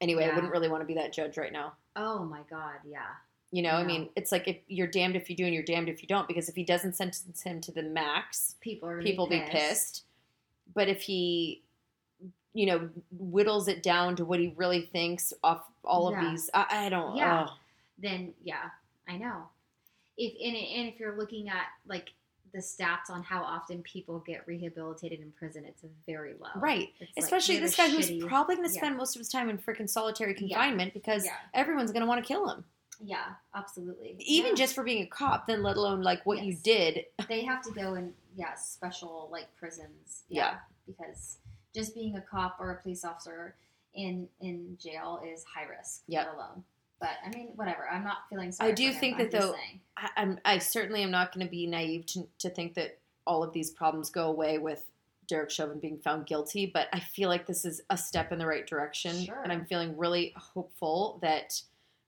Anyway, 0.00 0.24
I 0.24 0.34
wouldn't 0.34 0.52
really 0.52 0.68
want 0.68 0.82
to 0.82 0.86
be 0.86 0.94
that 0.94 1.12
judge 1.12 1.38
right 1.38 1.52
now. 1.52 1.74
Oh 1.96 2.24
my 2.24 2.40
God. 2.50 2.74
Yeah. 2.84 3.06
You 3.52 3.62
know, 3.62 3.70
I 3.70 3.84
mean, 3.84 4.10
it's 4.16 4.32
like 4.32 4.48
if 4.48 4.56
you're 4.66 4.88
damned 4.88 5.14
if 5.14 5.30
you 5.30 5.36
do 5.36 5.44
and 5.44 5.54
you're 5.54 5.62
damned 5.62 5.88
if 5.88 6.02
you 6.02 6.08
don't, 6.08 6.26
because 6.26 6.48
if 6.48 6.56
he 6.56 6.64
doesn't 6.64 6.96
sentence 6.96 7.40
him 7.42 7.60
to 7.60 7.70
the 7.72 7.84
max, 7.84 8.56
People 8.60 8.88
are. 8.88 9.00
people 9.00 9.28
be 9.28 9.40
pissed. 9.48 10.02
But 10.74 10.88
if 10.88 11.02
he, 11.02 11.62
you 12.52 12.66
know, 12.66 12.88
whittles 13.16 13.68
it 13.68 13.82
down 13.82 14.16
to 14.16 14.24
what 14.24 14.40
he 14.40 14.52
really 14.56 14.82
thinks 14.92 15.32
off 15.44 15.62
all 15.84 16.12
of 16.12 16.20
these, 16.20 16.50
I, 16.52 16.86
I 16.86 16.88
don't. 16.88 17.16
Yeah. 17.16 17.46
oh. 17.48 17.52
Then 17.96 18.34
yeah, 18.42 18.70
I 19.08 19.16
know. 19.18 19.44
If 20.16 20.32
and, 20.44 20.56
and 20.56 20.88
if 20.92 21.00
you're 21.00 21.16
looking 21.16 21.48
at 21.48 21.66
like 21.86 22.12
the 22.52 22.60
stats 22.60 23.10
on 23.10 23.22
how 23.24 23.42
often 23.42 23.82
people 23.82 24.20
get 24.20 24.46
rehabilitated 24.46 25.20
in 25.20 25.32
prison, 25.32 25.64
it's 25.64 25.84
very 26.06 26.34
low. 26.40 26.48
Right. 26.54 26.90
It's 27.00 27.26
Especially 27.26 27.56
they're 27.56 27.64
this 27.66 27.76
guy 27.76 27.88
who's 27.88 28.10
probably 28.24 28.54
going 28.56 28.68
to 28.68 28.72
yeah. 28.74 28.80
spend 28.80 28.96
most 28.96 29.16
of 29.16 29.20
his 29.20 29.28
time 29.28 29.50
in 29.50 29.58
freaking 29.58 29.88
solitary 29.90 30.34
confinement 30.34 30.94
because 30.94 31.24
Yeah. 31.24 31.32
everyone's 31.52 31.90
going 31.90 32.02
to 32.02 32.06
want 32.06 32.24
to 32.24 32.26
kill 32.28 32.48
him. 32.48 32.64
Yeah, 33.00 33.24
absolutely. 33.56 34.14
even 34.20 34.50
Yeah. 34.52 34.54
just 34.56 34.74
for 34.76 34.84
being 34.84 35.02
a 35.02 35.06
cop. 35.06 35.48
Then 35.48 35.64
let 35.64 35.76
alone 35.76 36.02
like 36.02 36.24
what 36.26 36.44
you 36.44 36.54
did. 36.54 37.06
they 37.28 37.44
have 37.44 37.62
to 37.62 37.72
go 37.72 37.94
in 37.94 38.14
yeah 38.36 38.54
special 38.54 39.28
like 39.32 39.48
prisons 39.56 40.22
Yeah. 40.28 40.58
because 40.86 41.38
just 41.74 41.92
being 41.94 42.16
a 42.16 42.20
cop 42.20 42.56
or 42.60 42.70
a 42.70 42.76
police 42.82 43.04
officer 43.04 43.56
in 43.94 44.28
in 44.40 44.76
jail 44.80 45.20
is 45.26 45.44
high 45.44 45.64
risk 45.64 46.02
Yep. 46.06 46.26
let 46.26 46.34
alone 46.36 46.64
but 47.04 47.16
i 47.26 47.36
mean 47.36 47.48
whatever 47.56 47.88
i'm 47.90 48.02
not 48.04 48.18
feeling 48.30 48.50
sorry 48.52 48.70
I 48.70 48.74
do 48.74 48.88
for 48.88 48.94
him, 48.94 49.00
think 49.00 49.14
I'm 49.20 49.30
that, 49.30 49.40
though. 49.40 49.54
I, 49.96 50.08
I'm 50.16 50.38
I 50.44 50.58
certainly 50.58 51.02
am 51.02 51.10
not 51.10 51.32
going 51.34 51.46
to 51.46 51.50
be 51.50 51.66
naive 51.66 52.06
to, 52.06 52.26
to 52.38 52.50
think 52.50 52.74
that 52.74 52.98
all 53.26 53.42
of 53.42 53.52
these 53.52 53.70
problems 53.70 54.10
go 54.10 54.26
away 54.28 54.58
with 54.58 54.82
Derek 55.26 55.50
Chauvin 55.50 55.78
being 55.80 55.98
found 55.98 56.26
guilty, 56.26 56.66
but 56.66 56.88
I 56.92 57.00
feel 57.00 57.30
like 57.30 57.46
this 57.46 57.64
is 57.64 57.80
a 57.88 57.96
step 57.96 58.30
in 58.32 58.38
the 58.38 58.46
right 58.46 58.66
direction, 58.66 59.24
Sure. 59.24 59.40
and 59.42 59.50
I'm 59.50 59.64
feeling 59.64 59.96
really 59.96 60.34
hopeful 60.36 61.18
that 61.22 61.58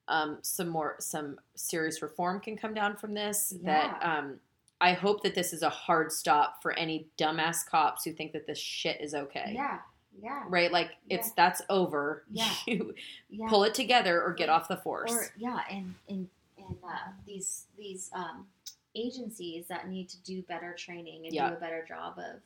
um, 0.09 0.39
some 0.43 0.69
more 0.69 0.97
some 1.01 1.39
serious 1.55 2.03
reform 2.03 2.41
can 2.41 2.57
come 2.57 2.75
down 2.75 2.97
from 2.97 3.15
this. 3.15 3.55
That 3.63 3.99
um, 4.03 4.39
I 4.83 4.93
hope 4.93 5.23
that 5.23 5.35
this 5.35 5.53
is 5.55 5.63
a 5.63 5.71
hard 5.71 6.13
stop 6.13 6.63
for 6.63 6.73
any 6.79 7.07
dumbass 7.19 7.65
cops 7.67 8.05
who 8.05 8.13
think 8.13 8.33
that 8.33 8.47
this 8.47 8.59
shit 8.59 9.01
is 9.01 9.15
okay. 9.15 9.53
yeah 9.55 9.79
yeah 10.23 10.45
Right, 10.49 10.71
like 10.73 10.91
it's 11.09 11.31
that's 11.33 11.63
over. 11.69 12.25
Yeah. 12.31 12.51
You 12.67 12.95
yeah 13.31 13.49
pull 13.49 13.65
it 13.65 13.75
together 13.75 14.23
or 14.23 14.33
get 14.35 14.49
off 14.49 14.69
the 14.69 14.77
force. 14.77 15.13
or 15.13 15.27
yeah 15.37 15.61
and 15.71 15.95
and 16.09 16.29
and 16.59 16.77
uh, 16.85 17.11
these 17.27 17.67
these 17.79 18.11
um, 18.13 18.47
agencies 18.95 19.67
that 19.69 19.89
need 19.89 20.09
to 20.09 20.17
do 20.23 20.43
better 20.43 20.73
training 20.75 21.27
and 21.27 21.35
Yeah. 21.35 21.51
do 21.51 21.57
a 21.57 21.61
better 21.61 21.85
job 21.87 22.19
of 22.19 22.41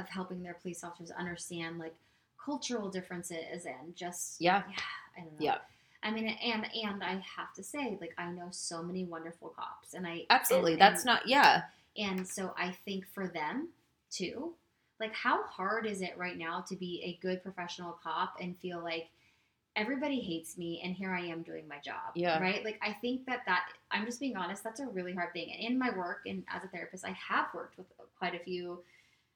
of 0.00 0.08
helping 0.08 0.42
their 0.42 0.54
police 0.54 0.84
officers 0.84 1.10
understand 1.12 1.78
like 1.78 1.94
cultural 2.44 2.88
differences 2.90 3.64
and 3.66 3.94
just 3.96 4.40
Yeah. 4.40 4.62
I 5.16 5.20
don't 5.20 5.32
know. 5.32 5.36
Yeah. 5.46 5.58
I 6.02 6.10
mean, 6.10 6.26
and 6.28 6.66
and 6.74 7.02
I 7.02 7.12
have 7.36 7.52
to 7.56 7.62
say, 7.64 7.96
like, 8.00 8.14
I 8.18 8.30
know 8.30 8.48
so 8.52 8.82
many 8.82 9.04
wonderful 9.04 9.48
cops, 9.48 9.94
and 9.94 10.06
I 10.06 10.24
Absolutely, 10.30 10.72
and- 10.72 10.80
that's 10.80 11.00
and- 11.00 11.06
not 11.06 11.26
yeah. 11.26 11.62
and 11.96 12.28
so 12.28 12.54
I 12.56 12.72
think 12.84 13.06
for 13.08 13.26
them 13.26 13.68
too, 14.10 14.52
like 15.00 15.14
how 15.14 15.44
hard 15.44 15.86
is 15.86 16.00
it 16.00 16.14
right 16.16 16.36
now 16.36 16.64
to 16.68 16.76
be 16.76 17.02
a 17.04 17.22
good 17.24 17.42
professional 17.42 17.98
cop 18.02 18.36
and 18.40 18.56
feel 18.56 18.82
like 18.82 19.08
everybody 19.76 20.20
hates 20.20 20.56
me 20.56 20.80
and 20.82 20.94
here 20.94 21.10
I 21.10 21.20
am 21.20 21.42
doing 21.42 21.68
my 21.68 21.78
job. 21.78 22.12
Yeah. 22.14 22.40
Right? 22.40 22.64
Like 22.64 22.80
I 22.82 22.94
think 22.94 23.26
that 23.26 23.40
that 23.46 23.66
I'm 23.90 24.06
just 24.06 24.18
being 24.18 24.36
honest, 24.36 24.64
that's 24.64 24.80
a 24.80 24.86
really 24.86 25.12
hard 25.12 25.32
thing. 25.32 25.52
And 25.52 25.72
in 25.72 25.78
my 25.78 25.90
work 25.90 26.22
and 26.26 26.42
as 26.52 26.64
a 26.64 26.68
therapist, 26.68 27.04
I 27.04 27.10
have 27.10 27.46
worked 27.54 27.76
with 27.76 27.86
quite 28.18 28.34
a 28.34 28.38
few 28.38 28.82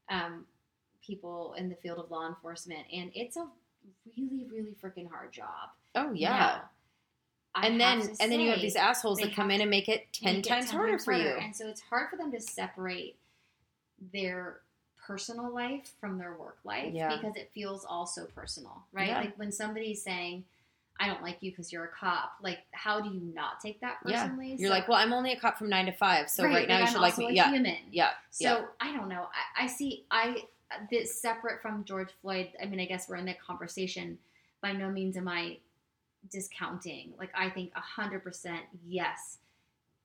um, 0.09 0.46
people 1.07 1.55
in 1.59 1.68
the 1.68 1.77
field 1.77 1.99
of 1.99 2.11
law 2.11 2.27
enforcement 2.27 2.87
and 2.92 3.11
it's 3.14 3.37
a 3.37 3.46
really, 4.16 4.46
really 4.51 4.75
freaking 4.83 5.09
hard 5.11 5.33
job. 5.33 5.70
Oh 5.94 6.12
yeah. 6.12 6.31
Now, 6.31 6.62
and 7.62 7.81
then 7.81 8.01
and 8.20 8.33
then 8.33 8.40
you 8.40 8.51
have 8.51 8.61
these 8.61 8.77
assholes 8.77 9.18
that 9.18 9.35
come 9.35 9.51
in 9.51 9.61
and 9.61 9.68
make 9.68 9.88
it 9.88 10.07
ten 10.12 10.37
make 10.37 10.46
it 10.46 10.49
times 10.49 10.70
10 10.70 10.77
harder 10.77 10.92
times 10.92 11.05
for 11.05 11.12
you. 11.12 11.29
And 11.29 11.55
so 11.55 11.68
it's 11.68 11.81
hard 11.81 12.09
for 12.09 12.16
them 12.16 12.31
to 12.33 12.40
separate 12.40 13.16
their 14.12 14.61
personal 15.07 15.53
life 15.53 15.93
from 16.01 16.19
their 16.19 16.35
work 16.35 16.59
life 16.65 16.93
Yeah. 16.93 17.15
because 17.17 17.37
it 17.37 17.51
feels 17.55 17.85
all 17.85 18.07
so 18.07 18.27
personal, 18.27 18.85
right? 18.93 19.09
Yeah. 19.09 19.21
Like 19.21 19.39
when 19.39 19.53
somebody's 19.53 20.03
saying, 20.03 20.45
I 20.99 21.07
don't 21.07 21.23
like 21.23 21.39
you 21.41 21.51
because 21.51 21.73
you're 21.73 21.85
a 21.85 21.89
cop, 21.89 22.33
like 22.43 22.59
how 22.73 23.01
do 23.01 23.09
you 23.09 23.21
not 23.35 23.61
take 23.61 23.81
that 23.81 23.99
Yeah. 24.05 24.23
personally? 24.23 24.57
You're 24.59 24.69
So- 24.69 24.75
like, 24.75 24.89
well, 24.89 24.99
I'm 24.99 25.13
only 25.13 25.33
a 25.33 25.41
cop 25.41 25.59
from 25.59 25.69
nine 25.69 25.87
to 25.87 25.93
five, 25.93 26.29
so 26.29 26.45
right, 26.45 26.69
now 26.69 26.81
you 26.81 26.87
should 26.87 27.01
like 27.01 27.17
me. 27.17 27.33
Yeah, 27.33 27.51
human. 27.51 27.79
yeah, 27.91 28.11
So 28.31 28.45
yeah. 28.45 28.67
I 28.81 28.93
don't 28.93 29.09
know. 29.09 29.29
I, 29.57 29.65
I 29.65 29.67
see. 29.67 30.05
I 30.11 30.45
this 30.91 31.21
separate 31.21 31.61
from 31.61 31.85
George 31.85 32.11
Floyd. 32.23 32.51
I 32.63 32.67
mean, 32.67 32.81
I 32.81 32.85
guess 32.85 33.09
we're 33.09 33.17
in 33.17 33.27
the 33.27 33.35
conversation. 33.35 34.19
By 34.61 34.73
no 34.73 34.91
means 34.91 35.17
am 35.17 35.27
I 35.27 35.59
discounting. 36.31 37.15
Like 37.19 37.31
I 37.35 37.51
think 37.51 37.73
a 37.75 37.81
hundred 37.81 38.23
percent 38.23 38.63
yes. 38.87 39.39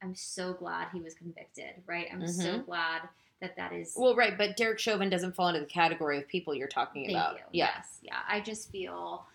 I'm 0.02 0.16
so 0.16 0.54
glad 0.54 0.88
he 0.94 1.02
was 1.02 1.14
convicted. 1.14 1.84
Right. 1.86 2.08
I'm 2.12 2.26
so 2.28 2.44
mm-hmm. 2.44 2.62
glad 2.64 3.02
that 3.42 3.56
that 3.58 3.74
is. 3.74 3.94
Well, 3.98 4.16
right, 4.16 4.38
but 4.38 4.56
Derek 4.58 4.80
Chauvin 4.80 5.10
doesn't 5.10 5.36
fall 5.36 5.50
into 5.50 5.60
the 5.62 5.66
category 5.66 6.18
of 6.18 6.28
people 6.28 6.54
you're 6.56 6.68
talking 6.68 7.10
about. 7.12 7.34
you. 7.36 7.42
Yeah, 7.52 7.70
Yes. 7.76 7.98
Yeah. 8.02 8.20
I 8.28 8.40
just 8.40 8.72
feel 8.72 9.26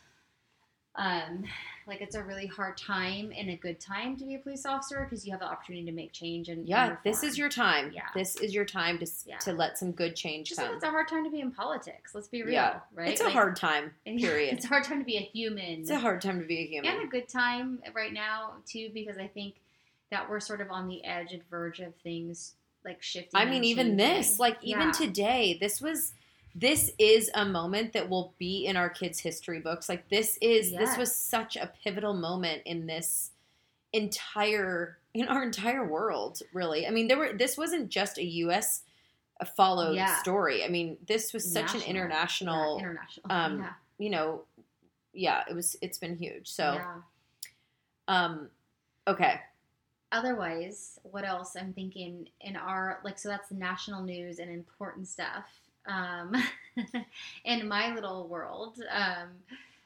um 0.96 1.44
like 1.86 2.00
it's 2.00 2.16
a 2.16 2.22
really 2.22 2.46
hard 2.46 2.76
time 2.76 3.32
and 3.36 3.48
a 3.50 3.56
good 3.56 3.78
time 3.80 4.16
to 4.16 4.24
be 4.24 4.34
a 4.34 4.38
police 4.38 4.66
officer 4.66 5.04
because 5.08 5.24
you 5.24 5.30
have 5.32 5.40
the 5.40 5.46
opportunity 5.46 5.84
to 5.86 5.92
make 5.92 6.12
change 6.12 6.48
and 6.48 6.68
yeah. 6.68 6.88
and 6.88 6.98
This 7.04 7.22
is 7.22 7.38
your 7.38 7.48
time. 7.48 7.92
Yeah. 7.94 8.02
This 8.14 8.36
is 8.36 8.52
your 8.54 8.64
time 8.64 8.98
to 8.98 9.06
Yeah. 9.24 9.38
to 9.38 9.52
let 9.52 9.78
some 9.78 9.92
good 9.92 10.16
change 10.16 10.48
just 10.48 10.60
come. 10.60 10.74
it's 10.74 10.82
a 10.84 10.90
hard 10.90 11.06
time 11.08 11.24
to 11.24 11.30
be 11.30 11.40
in 11.40 11.52
politics. 11.52 12.12
Let's 12.14 12.28
be 12.28 12.42
real, 12.42 12.54
Yeah. 12.54 12.80
right? 12.94 13.08
It's 13.08 13.20
a 13.20 13.30
hard 13.30 13.54
time. 13.56 13.92
Period. 14.04 14.54
It's 14.54 14.64
a 14.64 14.68
hard 14.68 14.84
time 14.84 14.98
to 14.98 15.04
be 15.04 15.16
a 15.16 15.20
human. 15.22 15.80
It's 15.80 15.90
a 15.90 15.98
hard 15.98 16.20
time 16.22 16.40
to 16.40 16.46
be 16.46 16.58
a 16.58 16.66
human. 16.66 16.90
and 16.90 17.02
a 17.04 17.06
good 17.06 17.28
time 17.28 17.80
right 17.94 18.12
now 18.12 18.54
too, 18.66 18.90
because 18.92 19.16
I 19.18 19.26
think 19.28 19.54
that 20.10 20.28
we're 20.28 20.40
sort 20.40 20.60
of 20.60 20.70
on 20.72 20.88
the 20.88 21.04
edge 21.04 21.32
and 21.32 21.42
verge 21.48 21.78
of 21.80 21.94
things 22.02 22.54
like 22.84 23.02
shifting. 23.02 23.40
I 23.40 23.44
mean, 23.44 23.64
even 23.64 23.96
this, 23.96 24.38
like 24.38 24.58
even 24.62 24.88
Yeah. 24.88 24.92
today, 24.92 25.58
this 25.60 25.80
was 25.80 26.14
this 26.54 26.90
is 26.98 27.30
a 27.34 27.44
moment 27.44 27.92
that 27.92 28.08
will 28.08 28.34
be 28.38 28.66
in 28.66 28.76
our 28.76 28.90
kids' 28.90 29.20
history 29.20 29.60
books. 29.60 29.88
Like 29.88 30.08
this 30.08 30.36
is 30.40 30.72
this 30.72 30.96
was 30.96 31.14
such 31.14 31.56
a 31.56 31.72
pivotal 31.84 32.14
moment 32.14 32.62
in 32.64 32.86
this 32.86 33.30
entire 33.92 34.98
in 35.14 35.28
our 35.28 35.42
entire 35.42 35.86
world, 35.86 36.40
really. 36.52 36.86
I 36.86 36.90
mean, 36.90 37.08
there 37.08 37.18
were 37.18 37.32
this 37.32 37.56
wasn't 37.56 37.88
just 37.88 38.18
a 38.18 38.24
US 38.24 38.82
followed 39.56 39.94
Yeah. 39.96 40.16
story. 40.18 40.64
I 40.64 40.68
mean, 40.68 40.98
this 41.06 41.32
was 41.32 41.50
such 41.50 41.74
an 41.74 41.82
international 41.82 42.76
Yeah, 42.78 42.84
international. 42.84 43.26
um, 43.30 43.58
yeah. 43.58 43.72
you 43.98 44.10
know, 44.10 44.44
yeah, 45.12 45.44
it 45.48 45.54
was 45.54 45.76
it's 45.80 45.98
been 45.98 46.16
huge. 46.16 46.48
So, 46.48 46.80
um 48.08 48.50
okay. 49.06 49.40
Otherwise, 50.12 50.98
what 51.02 51.24
else? 51.24 51.56
I'm 51.56 51.72
thinking 51.72 52.28
in 52.40 52.56
our 52.56 53.00
like 53.04 53.18
so 53.18 53.28
that's 53.28 53.50
national 53.52 54.02
news 54.02 54.38
and 54.38 54.50
important 54.50 55.06
stuff. 55.06 55.44
Um, 55.86 56.34
in 57.44 57.68
my 57.68 57.94
little 57.94 58.28
world, 58.28 58.78
um, 58.90 59.28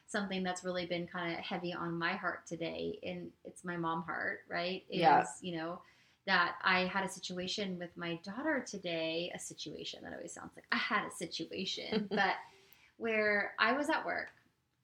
something 0.07 0.43
that's 0.43 0.63
really 0.63 0.85
been 0.85 1.07
kind 1.07 1.33
of 1.33 1.39
heavy 1.39 1.73
on 1.73 1.93
my 1.97 2.13
heart 2.13 2.45
today, 2.47 2.99
and 3.03 3.29
it's 3.43 3.63
my 3.63 3.77
mom 3.77 4.03
heart, 4.03 4.41
right? 4.49 4.83
Is 4.89 4.99
Yeah. 4.99 5.25
you 5.41 5.57
know 5.57 5.79
that 6.25 6.55
I 6.63 6.85
had 6.85 7.05
a 7.05 7.09
situation 7.09 7.77
with 7.77 7.95
my 7.95 8.19
daughter 8.23 8.65
today. 8.67 9.31
A 9.35 9.39
situation 9.39 9.99
that 10.03 10.13
always 10.13 10.33
sounds 10.33 10.53
like 10.55 10.65
I 10.71 10.77
had 10.77 11.05
a 11.05 11.11
situation, 11.11 12.07
but 12.09 12.35
where 12.97 13.53
I 13.59 13.73
was 13.73 13.89
at 13.89 14.05
work. 14.05 14.31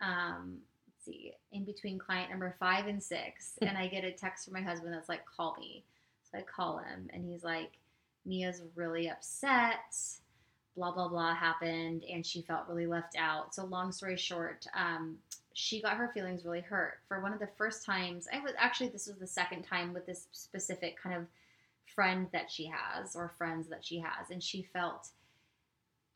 Um, 0.01 0.58
see, 1.03 1.33
in 1.51 1.63
between 1.63 1.99
client 1.99 2.29
number 2.29 2.55
five 2.59 2.87
and 2.87 3.01
six, 3.01 3.57
and 3.61 3.77
I 3.77 3.87
get 3.87 4.03
a 4.03 4.11
text 4.11 4.45
from 4.45 4.53
my 4.53 4.61
husband 4.61 4.93
that's 4.93 5.09
like, 5.09 5.25
"Call 5.25 5.55
me." 5.59 5.83
So 6.23 6.37
I 6.37 6.41
call 6.41 6.79
him, 6.79 7.09
and 7.13 7.25
he's 7.25 7.43
like, 7.43 7.77
"Mia's 8.25 8.61
really 8.75 9.09
upset." 9.09 9.95
Blah 10.75 10.93
blah 10.93 11.09
blah 11.09 11.35
happened, 11.35 12.05
and 12.09 12.25
she 12.25 12.41
felt 12.41 12.67
really 12.69 12.87
left 12.87 13.15
out. 13.17 13.53
So 13.53 13.65
long 13.65 13.91
story 13.91 14.15
short, 14.15 14.65
um, 14.73 15.17
she 15.53 15.81
got 15.81 15.97
her 15.97 16.11
feelings 16.13 16.45
really 16.45 16.61
hurt 16.61 16.99
for 17.07 17.21
one 17.21 17.33
of 17.33 17.39
the 17.39 17.49
first 17.57 17.85
times. 17.85 18.27
I 18.31 18.39
was 18.39 18.53
actually 18.57 18.89
this 18.89 19.07
was 19.07 19.17
the 19.17 19.27
second 19.27 19.63
time 19.63 19.93
with 19.93 20.05
this 20.05 20.27
specific 20.31 21.01
kind 21.01 21.15
of 21.15 21.27
friend 21.93 22.27
that 22.31 22.49
she 22.49 22.67
has 22.67 23.15
or 23.15 23.33
friends 23.37 23.67
that 23.67 23.83
she 23.83 23.99
has, 23.99 24.29
and 24.31 24.41
she 24.41 24.63
felt 24.63 25.09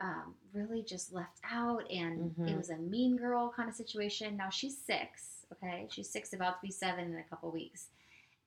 um, 0.02 0.36
really 0.54 0.82
just 0.84 1.14
left 1.14 1.40
out, 1.50 1.90
and 1.90 2.36
it 2.38 2.52
Mhm. 2.52 2.58
was 2.58 2.70
a 2.70 2.78
mean 2.78 3.16
girl 3.18 3.50
kind 3.50 3.70
of 3.70 3.76
situation. 3.76 4.36
Now 4.38 4.50
she's 4.50 4.78
six, 4.78 5.46
okay, 5.54 5.88
she's 5.90 6.10
six, 6.10 6.34
about 6.34 6.60
to 6.62 6.66
be 6.68 6.72
seven 6.72 7.06
in 7.14 7.18
a 7.20 7.24
couple 7.24 7.50
weeks, 7.52 7.88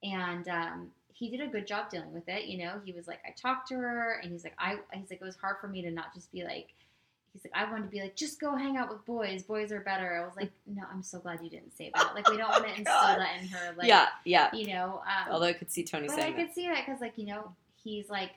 and 0.02 0.46
um, 0.48 0.92
he 1.12 1.30
did 1.30 1.40
a 1.40 1.48
good 1.48 1.66
job 1.66 1.90
dealing 1.90 2.12
with 2.12 2.28
it. 2.28 2.44
You 2.46 2.58
know, 2.64 2.80
he 2.84 2.92
was 2.92 3.08
like, 3.08 3.20
I 3.26 3.30
talked 3.30 3.68
to 3.68 3.74
her, 3.76 4.20
and 4.22 4.30
he's 4.32 4.44
like, 4.44 4.54
I, 4.58 4.78
he's 4.92 5.10
like, 5.10 5.20
it 5.20 5.24
was 5.24 5.36
hard 5.36 5.56
for 5.60 5.68
me 5.68 5.82
to 5.82 5.90
not 5.90 6.14
just 6.14 6.30
be 6.32 6.44
like. 6.44 6.68
He's 7.34 7.44
like, 7.44 7.52
I 7.54 7.70
wanted 7.70 7.84
to 7.84 7.90
be 7.90 8.00
like, 8.00 8.16
just 8.16 8.40
go 8.40 8.56
hang 8.56 8.78
out 8.78 8.88
with 8.88 9.04
boys. 9.04 9.42
Boys 9.42 9.70
are 9.70 9.80
better. 9.80 10.16
I 10.16 10.24
was 10.26 10.34
like, 10.34 10.50
no, 10.66 10.82
I'm 10.90 11.02
so 11.02 11.18
glad 11.18 11.40
you 11.42 11.50
didn't 11.50 11.76
say 11.76 11.90
that. 11.94 12.14
Like, 12.14 12.28
we 12.30 12.38
don't 12.38 12.48
want 12.48 12.64
to 12.64 12.70
instill 12.70 12.84
that 12.86 13.36
in 13.40 13.48
her. 13.48 13.74
Like, 13.76 13.86
yeah, 13.86 14.08
yeah. 14.24 14.48
you 14.54 14.68
know. 14.68 15.02
Um, 15.06 15.32
Although 15.34 15.46
I 15.46 15.52
could 15.52 15.70
see 15.70 15.84
Tony 15.84 16.06
but 16.08 16.16
saying 16.16 16.32
I 16.32 16.36
that. 16.36 16.46
could 16.46 16.54
see 16.54 16.66
that 16.68 16.86
because, 16.86 17.02
like, 17.02 17.12
you 17.18 17.26
know, 17.26 17.54
he's 17.84 18.08
like, 18.08 18.30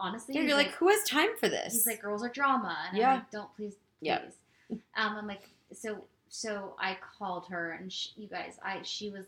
honestly, 0.00 0.34
Yeah, 0.34 0.42
you're 0.42 0.56
like, 0.56 0.72
who 0.72 0.88
has 0.88 1.02
time 1.04 1.36
for 1.38 1.48
this? 1.48 1.72
he's 1.74 1.86
like, 1.86 2.00
girls 2.02 2.24
are 2.24 2.28
drama, 2.28 2.76
and 2.88 2.98
Yeah. 2.98 3.10
I'm 3.10 3.18
like, 3.18 3.30
don't 3.30 3.54
please, 3.56 3.74
Yeah. 4.00 4.18
please. 4.18 4.78
Um, 4.96 5.16
I'm 5.16 5.26
like, 5.26 5.48
so, 5.72 6.04
so 6.28 6.74
I 6.78 6.96
called 7.18 7.46
her, 7.46 7.72
and 7.72 7.92
she, 7.92 8.10
you 8.16 8.26
guys, 8.28 8.58
I, 8.64 8.80
she 8.82 9.10
was 9.10 9.26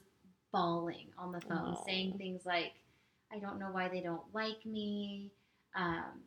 bawling 0.53 1.07
on 1.19 1.33
the 1.33 1.41
phone, 1.41 1.77
Oh. 1.79 1.83
saying 1.87 2.19
things 2.19 2.45
like, 2.47 2.73
I 3.33 3.39
don't 3.39 3.59
know 3.59 3.69
why 3.71 3.89
they 3.89 4.01
don't 4.01 4.23
like 4.35 4.65
me. 4.67 5.31
Um, 5.75 6.21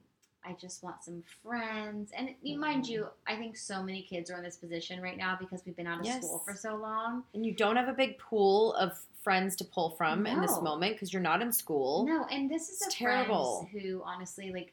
I 0.47 0.53
just 0.53 0.83
want 0.83 1.03
some 1.03 1.23
friends. 1.43 2.11
And 2.15 2.35
you 2.41 2.59
mind 2.59 2.87
you, 2.87 3.07
I 3.27 3.35
think 3.35 3.57
so 3.57 3.81
many 3.81 4.03
kids 4.03 4.29
are 4.29 4.37
in 4.37 4.43
this 4.43 4.57
position 4.57 5.01
right 5.01 5.17
now 5.17 5.37
because 5.39 5.63
we've 5.65 5.75
been 5.75 5.87
out 5.87 5.99
of 5.99 6.05
Yes. 6.05 6.23
school 6.23 6.39
for 6.39 6.53
so 6.55 6.75
long. 6.75 7.23
and 7.33 7.45
you 7.45 7.53
don't 7.53 7.75
have 7.75 7.87
a 7.87 7.93
big 7.93 8.17
pool 8.19 8.73
of 8.75 8.91
friends 9.23 9.55
to 9.55 9.63
pull 9.65 9.89
from 9.91 10.27
in 10.27 10.39
this 10.41 10.61
moment 10.61 10.93
because 10.93 11.11
you're 11.11 11.21
not 11.21 11.41
in 11.41 11.51
school. 11.51 12.05
No, 12.05 12.25
and 12.25 12.49
this 12.49 12.69
is 12.69 12.87
terrible. 12.91 13.67
who 13.71 14.01
honestly 14.05 14.51
like 14.51 14.71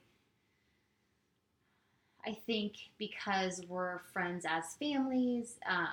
I 2.24 2.38
think 2.46 2.74
because 2.98 3.60
we're 3.68 3.98
friends 4.12 4.44
as 4.48 4.74
families, 4.78 5.56
um, 5.68 5.88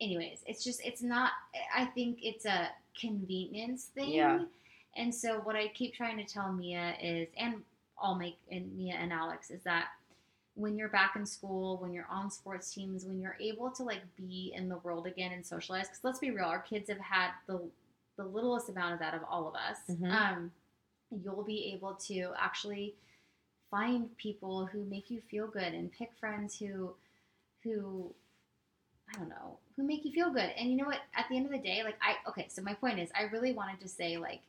anyways, 0.00 0.38
it's 0.46 0.62
just 0.62 0.80
it's 0.84 1.02
not. 1.02 1.32
I 1.74 1.86
think 1.86 2.18
it's 2.22 2.44
a 2.44 2.68
convenience 3.00 3.86
thing. 3.86 4.12
Yeah. 4.12 4.44
And 4.94 5.12
so 5.12 5.38
what 5.40 5.56
I 5.56 5.68
keep 5.68 5.94
trying 5.94 6.18
to 6.18 6.24
tell 6.24 6.52
Mia 6.52 6.94
is, 7.02 7.26
and 7.36 7.62
I'll 8.02 8.16
make 8.16 8.38
and 8.50 8.76
Mia 8.76 8.94
and 8.94 9.12
Alex 9.12 9.50
is 9.50 9.62
that 9.62 9.88
when 10.54 10.76
you're 10.76 10.88
back 10.88 11.16
in 11.16 11.24
school, 11.24 11.78
when 11.78 11.94
you're 11.94 12.08
on 12.10 12.30
sports 12.30 12.72
teams, 12.74 13.06
when 13.06 13.20
you're 13.20 13.38
able 13.40 13.70
to 13.70 13.82
like 13.82 14.02
be 14.16 14.52
in 14.54 14.68
the 14.68 14.76
world 14.78 15.06
again 15.06 15.32
and 15.32 15.44
socialize, 15.44 15.88
because 15.88 16.04
let's 16.04 16.18
be 16.18 16.30
real, 16.30 16.44
our 16.44 16.60
kids 16.60 16.88
have 16.90 17.00
had 17.00 17.30
the 17.46 17.60
the 18.16 18.24
littlest 18.24 18.68
amount 18.68 18.92
of 18.92 18.98
that 19.00 19.14
of 19.14 19.22
all 19.28 19.48
of 19.48 19.54
us. 19.54 19.78
Mhm. 19.88 20.10
Um, 20.12 20.52
you'll 21.10 21.44
be 21.44 21.72
able 21.72 21.94
to 21.94 22.32
actually 22.38 22.94
find 23.70 24.14
people 24.18 24.66
who 24.66 24.84
make 24.84 25.10
you 25.10 25.20
feel 25.30 25.46
good 25.46 25.72
and 25.72 25.90
pick 25.90 26.12
friends 26.20 26.58
who 26.58 26.94
who 27.62 28.12
I 29.14 29.18
don't 29.18 29.28
know, 29.28 29.58
who 29.76 29.82
make 29.82 30.04
you 30.04 30.12
feel 30.12 30.30
good. 30.30 30.50
And 30.56 30.70
you 30.70 30.76
know 30.76 30.86
what? 30.86 31.00
At 31.14 31.28
the 31.28 31.36
end 31.36 31.46
of 31.46 31.52
the 31.52 31.58
day, 31.58 31.82
like 31.82 31.98
I 32.02 32.16
okay, 32.28 32.46
so 32.48 32.62
my 32.62 32.74
point 32.74 32.98
is 32.98 33.10
I 33.14 33.22
really 33.24 33.52
wanted 33.52 33.80
to 33.80 33.88
say 33.88 34.16
like 34.18 34.40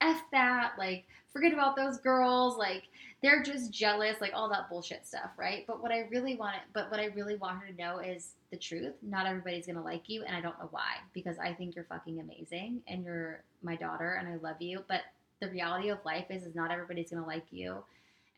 F 0.00 0.22
that, 0.32 0.72
like 0.78 1.06
forget 1.32 1.52
about 1.52 1.76
those 1.76 1.98
girls, 1.98 2.56
like 2.56 2.84
they're 3.22 3.42
just 3.42 3.72
jealous, 3.72 4.20
like 4.20 4.32
all 4.34 4.48
that 4.48 4.68
bullshit 4.68 5.06
stuff, 5.06 5.30
right? 5.36 5.64
But 5.66 5.82
what 5.82 5.92
I 5.92 6.08
really 6.10 6.36
wanted 6.36 6.60
but 6.72 6.90
what 6.90 7.00
I 7.00 7.06
really 7.06 7.36
want 7.36 7.60
her 7.60 7.68
to 7.68 7.76
know 7.76 7.98
is 7.98 8.34
the 8.50 8.56
truth. 8.56 8.94
Not 9.02 9.26
everybody's 9.26 9.66
gonna 9.66 9.82
like 9.82 10.08
you, 10.08 10.22
and 10.24 10.36
I 10.36 10.40
don't 10.40 10.58
know 10.58 10.68
why. 10.70 10.96
Because 11.12 11.38
I 11.38 11.52
think 11.52 11.74
you're 11.74 11.84
fucking 11.84 12.20
amazing 12.20 12.82
and 12.86 13.04
you're 13.04 13.42
my 13.62 13.76
daughter 13.76 14.14
and 14.14 14.28
I 14.28 14.36
love 14.36 14.60
you. 14.60 14.84
But 14.88 15.02
the 15.40 15.50
reality 15.50 15.88
of 15.90 16.04
life 16.04 16.26
is 16.30 16.44
is 16.44 16.54
not 16.54 16.70
everybody's 16.70 17.10
gonna 17.10 17.26
like 17.26 17.46
you 17.50 17.84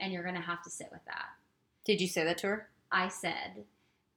and 0.00 0.12
you're 0.12 0.24
gonna 0.24 0.40
have 0.40 0.62
to 0.64 0.70
sit 0.70 0.88
with 0.90 1.04
that. 1.06 1.26
Did 1.84 2.00
you 2.00 2.08
say 2.08 2.24
that 2.24 2.38
to 2.38 2.46
her? 2.48 2.68
I 2.90 3.08
said, 3.08 3.64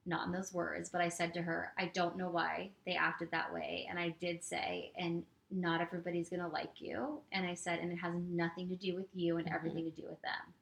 not 0.06 0.26
in 0.26 0.34
those 0.34 0.54
words, 0.54 0.90
but 0.90 1.02
I 1.02 1.10
said 1.10 1.34
to 1.34 1.42
her, 1.42 1.72
I 1.78 1.86
don't 1.94 2.18
know 2.18 2.30
why 2.30 2.72
they 2.86 2.96
acted 2.96 3.32
that 3.32 3.54
way. 3.54 3.88
And 3.90 3.98
I 4.00 4.16
did 4.20 4.44
say, 4.44 4.92
and 4.98 5.24
not 5.54 5.82
everybody's 5.82 6.30
going 6.30 6.42
to 6.42 6.48
like 6.48 6.82
you. 6.82 7.20
And 7.32 7.46
I 7.46 7.54
said, 7.54 7.80
and 7.80 7.92
it 7.92 7.98
has 7.98 8.14
nothing 8.16 8.68
to 8.70 8.76
do 8.76 8.96
with 8.96 9.08
you 9.14 9.38
and 9.38 9.48
Mhm. 9.48 9.54
everything 9.54 9.86
to 9.86 9.92
do 9.92 10.08
with 10.08 10.22
them. 10.22 10.54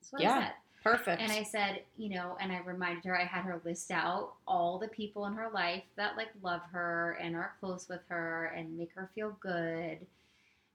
That's 0.00 0.12
what 0.12 0.22
Yeah. 0.22 0.36
I 0.38 0.42
said. 0.42 0.54
Perfect. 0.82 1.22
And 1.22 1.32
I 1.32 1.42
said, 1.42 1.84
you 1.96 2.10
know, 2.10 2.36
and 2.40 2.52
I 2.52 2.58
reminded 2.58 3.04
her, 3.06 3.18
I 3.18 3.24
had 3.24 3.44
her 3.44 3.60
list 3.64 3.90
out 3.90 4.34
all 4.46 4.78
the 4.78 4.88
people 4.88 5.24
in 5.26 5.32
her 5.34 5.48
life 5.48 5.84
that 5.96 6.16
like 6.16 6.28
love 6.42 6.60
her 6.72 7.12
and 7.12 7.34
are 7.34 7.54
close 7.58 7.88
with 7.88 8.02
her 8.08 8.46
and 8.46 8.76
make 8.76 8.92
her 8.92 9.10
feel 9.14 9.30
good. 9.40 10.06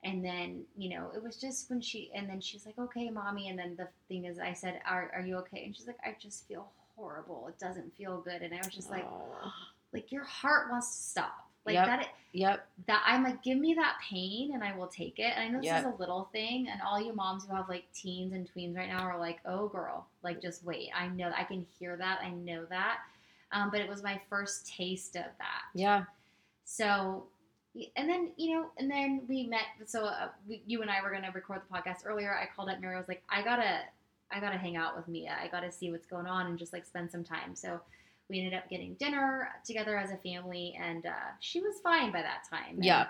And 0.04 0.24
then, 0.26 0.66
you 0.78 0.90
know, 0.98 1.12
it 1.14 1.22
was 1.22 1.38
just 1.40 1.70
when 1.70 1.82
she, 1.82 2.12
and 2.14 2.28
then 2.30 2.40
she's 2.42 2.66
like, 2.66 2.80
okay, 2.80 3.10
mommy. 3.10 3.50
And 3.50 3.60
then 3.60 3.76
the 3.76 3.90
thing 4.08 4.26
is, 4.26 4.40
I 4.40 4.54
said, 4.54 4.82
are, 4.86 5.12
are 5.14 5.22
you 5.22 5.36
okay? 5.38 5.66
And 5.66 5.76
she's 5.76 5.88
like, 5.88 6.00
I 6.04 6.16
just 6.20 6.48
feel 6.48 6.72
horrible. 6.96 7.48
It 7.48 7.60
doesn't 7.60 7.96
feel 7.96 8.20
good. 8.22 8.42
And 8.42 8.54
I 8.54 8.58
was 8.58 8.70
just 8.74 8.90
like, 8.90 9.06
Oh. 9.06 9.52
like 9.94 10.12
your 10.12 10.24
heart 10.24 10.72
wants 10.72 10.96
to 10.96 11.04
stop. 11.04 11.49
Like 11.70 11.76
Yep. 11.76 11.86
that, 11.88 12.08
Yep. 12.34 12.68
that 12.88 13.04
I'm 13.06 13.24
like, 13.24 13.44
give 13.44 13.58
me 13.58 13.74
that 13.76 13.98
pain 14.02 14.54
and 14.54 14.64
I 14.64 14.76
will 14.76 14.88
take 14.88 15.20
it. 15.20 15.34
And 15.36 15.40
I 15.44 15.48
know 15.50 15.58
this 15.60 15.66
Yep. 15.68 15.80
is 15.80 15.94
a 15.94 15.98
little 16.00 16.26
thing, 16.32 16.68
and 16.68 16.82
all 16.82 17.00
you 17.00 17.14
moms 17.14 17.46
who 17.46 17.56
have 17.56 17.70
like 17.70 17.86
teens 17.94 18.34
and 18.34 18.50
tweens 18.52 18.76
right 18.76 18.90
now 18.90 19.04
are 19.04 19.20
like, 19.20 19.40
oh 19.46 19.68
girl, 19.68 20.08
like 20.24 20.42
just 20.42 20.64
wait. 20.64 20.90
I 20.96 21.08
know 21.08 21.32
I 21.36 21.44
can 21.44 21.66
hear 21.78 21.96
that. 21.98 22.22
I 22.24 22.30
know 22.32 22.66
that. 22.66 23.00
Um, 23.52 23.70
but 23.72 23.82
it 23.82 23.88
was 23.90 24.02
my 24.04 24.20
first 24.30 24.68
taste 24.68 25.16
of 25.16 25.26
that. 25.38 25.62
Yeah. 25.76 26.06
So, 26.66 27.26
and 27.96 28.10
then 28.10 28.32
you 28.38 28.56
know, 28.56 28.70
and 28.78 28.90
then 28.90 29.22
we 29.28 29.46
met. 29.48 29.62
So 29.86 30.06
uh, 30.06 30.30
we, 30.48 30.62
you 30.66 30.82
and 30.82 30.90
I 30.90 31.02
were 31.04 31.12
gonna 31.12 31.32
record 31.32 31.62
the 31.68 31.76
podcast 31.76 32.06
earlier. 32.06 32.36
I 32.36 32.48
called 32.56 32.70
up 32.70 32.80
Mary. 32.80 32.96
I 32.96 33.00
was 33.00 33.08
like, 33.08 33.24
I 33.30 33.42
gotta, 33.44 33.82
I 34.32 34.40
gotta 34.40 34.58
hang 34.58 34.76
out 34.76 34.96
with 34.96 35.08
Mia. 35.08 35.36
I 35.42 35.48
gotta 35.48 35.72
see 35.72 35.92
what's 35.92 36.06
going 36.08 36.28
on 36.28 36.48
and 36.48 36.58
just 36.60 36.74
like 36.74 36.86
spend 36.86 37.12
some 37.12 37.24
time. 37.24 37.56
So 37.56 37.80
we 38.30 38.40
ended 38.40 38.54
up 38.54 38.70
getting 38.70 38.94
dinner 38.96 39.50
together 39.66 39.98
as 39.98 40.12
a 40.12 40.18
family, 40.18 40.78
and 40.80 41.06
uh, 41.06 41.12
she 41.40 41.60
was 41.60 41.80
fine 41.82 42.12
by 42.12 42.22
that 42.22 42.44
time. 42.50 42.76
And 42.76 42.86
Yeah. 42.86 43.08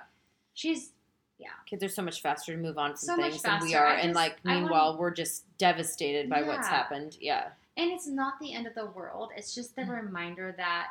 she's 0.54 0.92
yeah. 1.38 1.50
Kids 1.66 1.82
are 1.86 1.90
so 1.90 2.02
much 2.02 2.22
faster 2.22 2.52
to 2.54 2.58
move 2.62 2.78
on 2.78 2.92
from 2.92 2.98
So 2.98 3.16
things 3.16 3.42
than 3.44 3.62
we 3.62 3.74
are. 3.74 3.88
I 3.88 3.96
and 4.02 4.14
like 4.14 4.44
meanwhile 4.44 4.98
we're 4.98 5.12
just 5.12 5.46
devastated 5.58 6.30
by 6.30 6.42
what's 6.42 6.68
happened. 6.68 7.18
Yeah. 7.22 7.50
and 7.78 7.92
it's 7.92 8.08
not 8.08 8.34
the 8.42 8.54
end 8.54 8.68
of 8.68 8.76
the 8.76 8.88
world. 8.88 9.32
It's 9.38 9.56
just 9.56 9.74
the 9.78 9.84
Mm. 9.84 10.04
reminder 10.04 10.54
that 10.58 10.88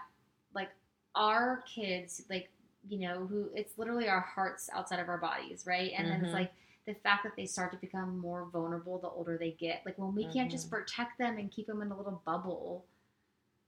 like 0.55 0.71
our 1.15 1.63
kids, 1.67 2.23
like 2.31 2.49
you 2.89 3.01
know, 3.01 3.27
who 3.27 3.51
it's 3.55 3.77
literally 3.77 4.09
our 4.09 4.21
hearts 4.21 4.71
outside 4.73 5.01
of 5.01 5.09
our 5.11 5.19
bodies, 5.19 5.67
right? 5.67 5.93
And 5.95 6.09
then 6.11 6.21
Mhm. 6.21 6.25
it's 6.25 6.33
like 6.33 6.53
the 6.87 6.95
fact 6.95 7.25
that 7.25 7.37
they 7.37 7.45
start 7.45 7.71
to 7.73 7.77
become 7.79 8.17
more 8.17 8.47
vulnerable 8.47 8.99
the 8.99 9.09
older 9.11 9.37
they 9.37 9.51
get. 9.51 9.85
Like 9.85 9.99
when 9.99 10.15
we 10.15 10.27
can't 10.29 10.51
just 10.51 10.69
Mhm. 10.69 10.71
protect 10.71 11.19
them 11.19 11.37
and 11.37 11.51
keep 11.51 11.67
them 11.67 11.83
in 11.83 11.91
a 11.91 11.97
little 11.97 12.23
bubble, 12.25 12.87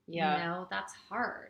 Yeah. 0.07 0.39
you 0.39 0.45
know, 0.45 0.67
that's 0.71 0.93
hard. 1.09 1.49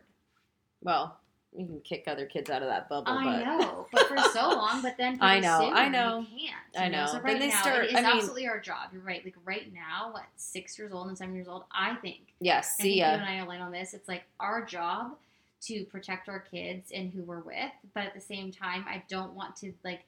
Well, 0.83 1.17
you 1.53 1.65
can 1.65 1.81
kick 1.81 2.05
other 2.07 2.25
kids 2.25 2.49
out 2.49 2.61
of 2.61 2.69
that 2.69 2.87
bubble, 2.87 3.11
I 3.11 3.23
but 3.25 3.45
know, 3.45 3.87
but 3.91 4.07
for 4.07 4.17
so 4.33 4.49
long, 4.55 4.81
but 4.81 4.95
then 4.97 5.17
I 5.19 5.39
know, 5.39 5.69
I 5.73 5.89
know. 5.89 6.19
you 6.31 6.47
can't. 6.47 6.55
I 6.77 6.85
you 6.85 6.91
know. 6.91 7.05
So 7.07 7.13
Then 7.13 7.23
right 7.23 7.39
they 7.39 7.47
now, 7.49 7.61
start- 7.61 7.83
it 7.85 7.89
is 7.91 7.95
I 7.97 8.01
mean- 8.03 8.11
absolutely 8.17 8.47
our 8.47 8.59
job. 8.59 8.89
You're 8.93 9.01
right. 9.01 9.23
Like 9.25 9.35
right 9.43 9.71
now, 9.73 10.11
what 10.13 10.23
six 10.37 10.79
years 10.79 10.93
old 10.93 11.07
and 11.09 11.17
seven 11.17 11.35
years 11.35 11.47
old, 11.49 11.65
I 11.71 11.95
think 11.95 12.19
yeah, 12.39 12.59
I 12.59 12.61
think 12.61 12.81
see 12.81 12.97
you 12.99 13.03
and 13.03 13.21
I 13.23 13.35
align 13.37 13.59
on 13.61 13.71
this. 13.71 13.93
It's 13.93 14.07
like 14.07 14.23
our 14.39 14.63
job 14.63 15.17
to 15.63 15.83
protect 15.85 16.29
our 16.29 16.39
kids 16.39 16.91
and 16.93 17.11
who 17.11 17.21
we're 17.23 17.41
with, 17.41 17.71
but 17.93 18.03
at 18.05 18.13
the 18.13 18.21
same 18.21 18.51
time, 18.51 18.85
I 18.87 19.03
don't 19.09 19.33
want 19.33 19.55
to 19.57 19.73
like 19.83 20.01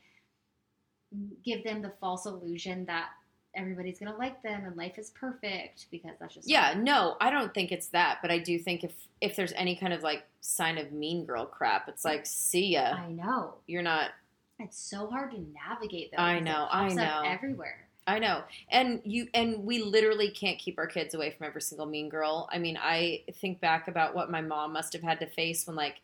give 1.43 1.63
them 1.63 1.81
the 1.81 1.91
false 1.99 2.25
illusion 2.25 2.85
that 2.85 3.09
everybody's 3.55 3.99
gonna 3.99 4.15
like 4.17 4.41
them 4.43 4.65
and 4.65 4.75
life 4.75 4.97
is 4.97 5.11
perfect 5.11 5.87
because 5.91 6.11
that's 6.19 6.33
just 6.35 6.49
Yeah, 6.49 6.73
no, 6.77 7.15
I 7.21 7.29
don't 7.29 7.53
think 7.53 7.71
it's 7.71 7.87
that, 7.87 8.19
but 8.21 8.31
I 8.31 8.39
do 8.39 8.57
think 8.59 8.83
if 8.83 8.93
if 9.21 9.35
there's 9.35 9.53
any 9.53 9.75
kind 9.75 9.93
of 9.93 10.03
like 10.03 10.23
sign 10.41 10.77
of 10.77 10.91
mean 10.91 11.25
girl 11.25 11.45
crap, 11.45 11.87
it's 11.87 12.03
like 12.05 12.25
see 12.25 12.67
ya. 12.73 12.93
I 12.93 13.11
know 13.11 13.55
You're 13.67 13.81
not 13.83 14.11
it's 14.59 14.77
so 14.79 15.07
hard 15.07 15.31
to 15.31 15.39
navigate 15.69 16.11
though. 16.11 16.21
I 16.21 16.39
know, 16.39 16.67
I 16.71 16.93
know. 16.93 17.23
everywhere. 17.25 17.87
I 18.05 18.19
know. 18.19 18.43
And 18.69 19.01
you 19.05 19.27
and 19.33 19.63
we 19.63 19.81
literally 19.81 20.29
can't 20.29 20.59
keep 20.59 20.77
our 20.77 20.87
kids 20.87 21.13
away 21.13 21.31
from 21.31 21.47
every 21.47 21.61
single 21.61 21.85
mean 21.85 22.09
girl. 22.09 22.49
I 22.51 22.57
mean, 22.59 22.77
I 22.81 23.23
think 23.41 23.61
back 23.61 23.87
about 23.87 24.13
what 24.13 24.29
my 24.29 24.41
mom 24.41 24.73
must 24.73 24.93
have 24.93 25.01
had 25.03 25.19
to 25.21 25.25
face 25.25 25.65
when 25.65 25.75
like 25.75 26.01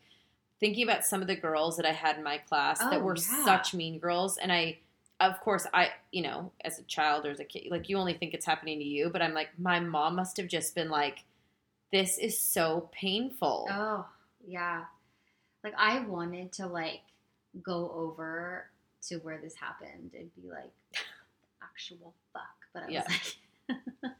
thinking 0.60 0.82
about 0.82 1.04
some 1.04 1.22
of 1.22 1.28
the 1.28 1.36
girls 1.36 1.76
that 1.76 1.86
I 1.86 1.92
had 1.92 2.16
in 2.16 2.22
my 2.24 2.38
class 2.38 2.78
that 2.78 2.94
Oh, 2.94 3.00
were 3.00 3.16
yeah. 3.16 3.44
such 3.44 3.72
mean 3.74 3.98
girls 3.98 4.36
and 4.36 4.52
I 4.52 4.78
of 5.20 5.38
course 5.40 5.66
I, 5.72 5.90
you 6.10 6.22
know, 6.22 6.52
as 6.64 6.78
a 6.78 6.82
child 6.84 7.26
or 7.26 7.30
as 7.30 7.40
a 7.40 7.44
kid, 7.44 7.68
like 7.70 7.88
you 7.88 7.96
only 7.98 8.14
think 8.14 8.34
it's 8.34 8.46
happening 8.46 8.78
to 8.78 8.84
you, 8.84 9.10
but 9.10 9.22
I'm 9.22 9.34
like 9.34 9.50
my 9.58 9.78
mom 9.80 10.16
must 10.16 10.36
have 10.38 10.48
just 10.48 10.74
been 10.74 10.90
like 10.90 11.24
this 11.92 12.18
is 12.18 12.38
so 12.40 12.88
painful. 12.92 13.66
Oh 13.70 14.06
yeah, 14.46 14.84
like 15.62 15.74
I 15.76 16.00
wanted 16.00 16.52
to 16.54 16.66
like 16.66 17.00
go 17.62 17.90
over 17.94 18.66
to 19.08 19.16
where 19.18 19.38
this 19.38 19.54
happened 19.56 20.12
and 20.16 20.34
be 20.36 20.48
like 20.48 20.72
actual 21.62 22.14
fuck, 22.32 22.42
but 22.72 22.82
I 22.82 22.86
was 22.86 22.94
Yeah. 22.94 23.04
like. 23.08 23.36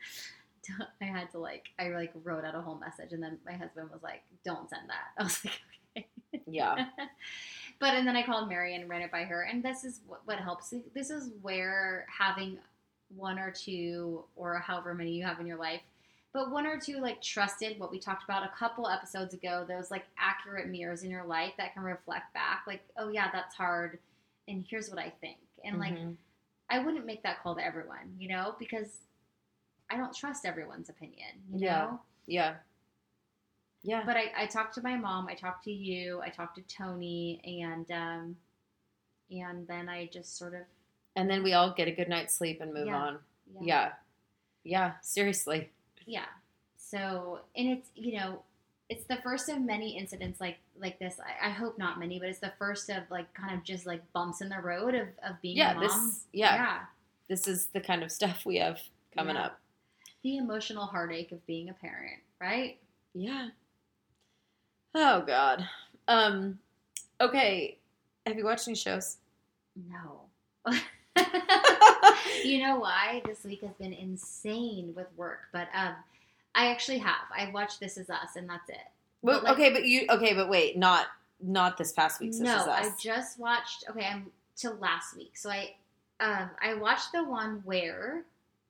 I 1.00 1.04
had 1.04 1.30
to 1.32 1.38
like 1.38 1.64
I 1.80 1.88
like 1.88 2.12
wrote 2.22 2.44
out 2.44 2.54
a 2.54 2.60
whole 2.60 2.76
message 2.78 3.12
and 3.12 3.20
then 3.22 3.38
my 3.44 3.54
husband 3.54 3.90
was 3.90 4.02
like, 4.04 4.22
"Don't 4.44 4.70
send 4.70 4.88
that." 4.88 5.08
I 5.18 5.22
was 5.24 5.44
like, 5.44 5.60
"Okay." 5.96 6.08
Yeah. 6.46 6.86
but 7.80 7.94
and 7.94 8.06
then 8.06 8.14
I 8.16 8.22
called 8.22 8.48
Mary 8.48 8.74
and 8.76 8.88
ran 8.88 9.02
it 9.02 9.10
by 9.10 9.24
her, 9.24 9.42
and 9.42 9.62
this 9.62 9.84
is 9.84 10.00
what, 10.06 10.20
what 10.26 10.38
helps. 10.38 10.72
This 10.94 11.10
is 11.10 11.30
where 11.42 12.06
having 12.16 12.58
one 13.16 13.38
or 13.38 13.50
two 13.50 14.22
or 14.36 14.58
however 14.58 14.94
many 14.94 15.10
you 15.12 15.24
have 15.24 15.40
in 15.40 15.46
your 15.46 15.58
life, 15.58 15.80
but 16.32 16.50
one 16.52 16.66
or 16.66 16.78
two 16.78 16.98
like 17.00 17.20
trusted 17.20 17.78
what 17.80 17.90
we 17.90 17.98
talked 17.98 18.22
about 18.22 18.44
a 18.44 18.50
couple 18.56 18.88
episodes 18.88 19.34
ago. 19.34 19.64
Those 19.66 19.90
like 19.90 20.04
accurate 20.18 20.68
mirrors 20.68 21.02
in 21.02 21.10
your 21.10 21.24
life 21.24 21.52
that 21.58 21.74
can 21.74 21.82
reflect 21.82 22.32
back, 22.34 22.62
like, 22.66 22.82
oh 22.96 23.08
yeah, 23.08 23.30
that's 23.32 23.54
hard, 23.56 23.98
and 24.46 24.64
here's 24.68 24.88
what 24.90 24.98
I 25.00 25.10
think, 25.20 25.38
and 25.64 25.78
like 25.80 25.94
Mhm. 25.94 26.16
I 26.72 26.78
wouldn't 26.78 27.04
make 27.06 27.22
that 27.24 27.42
call 27.42 27.56
to 27.56 27.64
everyone, 27.64 28.14
you 28.18 28.28
know, 28.28 28.54
because 28.58 28.98
I 29.90 29.96
don't 29.96 30.14
trust 30.14 30.44
everyone's 30.46 30.88
opinion, 30.88 31.42
you 31.52 31.58
Yeah. 31.66 31.78
know. 31.86 32.00
yeah. 32.26 32.56
Yeah. 33.82 34.02
But 34.04 34.16
I, 34.16 34.24
I 34.36 34.46
talked 34.46 34.74
to 34.74 34.82
my 34.82 34.96
mom, 34.96 35.26
I 35.28 35.34
talked 35.34 35.64
to 35.64 35.72
you, 35.72 36.20
I 36.22 36.28
talked 36.28 36.56
to 36.56 36.62
Tony, 36.62 37.40
and 37.62 37.90
um, 37.90 38.36
and 39.30 39.66
then 39.66 39.88
I 39.88 40.06
just 40.12 40.36
sort 40.36 40.54
of 40.54 40.62
and 41.16 41.28
then 41.28 41.42
we 41.42 41.52
all 41.54 41.72
get 41.72 41.88
a 41.88 41.92
good 41.92 42.08
night's 42.08 42.34
sleep 42.34 42.60
and 42.60 42.72
move 42.74 42.86
Yeah. 42.86 42.96
on. 42.96 43.18
Yeah. 43.60 43.92
Yeah, 44.64 44.92
seriously. 45.02 45.70
yeah. 46.06 46.26
So 46.76 47.40
and 47.56 47.68
it's 47.68 47.88
you 47.94 48.18
know 48.18 48.42
it's 48.88 49.04
the 49.04 49.16
first 49.22 49.48
of 49.48 49.60
many 49.60 49.96
incidents 49.96 50.40
like 50.40 50.58
like 50.78 50.98
this. 50.98 51.18
I, 51.20 51.46
I 51.48 51.50
hope 51.50 51.78
not 51.78 51.98
many, 51.98 52.18
but 52.18 52.28
it's 52.28 52.40
the 52.40 52.52
first 52.58 52.90
of 52.90 53.04
like 53.10 53.32
kind 53.34 53.54
of 53.56 53.64
just 53.64 53.86
like 53.86 54.02
bumps 54.12 54.40
in 54.40 54.48
the 54.48 54.58
road 54.60 54.94
of, 54.94 55.08
of 55.26 55.40
being 55.40 55.56
Yeah, 55.56 55.70
a 55.72 55.74
mom. 55.74 55.82
this 55.82 56.24
yeah. 56.32 56.54
yeah. 56.54 56.78
This 57.28 57.46
is 57.46 57.66
the 57.66 57.80
kind 57.80 58.02
of 58.02 58.10
stuff 58.12 58.44
we 58.44 58.56
have 58.56 58.80
coming 59.16 59.36
Yeah. 59.36 59.46
up. 59.46 59.60
The 60.22 60.36
emotional 60.36 60.84
heartache 60.86 61.32
of 61.32 61.44
being 61.46 61.68
a 61.70 61.72
parent, 61.72 62.20
right? 62.40 62.78
Yeah. 63.14 63.48
Oh 64.94 65.22
God. 65.22 65.66
Um. 66.08 66.58
Okay. 67.20 67.78
Have 68.26 68.36
you 68.36 68.44
watched 68.44 68.68
any 68.68 68.76
shows? 68.76 69.16
No. 69.90 70.20
you 72.44 72.58
know 72.62 72.78
why? 72.78 73.22
This 73.24 73.44
week 73.44 73.62
has 73.62 73.72
been 73.78 73.92
insane 73.92 74.92
with 74.94 75.06
work, 75.16 75.40
but 75.52 75.68
um, 75.74 75.94
I 76.54 76.70
actually 76.70 76.98
have. 76.98 77.26
I 77.36 77.50
watched 77.52 77.80
This 77.80 77.96
Is 77.96 78.10
Us, 78.10 78.36
and 78.36 78.48
that's 78.48 78.68
it. 78.68 78.76
But, 79.22 79.32
But, 79.32 79.44
like- 79.44 79.52
okay, 79.54 79.72
but 79.72 79.84
you 79.84 80.06
okay, 80.10 80.34
but 80.34 80.48
wait, 80.48 80.76
not 80.76 81.06
not 81.42 81.76
this 81.78 81.92
past 81.92 82.20
week. 82.20 82.34
No, 82.34 82.66
I 82.68 82.90
just 83.00 83.38
watched. 83.38 83.84
Okay, 83.90 84.06
I'm 84.06 84.30
to 84.58 84.70
last 84.72 85.16
week. 85.16 85.36
So 85.36 85.50
I, 85.50 85.74
um, 86.20 86.50
I 86.60 86.74
watched 86.74 87.12
the 87.12 87.24
one 87.24 87.62
where. 87.64 88.24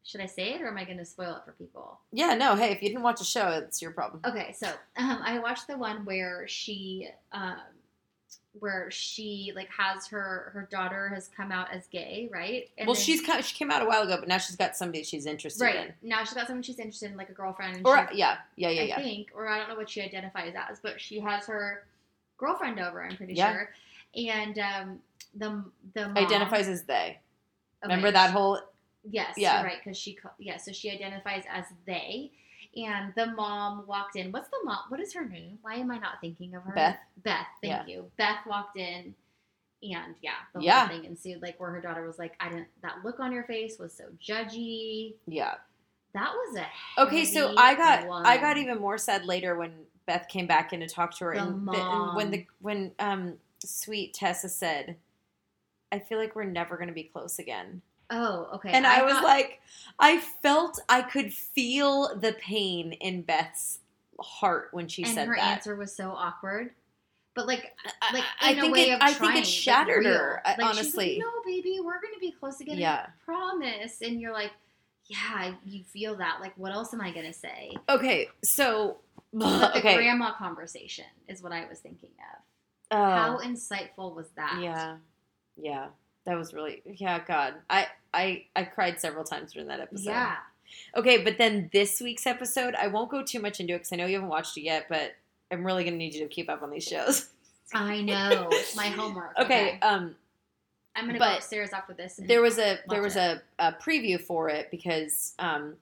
Should 0.05 0.21
I 0.23 0.27
say 0.27 0.55
it 0.55 0.63
or 0.63 0.69
am 0.69 0.79
I 0.79 0.85
going 0.85 0.99
to 0.99 1.05
spoil 1.05 1.37
it 1.37 1.43
for 1.45 1.53
people? 1.53 2.01
yeah, 2.13 2.35
no. 2.35 2.55
Hey, 2.57 2.73
if 2.73 2.83
you 2.83 2.89
didn't 2.89 3.03
watch 3.03 3.19
the 3.19 3.25
show, 3.25 3.49
it's 3.51 3.81
your 3.83 3.91
problem. 3.93 4.21
Okay, 4.25 4.53
so 4.57 4.69
um, 4.97 5.21
I 5.23 5.39
watched 5.39 5.67
the 5.69 5.77
one 5.77 6.05
where 6.05 6.49
she, 6.49 7.09
um, 7.33 7.57
where 8.59 8.91
she 8.91 9.53
like 9.55 9.69
has 9.71 10.07
her 10.09 10.51
her 10.55 10.67
daughter 10.73 11.09
has 11.09 11.29
come 11.37 11.53
out 11.53 11.73
as 11.73 11.87
gay, 11.87 12.29
right? 12.33 12.69
And 12.79 12.87
well, 12.89 12.97
she's 12.97 13.21
kind 13.21 13.45
she 13.45 13.55
came 13.55 13.71
out 13.71 13.81
a 13.83 13.85
while 13.85 14.03
ago, 14.03 14.17
but 14.19 14.27
now 14.29 14.39
she's 14.39 14.57
got 14.57 14.75
somebody 14.77 15.05
she's 15.05 15.25
interested 15.27 15.63
right 15.63 15.77
in. 15.77 15.93
now 16.09 16.25
she's 16.25 16.35
got 16.35 16.49
someone 16.49 16.63
she's 16.65 16.79
interested 16.81 17.13
in, 17.13 17.17
like 17.17 17.29
a 17.29 17.33
girlfriend, 17.33 17.77
and 17.77 17.87
Or 17.87 17.97
she's- 17.99 18.09
yeah, 18.15 18.39
yeah, 18.57 18.71
yeah, 18.71 18.81
I 18.81 18.85
yeah. 18.87 18.97
think, 18.97 19.29
or 19.35 19.47
I 19.49 19.59
don't 19.59 19.69
know 19.69 19.77
what 19.77 19.89
she 19.89 20.01
identifies 20.03 20.55
as, 20.69 20.81
but 20.81 21.01
she 21.01 21.21
has 21.21 21.47
her 21.47 21.85
girlfriend 22.39 22.81
over. 22.81 23.05
I'm 23.05 23.17
pretty 23.17 23.35
Yeah. 23.35 23.53
sure, 23.53 23.71
and 24.17 24.59
um, 24.59 24.99
the 25.37 25.63
the 25.95 26.09
mom, 26.09 26.17
Identifies 26.17 26.67
as 26.69 26.83
they. 26.85 26.95
okay, 26.95 27.19
Remember 27.85 28.11
that 28.11 28.31
whole 28.31 28.59
Yes, 29.03 29.35
Yeah. 29.37 29.63
right 29.63 29.79
because 29.83 29.97
she 29.97 30.19
yeah, 30.39 30.57
so 30.57 30.73
she 30.73 30.91
identifies 30.91 31.45
as 31.51 31.65
they, 31.87 32.31
and 32.77 33.13
the 33.17 33.27
mom 33.27 33.87
walked 33.87 34.17
in. 34.17 34.31
What's 34.33 34.49
the 34.49 34.59
mom? 34.65 34.81
What 34.89 35.01
is 35.01 35.13
her 35.15 35.27
name? 35.27 35.59
Why 35.63 35.75
am 35.75 35.91
I 35.91 35.99
not 35.99 36.21
thinking 36.21 36.55
of 36.55 36.63
her? 36.65 36.75
Beth. 36.75 36.99
Beth. 37.25 37.47
Thank 37.63 37.89
you. 37.89 38.11
Beth 38.19 38.45
walked 38.47 38.77
in, 38.77 39.15
and 39.83 40.15
yeah, 40.21 40.35
the 40.55 40.61
Yeah. 40.63 40.87
whole 40.87 40.97
thing 40.97 41.05
ensued. 41.07 41.41
Like 41.43 41.59
where 41.59 41.71
her 41.71 41.81
daughter 41.81 42.07
was 42.07 42.19
like, 42.19 42.35
"I 42.41 42.49
didn't." 42.51 42.69
That 42.83 43.05
look 43.05 43.21
on 43.21 43.33
your 43.33 43.45
face 43.45 43.79
was 43.79 43.95
so 43.95 44.05
judgy. 44.23 45.15
yeah. 45.27 45.55
That 46.13 46.33
was 46.35 46.57
a 46.57 46.67
Okay, 47.01 47.25
so 47.25 47.55
I 47.57 47.75
got 47.77 48.07
one. 48.07 48.27
I 48.27 48.37
got 48.37 48.57
even 48.59 48.79
more 48.81 48.99
sad 48.99 49.25
later 49.25 49.57
when 49.57 49.87
Beth 50.07 50.27
came 50.29 50.47
back 50.49 50.73
in 50.73 50.81
to 50.81 50.89
talk 50.89 51.17
to 51.19 51.25
her, 51.27 51.35
The 51.35 51.41
and, 51.41 51.69
and 51.69 52.15
when 52.17 52.31
the 52.31 52.47
when 52.61 52.93
um 52.99 53.39
sweet 53.65 54.13
Tessa 54.13 54.49
said, 54.49 54.97
"I 55.93 56.01
feel 56.01 56.19
like 56.19 56.35
we're 56.35 56.45
never 56.45 56.77
going 56.77 56.89
to 56.89 56.95
be 56.95 57.05
close 57.05 57.39
again," 57.39 57.83
Oh, 58.11 58.49
okay. 58.55 58.71
and 58.71 58.87
I, 58.87 59.03
was 59.03 59.15
thought- 59.15 59.25
like, 59.25 59.61
I 59.99 60.19
felt 60.19 60.81
I 60.89 61.03
could 61.03 61.33
feel 61.33 62.17
the 62.17 62.33
pain 62.33 62.93
in 62.95 63.23
Beth's 63.23 63.79
heart 64.21 64.69
when 64.73 64.89
she 64.89 65.03
and 65.05 65.13
said 65.15 65.29
her 65.29 65.35
that. 65.37 65.41
Her 65.43 65.53
answer 65.53 65.77
was 65.77 65.95
so 65.95 66.11
awkward. 66.11 66.71
But 67.35 67.47
like, 67.47 67.73
I- 68.03 68.13
like 68.15 68.25
I 68.41 68.51
a 68.53 68.61
think 68.61 68.77
it- 68.79 68.99
I 69.01 69.13
think 69.13 69.37
it 69.37 69.47
shattered 69.47 70.05
real. 70.05 70.15
her, 70.15 70.43
I- 70.45 70.57
Like, 70.59 70.75
she's 70.75 70.95
like, 70.97 71.07
honestly. 71.07 71.19
no, 71.21 71.27
baby, 71.45 71.79
we're 71.81 72.01
gonna 72.01 72.19
be 72.21 72.33
close 72.33 72.61
again. 72.61 72.79
Yeah. 72.79 73.07
I 73.07 73.25
promise. 73.25 74.01
And 74.03 74.21
you're 74.21 74.33
like, 74.33 74.51
yeah, 75.07 75.55
you 75.65 75.85
feel 75.85 76.17
that. 76.17 76.39
Like, 76.41 76.53
what 76.57 76.73
else 76.73 76.93
am 76.93 77.01
I 77.01 77.13
gonna 77.13 77.33
say? 77.33 77.71
Okay, 77.89 78.29
so 78.45 78.99
But 79.33 79.71
the 79.73 79.79
okay, 79.79 79.95
grandma 79.95 80.33
conversation 80.35 81.05
is 81.29 81.43
what 81.43 81.53
I 81.53 81.67
was 81.69 81.79
thinking 81.79 82.11
of. 82.35 82.43
Oh. 82.93 82.97
How 83.05 83.39
insightful 83.39 84.15
was 84.17 84.29
that? 84.37 84.59
Yeah, 84.61 84.97
yeah, 85.57 85.87
that 86.27 86.37
was 86.37 86.53
really 86.53 86.83
yeah. 86.85 87.21
God, 87.25 87.55
I 87.71 87.87
I 88.13 88.45
I 88.57 88.65
cried 88.65 89.01
several 89.01 89.25
times 89.25 89.53
during 89.53 89.69
that 89.69 89.81
episode. 89.81 90.11
Yeah. 90.11 90.37
Okay, 90.97 91.23
but 91.23 91.39
then 91.39 91.69
this 91.73 92.01
week's 92.01 92.27
episode, 92.27 92.75
I 92.75 92.87
won't 92.89 93.11
go 93.11 93.23
too 93.23 93.41
much 93.41 93.61
into 93.61 93.75
it 93.75 93.79
because 93.79 93.93
I 93.93 93.97
know 93.97 94.07
you 94.07 94.15
haven't 94.15 94.29
watched 94.29 94.57
it 94.57 94.63
yet, 94.63 94.87
but 94.89 95.15
I'm 95.51 95.65
really 95.65 95.85
gonna 95.85 95.97
need 95.97 96.15
you 96.15 96.21
to 96.21 96.29
keep 96.29 96.49
up 96.49 96.63
on 96.63 96.71
these 96.71 96.85
shows. 96.85 97.29
I 97.75 98.01
know. 98.03 98.49
It's 98.53 98.77
my 98.77 98.87
homework. 98.89 99.35
Okay, 99.39 99.79
um, 99.81 100.15
I'm 100.97 101.07
gonna 101.07 101.19
go 101.19 101.25
but 101.25 101.39
upstairs 101.39 101.71
after 101.73 101.95
this. 101.95 102.19
And 102.19 102.29
there 102.29 102.43
was 102.43 102.59
a 102.59 102.79
there 102.89 103.03
was 103.03 103.17
a, 103.17 103.43
a 103.59 103.73
preview 103.73 104.21
for 104.21 104.49
it 104.49 104.71
because 104.71 105.35
um, 105.39 105.77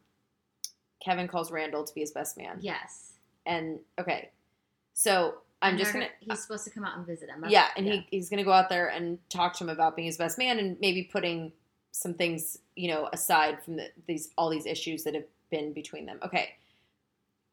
Kevin 1.05 1.29
calls 1.29 1.51
Randall 1.51 1.85
to 1.85 1.95
be 1.95 2.01
his 2.01 2.11
best 2.12 2.37
man, 2.37 2.59
yes. 2.61 3.12
and 3.47 3.79
okay, 3.99 4.31
so 4.95 5.37
I'm 5.62 5.70
And 5.70 5.79
just 5.79 5.93
gonna 5.93 6.09
He's 6.20 6.41
supposed 6.41 6.64
to 6.64 6.70
come 6.70 6.85
out 6.85 6.97
and 6.97 7.07
visit 7.07 7.29
him. 7.31 7.41
That's- 7.41 7.53
yeah, 7.53 7.68
and 7.76 7.87
he 7.87 8.07
he's 8.11 8.29
gonna 8.29 8.45
go 8.45 8.53
out 8.53 8.68
there 8.68 8.89
and 8.89 9.18
talk 9.31 9.55
to 9.59 9.64
him 9.64 9.70
about 9.70 9.97
being 9.97 10.07
his 10.07 10.16
best 10.18 10.39
man 10.39 10.59
and 10.59 10.79
maybe 10.81 11.05
putting 11.05 11.53
some 11.99 12.14
things 12.14 12.59
you 12.76 12.88
know 12.88 13.09
aside 13.12 13.62
from 13.62 13.76
the, 13.76 13.88
these 14.07 14.30
all 14.38 14.49
these 14.49 14.66
issues 14.66 15.03
that 15.05 15.14
have 15.14 15.24
been 15.51 15.72
between 15.72 16.07
them. 16.07 16.20
Okay, 16.24 16.51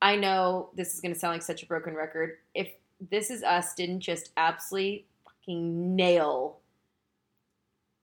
I 0.01 0.15
know 0.15 0.69
this 0.75 0.93
is 0.93 1.01
gonna 1.01 1.15
sound 1.15 1.33
like 1.33 1.41
such 1.41 1.63
a 1.63 1.65
broken 1.65 1.95
record. 1.95 2.37
If 2.53 2.69
this 3.09 3.29
is 3.29 3.43
us 3.43 3.73
didn't 3.73 4.01
just 4.01 4.31
absolutely 4.37 5.05
fucking 5.25 5.95
nail 5.95 6.59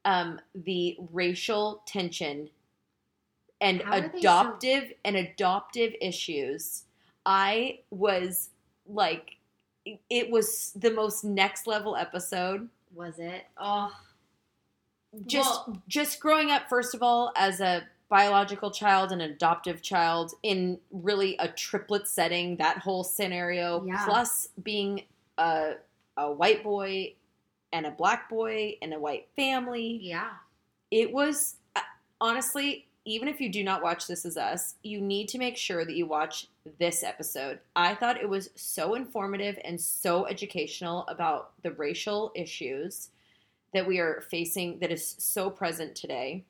um, 0.05 0.41
the 0.55 0.97
racial 1.13 1.83
tension 1.87 2.51
and 3.61 3.81
How 3.83 4.01
they 4.01 4.09
so- 4.09 4.19
adoptive 4.19 4.93
and 5.05 5.17
adoptive 5.17 5.95
issues, 6.01 6.85
I 7.25 7.79
was 7.91 8.51
like, 8.89 9.37
it 10.11 10.29
was 10.31 10.73
the 10.75 10.91
most 10.91 11.25
next 11.25 11.67
level 11.69 11.95
episode. 11.97 12.69
Was 12.95 13.19
it? 13.19 13.47
Oh, 13.57 13.93
Just 15.27 15.67
Well- 15.69 15.83
just 15.89 16.21
growing 16.21 16.51
up, 16.51 16.69
first 16.69 16.95
of 16.95 17.03
all, 17.03 17.33
as 17.37 17.61
a 17.61 17.87
biological 18.09 18.71
child 18.71 19.11
and 19.13 19.23
an 19.23 19.31
adoptive 19.31 19.81
child 19.83 20.33
in 20.43 20.79
really 20.91 21.37
a 21.39 21.49
triplet 21.49 22.07
setting, 22.07 22.57
that 22.57 22.79
whole 22.79 23.05
scenario, 23.05 23.85
Yeah. 23.85 24.05
plus 24.05 24.49
being 24.63 25.05
a 25.39 25.75
a 26.19 26.31
white 26.31 26.63
boy 26.63 27.15
and 27.73 27.87
a 27.87 27.91
black 27.91 28.29
boy 28.29 28.77
in 28.83 28.93
a 28.93 28.99
white 28.99 29.29
family. 29.35 29.99
yeah. 30.03 30.33
it 30.91 31.11
was 31.11 31.57
uh, 31.75 31.81
honestly 32.21 32.87
even 33.07 33.27
if 33.29 33.41
you 33.41 33.49
do 33.49 33.65
not 33.65 33.83
watch 33.83 34.07
this 34.07 34.27
is 34.27 34.37
us 34.37 34.75
you 34.83 35.01
need 35.01 35.27
to 35.27 35.39
make 35.39 35.57
sure 35.57 35.83
that 35.87 35.97
you 35.97 36.05
watch 36.05 36.49
this 36.79 37.03
episode 37.03 37.59
i 37.75 37.95
thought 37.95 38.21
it 38.21 38.29
was 38.29 38.51
so 38.55 38.95
informative 38.95 39.59
and 39.65 39.81
so 39.81 40.27
educational 40.27 41.07
about 41.09 41.53
the 41.63 41.71
racial 41.73 42.31
issues 42.35 43.09
that 43.73 43.87
we 43.87 43.99
are 43.99 44.23
facing 44.31 44.79
that 44.81 44.91
is 44.93 45.15
so 45.19 45.51
present 45.51 45.95
today 45.95 46.45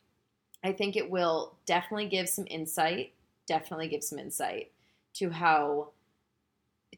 i 0.64 0.72
think 0.72 0.96
it 0.96 1.10
will 1.10 1.56
definitely 1.66 2.06
give 2.06 2.28
some 2.28 2.46
insight 2.48 3.12
definitely 3.46 3.88
give 3.88 4.02
some 4.02 4.18
insight 4.18 4.70
to 5.14 5.30
how 5.30 5.88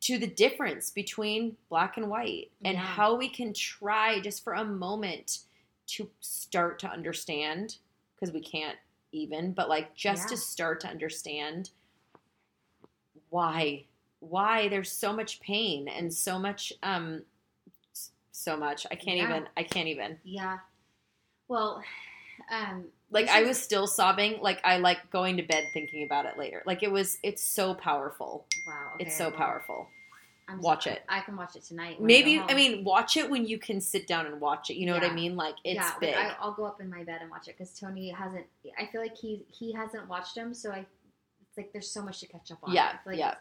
to 0.00 0.18
the 0.18 0.26
difference 0.26 0.90
between 0.90 1.56
black 1.68 1.96
and 1.96 2.10
white 2.10 2.50
and 2.64 2.74
Yeah. 2.74 2.84
how 2.84 3.14
we 3.14 3.28
can 3.28 3.52
try 3.54 4.20
just 4.20 4.44
for 4.44 4.54
a 4.54 4.64
moment 4.64 5.40
to 5.86 6.10
start 6.20 6.78
to 6.80 6.88
understand 6.88 7.78
because 8.14 8.32
we 8.32 8.40
can't 8.40 8.78
even 9.12 9.52
but 9.52 9.68
like 9.68 9.94
just 9.94 10.28
to 10.28 10.36
start 10.36 10.80
to 10.80 10.88
understand 10.88 11.70
why 13.30 13.84
why 14.20 14.68
there's 14.68 14.90
so 14.90 15.12
much 15.12 15.40
pain 15.40 15.88
and 15.88 16.12
so 16.12 16.38
much 16.38 16.72
um 16.82 17.22
so 18.44 18.56
much 18.56 18.86
i 18.90 18.94
can't 18.94 19.16
Yeah. 19.18 19.28
even 19.28 19.48
i 19.56 19.62
can't 19.62 19.88
even 19.88 20.18
Yeah. 20.24 20.58
Well, 21.48 21.82
um, 22.50 22.86
like 23.10 23.28
i 23.28 23.42
was 23.42 23.62
still 23.62 23.86
sobbing 23.86 24.40
like 24.40 24.60
i 24.64 24.78
like 24.78 25.10
going 25.10 25.36
to 25.36 25.42
bed 25.42 25.64
thinking 25.72 26.04
about 26.04 26.26
it 26.26 26.36
later 26.38 26.62
like 26.66 26.82
it 26.82 26.90
was 26.90 27.18
it's 27.22 27.42
so 27.42 27.74
powerful 27.74 28.46
wow. 28.66 28.74
okay, 28.94 29.04
it's 29.04 29.16
so 29.16 29.30
powerful 29.30 29.88
I'm 30.46 30.60
Watch 30.60 30.86
it. 30.86 31.02
I 31.08 31.20
can 31.20 31.36
watch 31.38 31.56
it 31.56 31.64
tonight. 31.64 32.02
maybe 32.02 32.36
go 32.36 32.44
i 32.50 32.54
mean 32.54 32.84
watch 32.84 33.16
it 33.16 33.30
when 33.30 33.46
you 33.46 33.56
can 33.58 33.80
sit 33.80 34.06
down 34.06 34.26
and 34.26 34.42
watch 34.42 34.68
it 34.68 34.74
you 34.76 34.84
know 34.84 34.92
what 34.92 35.02
i 35.02 35.10
mean 35.12 35.36
like 35.36 35.54
it's 35.64 35.76
yeah, 35.76 35.92
big 36.00 36.14
I, 36.14 36.34
I'll 36.38 36.52
go 36.52 36.66
up 36.66 36.82
in 36.82 36.90
my 36.90 37.02
bed 37.02 37.20
and 37.22 37.30
watch 37.30 37.48
it 37.48 37.56
because 37.56 37.78
Tony 37.78 38.10
hasn't. 38.10 38.44
I 38.78 38.84
feel 38.92 39.00
like 39.00 39.16
he 39.16 39.46
he 39.48 39.72
hasn't 39.72 40.06
watched 40.06 40.34
them, 40.34 40.52
so 40.52 40.70
I. 40.70 40.80
It's 41.48 41.56
like 41.56 41.72
there's 41.72 41.90
so 41.90 42.02
much 42.02 42.20
to 42.20 42.26
catch 42.26 42.50
up 42.52 42.58
on. 42.62 42.74
Yeah, 42.74 42.92
like 43.06 43.18
yeah. 43.18 43.36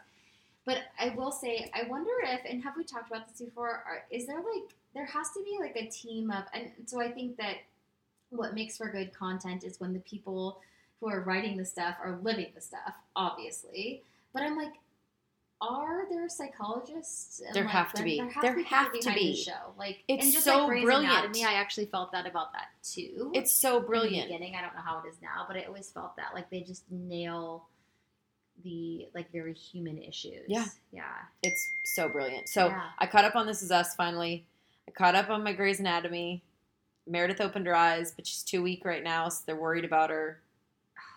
But 0.66 0.78
I 0.98 1.10
will 1.10 1.30
say, 1.30 1.70
I 1.74 1.82
wonder 1.88 2.10
if, 2.22 2.40
and 2.48 2.62
have 2.62 2.74
we 2.76 2.84
talked 2.84 3.10
about 3.10 3.28
this 3.28 3.40
before? 3.40 3.68
Are, 3.68 4.04
is 4.10 4.26
there 4.26 4.38
like 4.38 4.74
there 4.94 5.04
has 5.06 5.30
to 5.32 5.42
be 5.44 5.58
like 5.60 5.76
a 5.76 5.86
team 5.88 6.30
of, 6.30 6.44
and 6.54 6.70
so 6.86 7.00
I 7.00 7.10
think 7.10 7.36
that 7.36 7.56
what 8.30 8.54
makes 8.54 8.76
for 8.78 8.88
good 8.90 9.12
content 9.12 9.62
is 9.64 9.78
when 9.78 9.92
the 9.92 9.98
people 10.00 10.60
who 11.00 11.08
are 11.10 11.20
writing 11.20 11.56
the 11.58 11.64
stuff 11.66 11.96
are 12.02 12.18
living 12.22 12.46
the 12.54 12.60
stuff, 12.60 12.94
obviously. 13.14 14.02
But 14.32 14.42
I'm 14.42 14.56
like, 14.56 14.72
are 15.60 16.08
there 16.10 16.28
psychologists? 16.28 17.40
and, 17.44 17.54
There 17.54 17.64
like, 17.64 17.72
have 17.72 17.92
to 17.94 18.02
be. 18.02 18.16
There 18.18 18.28
have 18.30 18.42
There 18.42 18.52
to 18.54 18.56
be, 18.58 18.64
have 18.64 18.92
to 19.00 19.12
be. 19.14 19.36
show. 19.36 19.52
Like 19.78 19.98
It's 20.08 20.24
and 20.24 20.32
just 20.32 20.44
so 20.46 20.58
like 20.60 20.68
Grey's 20.68 20.84
brilliant. 20.84 21.12
Anatomy, 21.12 21.44
I 21.44 21.54
actually 21.54 21.86
felt 21.86 22.10
that 22.12 22.26
about 22.26 22.52
that 22.54 22.68
too. 22.82 23.30
it's 23.34 23.52
so 23.52 23.80
brilliant 23.80 24.28
beginning. 24.28 24.54
I 24.56 24.62
don't 24.62 24.74
know 24.74 24.80
how 24.82 25.02
it 25.04 25.08
is 25.08 25.16
now, 25.22 25.44
but 25.46 25.56
I 25.56 25.64
always 25.64 25.90
felt 25.90 26.16
that 26.16 26.34
like 26.34 26.48
they 26.50 26.60
just 26.60 26.84
nail 26.90 27.66
the 28.62 29.08
like 29.14 29.30
very 29.32 29.52
human 29.52 30.00
issues. 30.02 30.44
Yeah. 30.46 30.66
yeah. 30.92 31.02
it's 31.42 31.66
so 31.94 32.08
brilliant 32.08 32.48
so 32.48 32.68
Yeah. 32.68 32.82
i 32.98 33.06
caught 33.06 33.24
up 33.24 33.34
on 33.36 33.46
this 33.46 33.62
is 33.62 33.70
us 33.70 33.94
finally 33.94 34.44
i 34.88 34.90
caught 34.92 35.14
up 35.14 35.28
on 35.30 35.42
my 35.44 35.52
grey's 35.52 35.80
anatomy 35.80 36.42
meredith 37.06 37.40
opened 37.40 37.66
her 37.66 37.74
eyes 37.74 38.12
but 38.14 38.26
she's 38.26 38.42
too 38.42 38.62
weak 38.62 38.84
right 38.84 39.02
now 39.04 39.28
so 39.28 39.42
they're 39.46 39.56
worried 39.56 39.84
about 39.84 40.08
her 40.10 40.40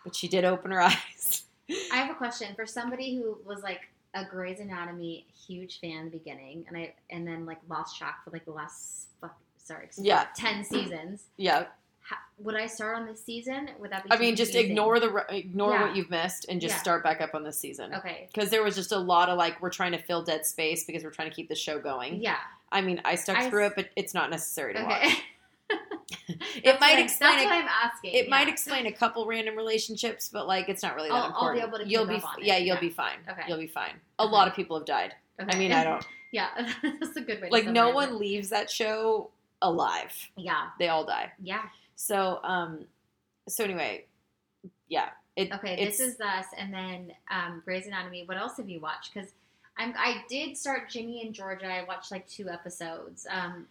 but 0.03 0.15
she 0.15 0.27
did 0.27 0.43
open 0.45 0.71
her 0.71 0.81
eyes 0.91 1.43
I 1.91 1.97
have 1.97 2.09
a 2.09 2.13
question 2.15 2.55
for 2.55 2.65
somebody 2.65 3.15
who 3.17 3.37
was 3.45 3.61
like 3.61 3.81
a 4.13 4.23
Grey's 4.23 4.61
Anatomy 4.61 5.25
huge 5.47 5.81
fan 5.81 5.97
in 5.97 6.05
the 6.05 6.11
beginning, 6.17 6.63
and 6.69 6.77
I 6.77 6.93
and 7.11 7.27
then 7.27 7.45
like 7.45 7.57
lost 7.69 7.97
track 7.97 8.23
for 8.23 8.29
like 8.31 8.45
the 8.45 8.51
last 8.51 9.09
fuck 9.19 9.37
sorry 9.61 9.89
Yeah. 9.97 10.27
ten 10.33 10.63
seasons. 10.63 11.23
yeah 11.35 11.65
ha- 12.07 12.19
would 12.39 12.55
I 12.55 12.67
start 12.67 12.95
on 12.97 13.05
this 13.05 13.23
season? 13.23 13.69
Would 13.79 13.91
that 13.91 14.03
be? 14.03 14.11
I 14.11 14.17
mean, 14.17 14.35
just 14.35 14.55
ignore 14.55 14.99
the 14.99 15.25
ignore 15.29 15.71
Yeah. 15.73 15.81
what 15.87 15.95
you've 15.95 16.09
missed 16.09 16.45
and 16.49 16.61
just 16.61 16.75
Yeah. 16.75 16.81
start 16.81 17.03
back 17.03 17.21
up 17.21 17.33
on 17.35 17.43
this 17.43 17.57
season. 17.57 17.93
Okay. 17.95 18.27
Because 18.33 18.49
there 18.49 18.63
was 18.63 18.75
just 18.75 18.91
a 18.91 18.97
lot 18.99 19.29
of 19.29 19.37
like 19.37 19.61
we're 19.61 19.69
trying 19.69 19.91
to 19.93 19.97
fill 20.01 20.21
dead 20.23 20.45
space 20.45 20.85
because 20.85 21.03
we're 21.03 21.11
trying 21.11 21.29
to 21.29 21.35
keep 21.35 21.49
the 21.49 21.55
show 21.55 21.79
going. 21.79 22.21
Yeah. 22.21 22.37
I 22.71 22.81
mean, 22.81 23.01
I 23.05 23.15
stuck 23.15 23.37
I 23.37 23.49
through 23.49 23.67
it, 23.67 23.73
but 23.75 23.89
it's 23.95 24.13
not 24.13 24.29
necessary 24.29 24.73
to 24.73 24.81
Okay. 24.83 25.07
watch. 25.07 25.17
It 26.63 26.79
might 26.79 26.97
I- 26.97 27.01
explain. 27.01 27.31
That's 27.31 27.41
a- 27.43 27.45
what 27.45 27.53
I'm 27.63 27.67
asking. 27.67 28.13
it 28.13 28.25
yeah. 28.25 28.29
might 28.29 28.47
explain 28.47 28.85
a 28.85 28.91
couple 28.91 29.25
random 29.25 29.55
relationships, 29.55 30.29
but 30.29 30.47
like 30.47 30.69
it's 30.69 30.81
not 30.83 30.95
really 30.95 31.09
that 31.09 31.15
I'll- 31.15 31.33
I'll 31.35 31.53
be 31.53 31.59
important. 31.59 31.67
able 31.67 31.77
to 31.79 31.87
you'll 31.89 32.05
be 32.05 32.15
up 32.15 32.25
on 32.25 32.39
it, 32.41 32.45
yeah, 32.45 32.57
you'll 32.57 32.79
be 32.79 32.89
fine. 32.89 33.17
Okay. 33.29 33.41
You'll 33.47 33.57
be 33.57 33.67
fine. 33.67 33.99
A 34.19 34.23
Okay. 34.23 34.31
lot 34.31 34.47
of 34.47 34.53
people 34.55 34.77
have 34.77 34.85
died. 34.85 35.13
I 35.39 35.55
mean, 35.57 35.71
I 35.73 35.83
don't 35.83 36.05
yeah, 36.31 36.49
that's 36.81 37.15
a 37.17 37.21
good 37.21 37.41
way. 37.41 37.47
to 37.49 37.53
like 37.53 37.65
no 37.67 37.89
one 37.91 38.17
leaves 38.17 38.49
that 38.49 38.69
show 38.69 39.29
alive. 39.61 40.13
Yeah. 40.35 40.69
They 40.79 40.87
all 40.89 41.05
die. 41.05 41.31
Yeah. 41.41 41.63
So 41.97 42.39
um 42.43 42.85
so 43.49 43.63
anyway, 43.63 44.05
yeah. 44.87 45.09
It, 45.35 45.51
Okay. 45.51 45.85
This 45.85 45.99
is 45.99 46.19
us, 46.19 46.47
and 46.57 46.73
then 46.73 47.11
um, 47.29 47.61
Grey's 47.63 47.85
Anatomy. 47.85 48.23
What 48.25 48.37
else 48.37 48.57
have 48.57 48.67
you 48.67 48.79
watched? 48.79 49.13
Because 49.13 49.29
I'm 49.77 49.93
I 49.95 50.23
did 50.27 50.57
start 50.57 50.89
Ginny 50.89 51.21
and 51.23 51.33
Georgia. 51.33 51.67
I 51.67 51.83
watched 51.83 52.11
like 52.11 52.27
two 52.27 52.49
episodes. 52.49 53.27
Um, 53.29 53.67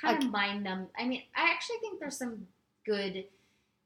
kind 0.00 0.22
of 0.22 0.30
mind 0.30 0.64
numb. 0.64 0.86
I 0.98 1.06
mean, 1.06 1.22
I 1.36 1.50
actually 1.50 1.76
think 1.80 2.00
there's 2.00 2.16
some 2.16 2.46
good 2.86 3.24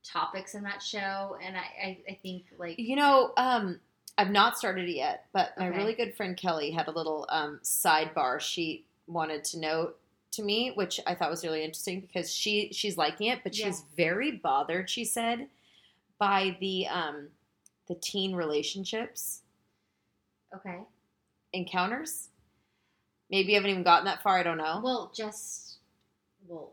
topics 0.05 0.55
in 0.55 0.63
that 0.63 0.83
show, 0.83 1.37
and 1.43 1.57
I 1.57 1.61
I, 1.83 1.99
I 2.11 2.19
think 2.23 2.45
like 2.59 2.79
You 2.79 2.95
know, 2.97 3.33
um, 3.37 3.81
I've 4.17 4.31
not 4.31 4.57
started 4.57 4.89
it 4.89 4.95
yet, 4.95 5.27
but 5.33 5.51
my 5.59 5.69
Okay. 5.69 5.77
really 5.77 5.95
good 5.95 6.17
friend 6.17 6.37
Kelly 6.37 6.71
had 6.71 6.87
a 6.87 6.93
little 6.93 7.27
um, 7.29 7.59
sidebar 7.65 8.39
she 8.41 8.85
wanted 9.09 9.43
to 9.45 9.59
note 9.59 9.99
to 10.37 10.43
me, 10.43 10.73
which 10.75 11.01
I 11.07 11.15
thought 11.15 11.31
was 11.31 11.45
really 11.45 11.63
interesting 11.65 12.01
because 12.01 12.33
she 12.33 12.71
she's 12.73 12.97
liking 12.97 13.29
it, 13.29 13.41
but 13.43 13.57
Yeah. 13.57 13.67
she's 13.67 13.83
very 13.97 14.33
bothered. 14.33 14.89
She 14.91 15.05
said 15.05 15.49
by 16.19 16.57
the 16.61 16.87
um, 16.89 17.29
the 17.89 17.95
teen 17.97 18.35
relationships 18.35 19.43
okay. 20.55 20.81
encounters. 21.53 22.29
Maybe 23.31 23.51
you 23.53 23.55
haven't 23.57 23.71
even 23.71 23.83
gotten 23.83 24.05
that 24.07 24.23
far. 24.23 24.39
I 24.39 24.43
don't 24.43 24.59
know. 24.59 24.81
Well, 24.83 25.13
just 25.15 25.79
well, 26.47 26.73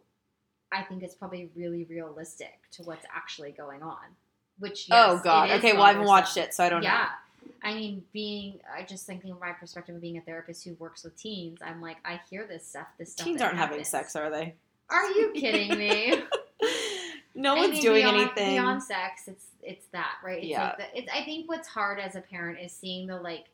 I 0.72 0.84
think 0.84 1.04
it's 1.04 1.16
probably 1.16 1.50
really 1.56 1.86
realistic 1.90 2.60
to 2.74 2.84
what's 2.84 3.06
actually 3.14 3.52
going 3.52 3.82
on. 3.82 3.98
Which 4.60 4.88
oh 4.92 5.20
God. 5.24 5.50
it 5.50 5.54
is 5.54 5.60
Okay. 5.60 5.74
Well, 5.74 5.84
I 5.84 5.94
haven't 5.94 6.06
watched 6.08 6.38
it, 6.38 6.54
so 6.54 6.64
I 6.64 6.70
don't 6.70 6.82
know. 6.82 6.90
yeah. 6.90 7.10
I 7.64 7.74
mean, 7.76 8.04
being 8.12 8.60
I 8.76 8.84
just 8.84 9.06
thinking 9.06 9.32
from 9.32 9.40
my 9.40 9.52
perspective 9.54 9.96
of 9.96 10.02
being 10.02 10.18
a 10.18 10.22
therapist 10.22 10.64
who 10.64 10.74
works 10.76 11.04
with 11.04 11.16
teens, 11.16 11.60
I'm 11.64 11.82
like, 11.82 11.98
I 12.04 12.20
hear 12.30 12.46
this 12.48 12.68
stuff. 12.68 12.88
This 12.98 13.12
stuff. 13.14 13.26
Teens 13.26 13.42
aren't 13.42 13.58
having 13.58 13.84
sex, 13.84 14.16
are 14.16 14.30
they? 14.30 14.56
Are 14.90 15.10
you 15.12 15.32
kidding 15.34 15.78
me? 15.78 16.24
no 17.36 17.56
I 17.56 17.60
one's 17.60 17.72
mean, 17.74 17.82
doing 17.82 18.02
beyond, 18.02 18.18
anything. 18.18 18.52
beyond 18.52 18.84
sex. 18.84 19.28
It's 19.28 19.46
it's 19.62 19.86
that 19.92 20.16
right. 20.24 20.40
It's 20.40 20.48
Yeah. 20.48 20.64
Like 20.64 20.78
the, 20.78 20.98
it's, 21.00 21.12
I 21.14 21.24
think 21.24 21.48
what's 21.48 21.68
hard 21.68 22.00
as 22.00 22.16
a 22.16 22.22
parent 22.22 22.60
is 22.60 22.72
seeing 22.72 23.08
the 23.08 23.18
like 23.18 23.46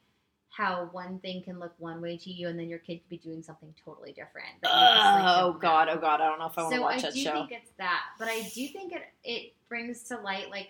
how 0.50 0.90
one 0.92 1.20
thing 1.20 1.44
can 1.44 1.60
look 1.60 1.74
one 1.78 2.02
way 2.02 2.18
to 2.18 2.32
you, 2.32 2.48
and 2.48 2.58
then 2.58 2.68
your 2.70 2.80
kid 2.80 2.96
could 3.02 3.10
be 3.10 3.18
doing 3.18 3.44
something 3.44 3.74
totally 3.84 4.12
different. 4.12 4.48
just, 4.64 4.74
like, 4.74 5.24
oh 5.44 5.54
God. 5.60 5.90
Oh 5.90 5.98
God. 6.00 6.22
I 6.22 6.28
don't 6.30 6.40
know 6.40 6.48
if 6.48 6.58
I 6.58 6.62
want 6.64 6.74
to 6.74 6.78
so 6.78 6.82
watch 6.82 6.98
I 6.98 7.02
that 7.02 7.14
do 7.14 7.22
show. 7.24 7.34
think 7.34 7.52
it's 7.52 7.72
that, 7.78 8.04
but 8.18 8.28
I 8.30 8.42
do 8.56 8.68
think 8.70 8.94
it 8.94 9.04
it 9.24 9.54
brings 9.70 10.04
to 10.04 10.18
light 10.18 10.50
like 10.50 10.70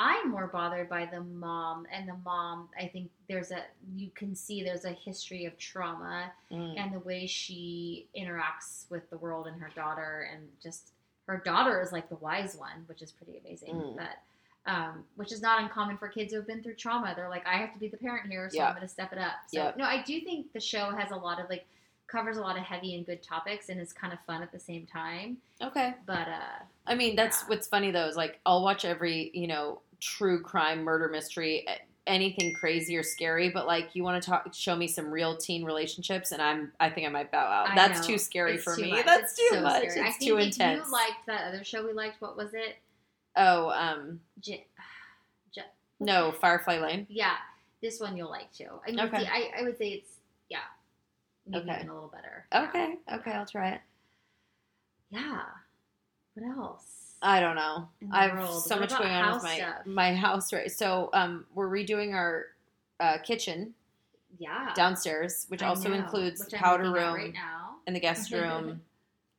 I'm 0.00 0.30
more 0.30 0.46
bothered 0.46 0.88
by 0.88 1.06
the 1.06 1.20
mom 1.20 1.84
and 1.92 2.08
the 2.08 2.14
mom. 2.24 2.68
I 2.78 2.86
think 2.86 3.10
there's 3.28 3.50
a 3.50 3.64
you 3.96 4.10
can 4.14 4.34
see 4.36 4.62
there's 4.62 4.84
a 4.84 4.92
history 4.92 5.44
of 5.44 5.58
trauma 5.58 6.30
Mm. 6.52 6.78
and 6.78 6.94
the 6.94 7.00
way 7.00 7.26
she 7.26 8.06
interacts 8.16 8.88
with 8.90 9.10
the 9.10 9.18
world 9.18 9.48
and 9.48 9.60
her 9.60 9.70
daughter 9.74 10.28
and 10.32 10.48
just 10.62 10.92
her 11.26 11.42
daughter 11.44 11.82
is 11.82 11.92
like 11.92 12.08
the 12.08 12.14
wise 12.16 12.56
one, 12.56 12.84
which 12.86 13.02
is 13.02 13.10
pretty 13.12 13.38
amazing. 13.44 13.74
Mm. 13.74 13.96
But 13.96 14.70
um, 14.70 15.04
which 15.16 15.32
is 15.32 15.40
not 15.42 15.62
uncommon 15.62 15.96
for 15.96 16.08
kids 16.08 16.30
who 16.32 16.38
have 16.38 16.46
been 16.46 16.62
through 16.62 16.74
trauma. 16.74 17.14
They're 17.16 17.30
like, 17.30 17.46
I 17.46 17.56
have 17.56 17.72
to 17.72 17.78
be 17.78 17.88
the 17.88 17.96
parent 17.96 18.30
here, 18.30 18.50
so 18.50 18.58
Yeah. 18.58 18.66
I'm 18.68 18.74
going 18.74 18.82
to 18.86 18.88
step 18.92 19.12
it 19.14 19.18
up. 19.18 19.32
So 19.46 19.58
Yeah. 19.58 19.72
no, 19.76 19.84
I 19.84 20.02
do 20.02 20.20
think 20.20 20.52
the 20.52 20.60
show 20.60 20.90
has 20.90 21.10
a 21.10 21.16
lot 21.16 21.40
of 21.40 21.48
like 21.48 21.66
covers 22.06 22.36
a 22.36 22.40
lot 22.40 22.56
of 22.58 22.62
heavy 22.64 22.94
and 22.94 23.04
good 23.04 23.22
topics 23.22 23.68
and 23.70 23.80
is 23.80 23.92
kind 23.94 24.12
of 24.12 24.18
fun 24.26 24.42
at 24.42 24.52
the 24.52 24.58
same 24.58 24.86
time. 24.86 25.38
Okay. 25.62 25.94
But 26.06 26.28
uh, 26.28 26.62
I 26.86 26.94
mean, 26.94 27.16
that's 27.16 27.42
Yeah. 27.42 27.48
what's 27.48 27.66
funny 27.66 27.90
though 27.90 28.06
is 28.08 28.16
like 28.16 28.40
I'll 28.46 28.62
watch 28.62 28.84
every 28.84 29.30
you 29.34 29.46
know 29.46 29.80
true 30.00 30.40
crime 30.42 30.82
murder 30.84 31.08
mystery, 31.08 31.66
anything 32.06 32.54
crazy 32.54 32.96
or 32.96 33.02
scary, 33.02 33.50
but 33.50 33.66
like 33.66 33.94
you 33.94 34.02
want 34.02 34.22
to 34.22 34.30
talk, 34.30 34.52
show 34.54 34.74
me 34.74 34.86
some 34.88 35.10
real 35.10 35.36
teen 35.36 35.64
relationships, 35.64 36.32
and 36.32 36.40
I'm 36.40 36.72
I 36.80 36.88
think 36.90 37.06
I 37.06 37.10
might 37.10 37.30
bow 37.30 37.38
out. 37.38 37.68
I 37.70 37.74
that's 37.74 38.00
know. 38.00 38.06
too 38.14 38.18
scary 38.18 38.54
it's 38.54 38.64
for 38.64 38.74
too 38.76 38.82
me. 38.82 38.90
much. 38.92 39.04
That's 39.06 39.32
It's 39.32 39.36
too 39.50 39.56
so 39.56 39.60
much. 39.62 39.88
scary. 39.90 40.00
I 40.00 40.08
It's 40.08 40.16
think 40.18 40.30
too 40.30 40.38
if 40.38 40.46
intense. 40.46 40.86
you 40.86 40.92
liked 40.92 41.26
that 41.26 41.48
other 41.48 41.64
show 41.64 41.84
we 41.86 41.92
liked, 41.92 42.20
what 42.20 42.36
was 42.36 42.54
it? 42.54 42.76
oh, 43.36 43.70
um, 43.70 44.20
J- 44.40 44.66
J- 45.54 45.62
no, 46.00 46.32
Firefly 46.32 46.78
Lane. 46.78 47.06
Yeah, 47.08 47.34
this 47.82 48.00
one 48.00 48.16
you'll 48.16 48.30
like 48.30 48.52
too. 48.52 48.70
I 48.86 48.90
mean, 48.90 49.00
Okay. 49.00 49.18
see, 49.20 49.26
I, 49.26 49.50
I 49.58 49.62
would 49.62 49.78
say 49.78 49.90
it's 49.90 50.10
yeah, 50.48 50.58
maybe 51.46 51.70
Okay. 51.70 51.76
even 51.80 51.90
a 51.90 51.94
little 51.94 52.08
better. 52.08 52.46
Yeah. 52.52 52.62
Okay, 52.68 52.94
okay, 53.12 53.30
I'll 53.32 53.46
try 53.46 53.70
it. 53.72 53.80
Yeah. 55.10 55.42
What 56.34 56.46
else? 56.56 56.97
I 57.22 57.40
don't 57.40 57.56
know. 57.56 57.88
I 58.12 58.28
have 58.28 58.48
so 58.50 58.76
What 58.76 58.90
much 58.90 58.98
going 58.98 59.10
on 59.12 59.34
with 59.34 59.42
my 59.42 59.56
stuff? 59.56 59.86
my 59.86 60.14
house 60.14 60.52
right. 60.52 60.70
So 60.70 61.10
um, 61.12 61.46
we're 61.54 61.68
redoing 61.68 62.14
our 62.14 62.46
uh, 63.00 63.18
kitchen 63.18 63.74
yeah. 64.38 64.72
downstairs, 64.74 65.46
which 65.48 65.62
I 65.62 65.66
also 65.68 65.88
know, 65.88 65.96
includes 65.96 66.40
which 66.40 66.50
the 66.50 66.56
powder 66.56 66.84
room 66.92 67.14
right 67.14 67.32
now. 67.34 67.76
and 67.86 67.96
the 67.96 68.00
guest 68.00 68.30
room 68.32 68.80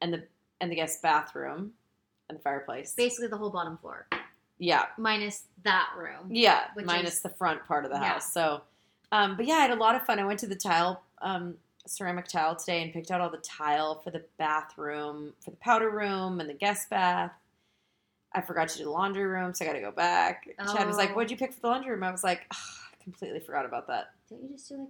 and 0.02 0.14
the 0.14 0.24
and 0.62 0.70
the 0.72 0.76
guest 0.76 1.02
bathroom 1.02 1.72
and 2.28 2.38
the 2.38 2.42
fireplace. 2.42 2.94
Basically, 2.96 3.28
the 3.28 3.38
whole 3.38 3.50
bottom 3.50 3.78
floor, 3.78 4.08
Yeah, 4.58 4.86
minus 4.98 5.44
that 5.64 5.90
room. 5.98 6.28
yeah, 6.30 6.66
Which 6.74 6.86
minus 6.86 7.16
is- 7.16 7.22
the 7.22 7.30
front 7.30 7.66
part 7.66 7.86
of 7.86 7.92
the 7.92 7.98
Yeah. 7.98 8.14
house. 8.14 8.34
So, 8.34 8.62
um, 9.14 9.38
but 9.38 9.46
yeah, 9.46 9.56
I 9.56 9.62
had 9.62 9.72
a 9.72 9.76
lot 9.76 9.96
of 9.96 10.04
fun. 10.06 10.20
I 10.20 10.26
went 10.26 10.40
to 10.42 10.48
the 10.48 10.56
tile, 10.56 11.02
um, 11.22 11.56
ceramic 11.88 12.28
tile 12.28 12.56
today 12.58 12.84
and 12.84 12.92
picked 12.94 13.10
out 13.10 13.22
all 13.22 13.30
the 13.32 13.38
tile 13.38 14.02
for 14.02 14.12
the 14.12 14.24
bathroom, 14.38 15.34
for 15.40 15.50
the 15.52 15.58
powder 15.58 15.90
room 15.90 16.40
and 16.42 16.50
the 16.50 16.54
guest 16.54 16.90
bath. 16.90 17.32
I 18.34 18.42
forgot 18.42 18.70
to 18.70 18.78
do 18.78 18.84
the 18.86 18.90
laundry 18.92 19.26
room, 19.26 19.54
so 19.54 19.66
I 19.66 19.68
got 19.68 19.74
to 19.74 19.82
go 19.82 19.92
back. 19.92 20.48
Chad 20.74 20.88
was 20.88 20.98
like, 20.98 21.12
Oh. 21.12 21.14
"What'd 21.16 21.32
you 21.32 21.38
pick 21.38 21.54
for 21.54 21.62
the 21.62 21.68
laundry 21.68 21.92
room?" 21.92 22.04
I 22.04 22.12
was 22.12 22.24
like, 22.24 22.42
"Ugh, 22.52 22.58
"I 22.94 23.04
completely 23.04 23.40
forgot 23.40 23.66
about 23.66 23.88
that." 23.88 24.12
Don't 24.30 24.44
you 24.44 24.50
just 24.50 24.70
do 24.70 24.78
like 24.78 24.90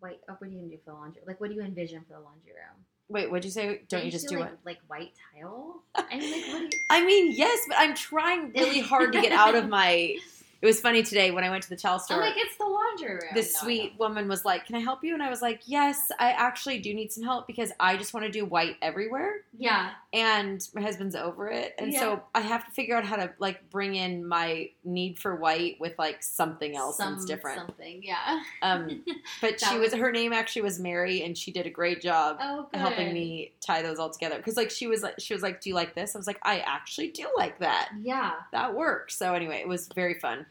white? 0.00 0.20
Oh, 0.28 0.34
what 0.38 0.46
are 0.48 0.50
you 0.50 0.58
gonna 0.58 0.70
do 0.70 0.78
for 0.84 0.90
the 0.92 0.96
laundry? 0.96 1.22
Like, 1.26 1.40
what 1.40 1.50
do 1.50 1.56
you 1.56 1.62
envision 1.62 2.02
for 2.02 2.14
the 2.14 2.20
laundry 2.20 2.52
room? 2.52 2.84
Wait, 3.08 3.28
what'd 3.28 3.44
you 3.44 3.50
say? 3.50 3.82
Don't, 3.88 4.04
you 4.04 4.10
just 4.12 4.28
do, 4.28 4.38
like, 4.38 4.50
it? 4.52 4.58
like 4.64 4.78
white 4.86 5.10
tile? 5.34 5.82
I 5.96 6.16
mean, 6.16 6.30
like, 6.42 6.52
what 6.52 6.62
you? 6.72 6.80
I 6.90 7.04
mean, 7.04 7.32
yes, 7.32 7.58
but 7.66 7.76
I'm 7.78 7.94
trying 7.96 8.52
really 8.52 8.78
hard 8.92 9.12
to 9.14 9.20
get 9.20 9.32
out 9.32 9.56
of 9.56 9.68
my. 9.68 10.16
It 10.62 10.66
was 10.66 10.78
funny 10.78 11.02
today 11.02 11.30
when 11.30 11.42
I 11.42 11.48
went 11.48 11.62
to 11.62 11.70
the 11.70 11.76
tile 11.76 11.98
store. 11.98 12.18
I'm 12.18 12.22
like, 12.22 12.34
it's 12.36 12.56
the 12.58 12.66
laundry 12.66 13.12
room. 13.14 13.20
this 13.34 13.54
No, 13.54 13.60
sweet 13.60 13.92
know. 13.92 13.98
woman 14.06 14.28
was 14.28 14.44
like, 14.44 14.66
"Can 14.66 14.76
I 14.76 14.80
help 14.80 15.02
you?" 15.02 15.14
And 15.14 15.22
I 15.22 15.30
was 15.30 15.40
like, 15.42 15.62
"Yes, 15.64 16.12
I 16.18 16.32
actually 16.32 16.78
do 16.80 16.92
need 16.94 17.10
some 17.10 17.24
help 17.24 17.46
because 17.46 17.72
I 17.80 17.96
just 17.96 18.12
want 18.14 18.26
to 18.26 18.30
do 18.32 18.44
white 18.44 18.76
everywhere, 18.82 19.36
Yeah. 19.58 19.90
And 20.12 20.66
my 20.74 20.80
husband's 20.80 21.14
over 21.14 21.48
it, 21.48 21.74
and 21.78 21.92
Yeah. 21.92 22.00
so 22.00 22.22
I 22.34 22.40
have 22.40 22.64
to 22.66 22.70
figure 22.72 22.96
out 22.96 23.04
how 23.04 23.14
to 23.16 23.32
like 23.38 23.70
bring 23.70 23.94
in 23.94 24.26
my 24.26 24.70
need 24.82 25.18
for 25.20 25.36
white 25.36 25.78
with 25.80 25.96
like 25.98 26.20
something 26.22 26.76
else 26.76 26.96
Some, 26.96 27.12
that's 27.14 27.24
different." 27.24 27.58
Something. 27.58 28.02
Yeah. 28.02 28.40
Um, 28.62 29.04
but 29.40 29.60
she 29.60 29.78
was 29.78 29.94
her 29.94 30.10
name 30.10 30.32
actually 30.32 30.62
was 30.62 30.80
Mary, 30.80 31.22
and 31.22 31.38
she 31.38 31.52
did 31.52 31.66
a 31.66 31.70
great 31.70 32.00
job 32.02 32.38
Oh, 32.40 32.68
helping 32.74 33.12
me 33.14 33.52
tie 33.60 33.82
those 33.82 33.98
all 34.00 34.10
together 34.10 34.36
because 34.38 34.56
like 34.56 34.70
she 34.70 34.88
was 34.88 35.02
like 35.02 35.14
she 35.20 35.32
was 35.32 35.42
like, 35.44 35.60
"Do 35.60 35.68
you 35.70 35.76
like 35.76 35.94
this?" 35.94 36.16
I 36.16 36.18
was 36.18 36.26
like, 36.26 36.40
"I 36.42 36.58
actually 36.60 37.08
do 37.12 37.28
like 37.36 37.60
that. 37.60 37.90
Yeah. 38.02 38.32
That 38.52 38.74
works." 38.74 39.16
So 39.16 39.34
anyway, 39.34 39.60
it 39.60 39.68
was 39.68 39.86
very 39.94 40.14
fun 40.14 40.44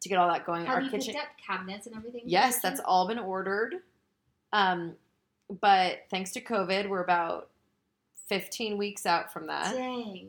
to 0.00 0.08
get 0.08 0.18
all 0.18 0.28
that 0.32 0.44
going. 0.46 0.64
Have 0.66 0.76
Our 0.76 0.80
you 0.82 0.90
kitchen. 0.90 1.12
picked 1.14 1.24
up 1.24 1.30
cabinets 1.46 1.86
and 1.86 1.94
everything? 1.94 2.22
Yes, 2.24 2.60
that's 2.60 2.80
all 2.84 3.06
been 3.06 3.18
ordered. 3.18 3.76
Um, 4.52 4.96
but 5.60 5.98
thanks 6.10 6.32
to 6.32 6.40
COVID, 6.40 6.88
we're 6.88 7.04
about 7.04 7.49
15 8.30 8.78
weeks 8.78 9.06
out 9.06 9.32
from 9.32 9.48
that. 9.48 9.74
Dang. 9.74 10.28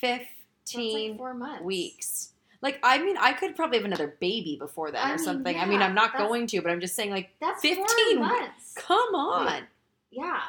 15 0.00 1.10
like 1.10 1.18
four 1.18 1.34
months. 1.34 1.62
weeks. 1.62 2.30
Like, 2.62 2.80
I 2.82 2.98
mean, 3.02 3.18
I 3.18 3.34
could 3.34 3.54
probably 3.54 3.76
have 3.76 3.84
another 3.84 4.16
baby 4.18 4.56
before 4.58 4.90
then 4.90 5.02
I 5.04 5.10
or 5.12 5.16
mean, 5.16 5.24
something. 5.24 5.58
I 5.58 5.66
mean, 5.66 5.82
I'm 5.82 5.94
not 5.94 6.16
going 6.16 6.46
to, 6.48 6.62
but 6.62 6.70
I'm 6.72 6.80
just 6.80 6.96
saying, 6.96 7.10
like, 7.10 7.28
That's 7.38 7.60
15 7.60 7.84
15 7.86 8.20
months. 8.20 8.72
come 8.74 9.14
on. 9.14 9.64
Yeah. 10.10 10.40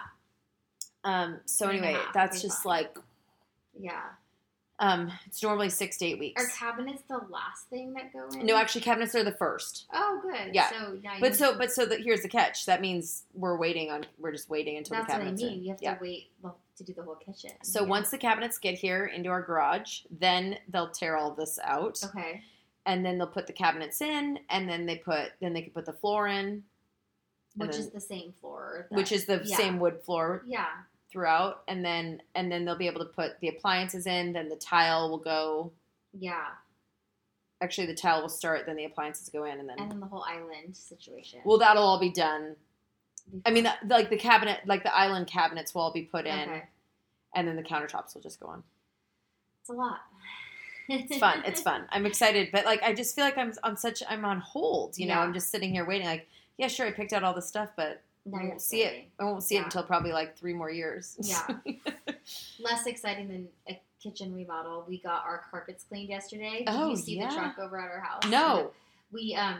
Um, 1.03 1.39
so 1.45 1.67
anyway, 1.67 1.97
that's 2.13 2.41
just 2.41 2.65
like, 2.65 2.97
Yeah. 3.77 4.01
um, 4.79 5.11
it's 5.25 5.43
normally 5.43 5.69
six 5.69 5.97
to 5.97 6.05
eight 6.05 6.17
weeks. 6.17 6.41
Are 6.41 6.47
cabinets 6.57 7.03
the 7.09 7.17
last 7.29 7.67
thing 7.69 7.93
that 7.95 8.13
go 8.13 8.29
in? 8.39 8.45
No, 8.45 8.55
actually, 8.55 8.81
cabinets 8.81 9.13
are 9.15 9.23
the 9.25 9.33
first. 9.33 9.85
Oh, 9.93 10.21
good. 10.23 10.55
Yeah. 10.55 10.69
So 10.69 10.93
you 10.93 11.09
But 11.19 11.35
so, 11.35 11.57
but 11.57 11.73
so 11.73 11.85
that 11.85 11.99
here's 11.99 12.21
the 12.21 12.29
catch. 12.29 12.65
That 12.65 12.79
means 12.79 13.23
we're 13.33 13.57
waiting 13.57 13.91
on. 13.91 14.05
We're 14.17 14.31
just 14.31 14.49
waiting 14.49 14.77
until 14.77 14.95
that's 14.95 15.11
the 15.13 15.19
what 15.19 15.27
I 15.27 15.31
mean. 15.31 15.45
are. 15.45 15.61
You 15.63 15.69
have 15.71 15.81
yeah. 15.81 15.95
to 15.95 16.01
wait 16.01 16.29
well, 16.41 16.57
to 16.75 16.83
do 16.83 16.93
the 16.93 17.03
whole 17.03 17.15
kitchen. 17.15 17.51
So 17.63 17.81
Yeah. 17.83 17.87
once 17.89 18.11
the 18.11 18.17
cabinets 18.17 18.59
get 18.59 18.75
here 18.77 19.05
into 19.07 19.29
our 19.29 19.41
garage, 19.41 20.01
then 20.09 20.59
they'll 20.67 20.89
tear 20.91 21.15
all 21.17 21.31
this 21.31 21.57
out, 21.59 22.01
Okay. 22.03 22.43
and 22.85 23.05
then 23.05 23.17
they'll 23.17 23.27
put 23.27 23.47
the 23.47 23.53
cabinets 23.53 24.01
in, 24.01 24.39
and 24.49 24.69
then 24.69 24.85
they 24.85 24.97
put 24.97 25.33
then 25.39 25.53
they 25.53 25.61
can 25.61 25.71
put 25.71 25.85
the 25.85 25.93
floor 25.93 26.27
in, 26.27 26.65
Which 27.55 27.71
then- 27.71 27.79
is 27.79 27.89
the 27.91 28.01
same 28.01 28.33
floor. 28.33 28.87
that- 28.89 28.95
which 28.95 29.11
is 29.11 29.25
the 29.25 29.41
yeah. 29.45 29.57
same 29.57 29.79
wood 29.79 30.01
floor 30.03 30.43
Yeah. 30.45 30.83
throughout, 31.09 31.63
and 31.67 31.83
then 31.83 32.21
and 32.35 32.51
then 32.51 32.65
they'll 32.65 32.75
be 32.75 32.87
able 32.87 33.05
to 33.05 33.11
put 33.11 33.39
the 33.39 33.47
appliances 33.47 34.05
in. 34.05 34.33
Then 34.33 34.49
the 34.49 34.57
tile 34.57 35.09
will 35.09 35.17
go. 35.17 35.71
Yeah. 36.13 36.55
Actually, 37.61 37.87
the 37.87 37.95
tile 37.95 38.21
will 38.21 38.29
start. 38.29 38.65
Then 38.65 38.75
the 38.75 38.83
appliances 38.83 39.29
go 39.29 39.45
in, 39.45 39.59
and 39.59 39.69
then 39.69 39.79
And 39.79 39.89
then 39.89 40.01
the 40.01 40.07
whole 40.07 40.23
island 40.23 40.75
situation. 40.75 41.41
well, 41.45 41.57
that'll 41.57 41.83
all 41.83 41.99
be 41.99 42.11
done. 42.11 42.57
Before- 43.25 43.41
I 43.45 43.51
mean, 43.51 43.63
the, 43.63 43.73
like 43.87 44.09
the 44.09 44.17
cabinet, 44.17 44.61
like 44.65 44.83
the 44.83 44.95
island 44.95 45.27
cabinets 45.27 45.73
will 45.73 45.81
all 45.81 45.91
be 45.93 46.03
put 46.03 46.25
in, 46.25 46.39
okay. 46.49 46.63
and 47.35 47.47
then 47.47 47.55
the 47.55 47.63
countertops 47.63 48.13
will 48.13 48.21
just 48.21 48.39
go 48.39 48.47
on. 48.47 48.63
It's 49.61 49.69
a 49.69 49.73
lot. 49.73 49.99
It's 50.87 51.17
fun. 51.19 51.41
It's 51.45 51.61
fun. 51.61 51.85
I'm 51.91 52.05
excited, 52.05 52.49
but 52.51 52.65
like 52.65 52.83
I 52.83 52.93
just 52.93 53.15
feel 53.15 53.25
like 53.25 53.37
I'm 53.37 53.51
on 53.63 53.75
such 53.77 54.03
I'm 54.07 54.23
on 54.25 54.39
hold. 54.39 54.97
You 54.97 55.07
know, 55.07 55.13
Yeah. 55.15 55.21
I'm 55.21 55.33
just 55.33 55.49
sitting 55.49 55.71
here 55.71 55.85
waiting. 55.85 56.05
Like, 56.07 56.27
yeah, 56.57 56.67
sure, 56.67 56.85
I 56.85 56.91
picked 56.91 57.13
out 57.13 57.23
all 57.23 57.33
the 57.33 57.41
stuff, 57.41 57.69
but 57.75 58.01
Now 58.25 58.39
I 58.39 58.43
won't 58.45 58.61
see 58.61 58.83
it. 58.83 59.05
I 59.19 59.23
won't 59.23 59.43
see 59.43 59.57
it 59.57 59.63
until 59.63 59.83
probably 59.83 60.11
like 60.11 60.37
three 60.37 60.53
more 60.53 60.69
years. 60.69 61.17
Yeah. 61.23 61.47
Less 62.59 62.85
exciting 62.85 63.27
than 63.27 63.47
a 63.69 63.79
kitchen 64.01 64.33
remodel. 64.33 64.85
We 64.87 64.99
got 64.99 65.23
our 65.25 65.43
carpets 65.49 65.83
cleaned 65.83 66.09
yesterday. 66.09 66.59
Did 66.59 66.69
Oh, 66.69 66.89
you 66.91 66.95
see 66.95 67.17
yeah. 67.17 67.29
the 67.29 67.35
truck 67.35 67.57
over 67.59 67.79
at 67.79 67.89
our 67.91 67.99
house? 68.01 68.23
no. 68.29 68.71
We 69.11 69.35
um 69.35 69.59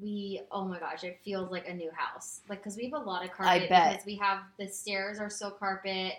we 0.00 0.40
oh 0.50 0.64
my 0.64 0.78
gosh, 0.78 1.04
it 1.04 1.20
feels 1.24 1.50
like 1.50 1.68
a 1.68 1.74
new 1.74 1.90
house. 1.94 2.40
Like 2.48 2.60
because 2.60 2.76
we 2.76 2.84
have 2.90 3.00
a 3.00 3.04
lot 3.04 3.24
of 3.24 3.32
carpet. 3.32 3.62
I 3.64 3.68
bet. 3.68 3.92
because 3.92 4.06
we 4.06 4.16
have 4.16 4.40
the 4.58 4.66
stairs 4.68 5.18
are 5.18 5.30
still 5.30 5.50
carpet 5.50 6.14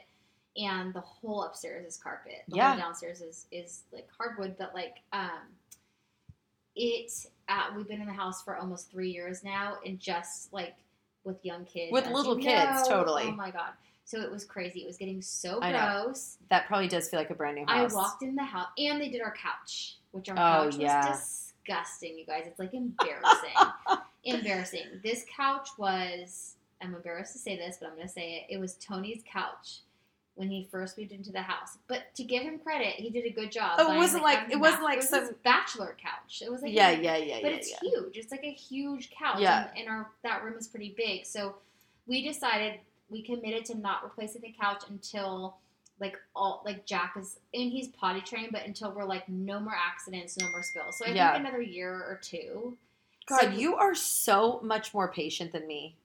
and 0.57 0.93
the 0.93 1.01
whole 1.01 1.43
upstairs 1.43 1.85
is 1.85 1.97
carpet. 1.97 2.43
The 2.49 2.55
Yeah. 2.57 2.69
whole 2.69 2.79
downstairs 2.79 3.21
is 3.21 3.47
is 3.51 3.83
like 3.91 4.07
hardwood, 4.17 4.55
but 4.57 4.73
like 4.73 4.97
um 5.13 5.41
it 6.75 7.11
uh, 7.47 7.67
we've 7.75 7.87
been 7.87 8.01
in 8.01 8.07
the 8.07 8.13
house 8.13 8.41
for 8.43 8.57
almost 8.57 8.91
three 8.91 9.09
years 9.11 9.43
now 9.43 9.77
and 9.85 9.99
just 9.99 10.51
like 10.51 10.75
with 11.23 11.43
young 11.43 11.65
kids. 11.65 11.91
With 11.91 12.07
little 12.07 12.35
kids, 12.37 12.83
know. 12.83 12.89
totally. 12.89 13.23
Oh 13.29 13.31
my 13.31 13.51
god. 13.51 13.71
So 14.03 14.21
it 14.21 14.29
was 14.29 14.45
crazy. 14.45 14.81
It 14.81 14.87
was 14.87 14.97
getting 14.97 15.21
so 15.21 15.59
gross. 15.59 16.37
That 16.49 16.67
probably 16.67 16.87
does 16.87 17.09
feel 17.09 17.19
like 17.19 17.31
a 17.31 17.35
brand 17.35 17.55
new 17.55 17.65
house. 17.65 17.91
I 17.91 17.95
walked 17.95 18.21
in 18.21 18.35
the 18.35 18.43
house 18.43 18.67
and 18.77 19.01
they 19.01 19.09
did 19.09 19.21
our 19.21 19.33
couch, 19.33 19.95
which 20.11 20.29
our 20.29 20.35
Oh, 20.37 20.65
couch 20.69 20.77
yeah. 20.77 21.09
was 21.09 21.44
disgusting, 21.65 22.17
you 22.17 22.25
guys. 22.25 22.43
It's 22.45 22.59
like 22.59 22.73
embarrassing. 22.73 23.53
embarrassing. 24.23 24.83
This 25.03 25.25
couch 25.35 25.69
was 25.77 26.55
I'm 26.81 26.93
embarrassed 26.95 27.33
to 27.33 27.39
say 27.39 27.57
this, 27.57 27.77
but 27.79 27.89
I'm 27.89 27.95
gonna 27.95 28.07
say 28.07 28.45
it. 28.47 28.53
It 28.53 28.59
was 28.59 28.75
Tony's 28.75 29.21
couch 29.31 29.79
when 30.35 30.49
he 30.49 30.67
first 30.69 30.97
moved 30.97 31.11
into 31.13 31.31
the 31.31 31.41
house. 31.41 31.77
But 31.87 32.13
to 32.15 32.23
give 32.23 32.43
him 32.43 32.59
credit, 32.59 32.95
he 32.95 33.09
did 33.09 33.25
a 33.25 33.29
good 33.29 33.51
job. 33.51 33.77
Oh, 33.79 33.93
it 33.93 33.97
wasn't 33.97 34.23
like- 34.23 34.49
a 34.49 34.51
it 34.51 34.59
wasn't 34.59 34.83
like 34.83 34.95
it 34.97 35.01
was 35.01 35.09
some- 35.09 35.35
bachelor 35.43 35.95
couch. 36.01 36.41
It 36.45 36.51
was 36.51 36.61
like 36.61 36.73
yeah, 36.73 36.89
a- 36.89 37.01
yeah, 37.01 37.17
yeah, 37.17 37.39
but 37.41 37.51
yeah, 37.51 37.57
it's 37.57 37.71
yeah. 37.71 37.77
huge. 37.89 38.17
It's 38.17 38.31
like 38.31 38.43
a 38.43 38.51
huge 38.51 39.11
couch, 39.11 39.39
Yeah. 39.39 39.69
and, 39.69 39.79
and 39.81 39.89
our 39.89 40.09
that 40.23 40.43
room 40.43 40.55
is 40.57 40.67
pretty 40.67 40.93
big. 40.97 41.25
So 41.25 41.55
we 42.07 42.21
decided 42.21 42.79
we 43.09 43.21
committed 43.21 43.65
to 43.65 43.77
not 43.77 44.03
replacing 44.03 44.41
the 44.41 44.53
couch 44.59 44.83
until 44.89 45.57
like 45.99 46.17
all 46.35 46.61
like 46.65 46.85
Jack 46.85 47.15
is 47.17 47.39
and 47.53 47.71
he's 47.71 47.87
potty 47.89 48.21
trained, 48.21 48.49
but 48.51 48.65
until 48.65 48.91
we're 48.91 49.05
like 49.05 49.27
no 49.29 49.59
more 49.59 49.75
accidents, 49.75 50.37
no 50.37 50.49
more 50.49 50.63
spills. 50.63 50.97
So 50.97 51.05
I 51.05 51.09
Yeah. 51.09 51.31
think 51.33 51.45
another 51.45 51.61
year 51.61 51.93
or 51.93 52.19
two. 52.21 52.77
God, 53.27 53.41
So 53.41 53.49
you 53.49 53.75
are 53.75 53.95
so 53.95 54.59
much 54.61 54.93
more 54.93 55.07
patient 55.11 55.51
than 55.51 55.65
me. 55.67 55.95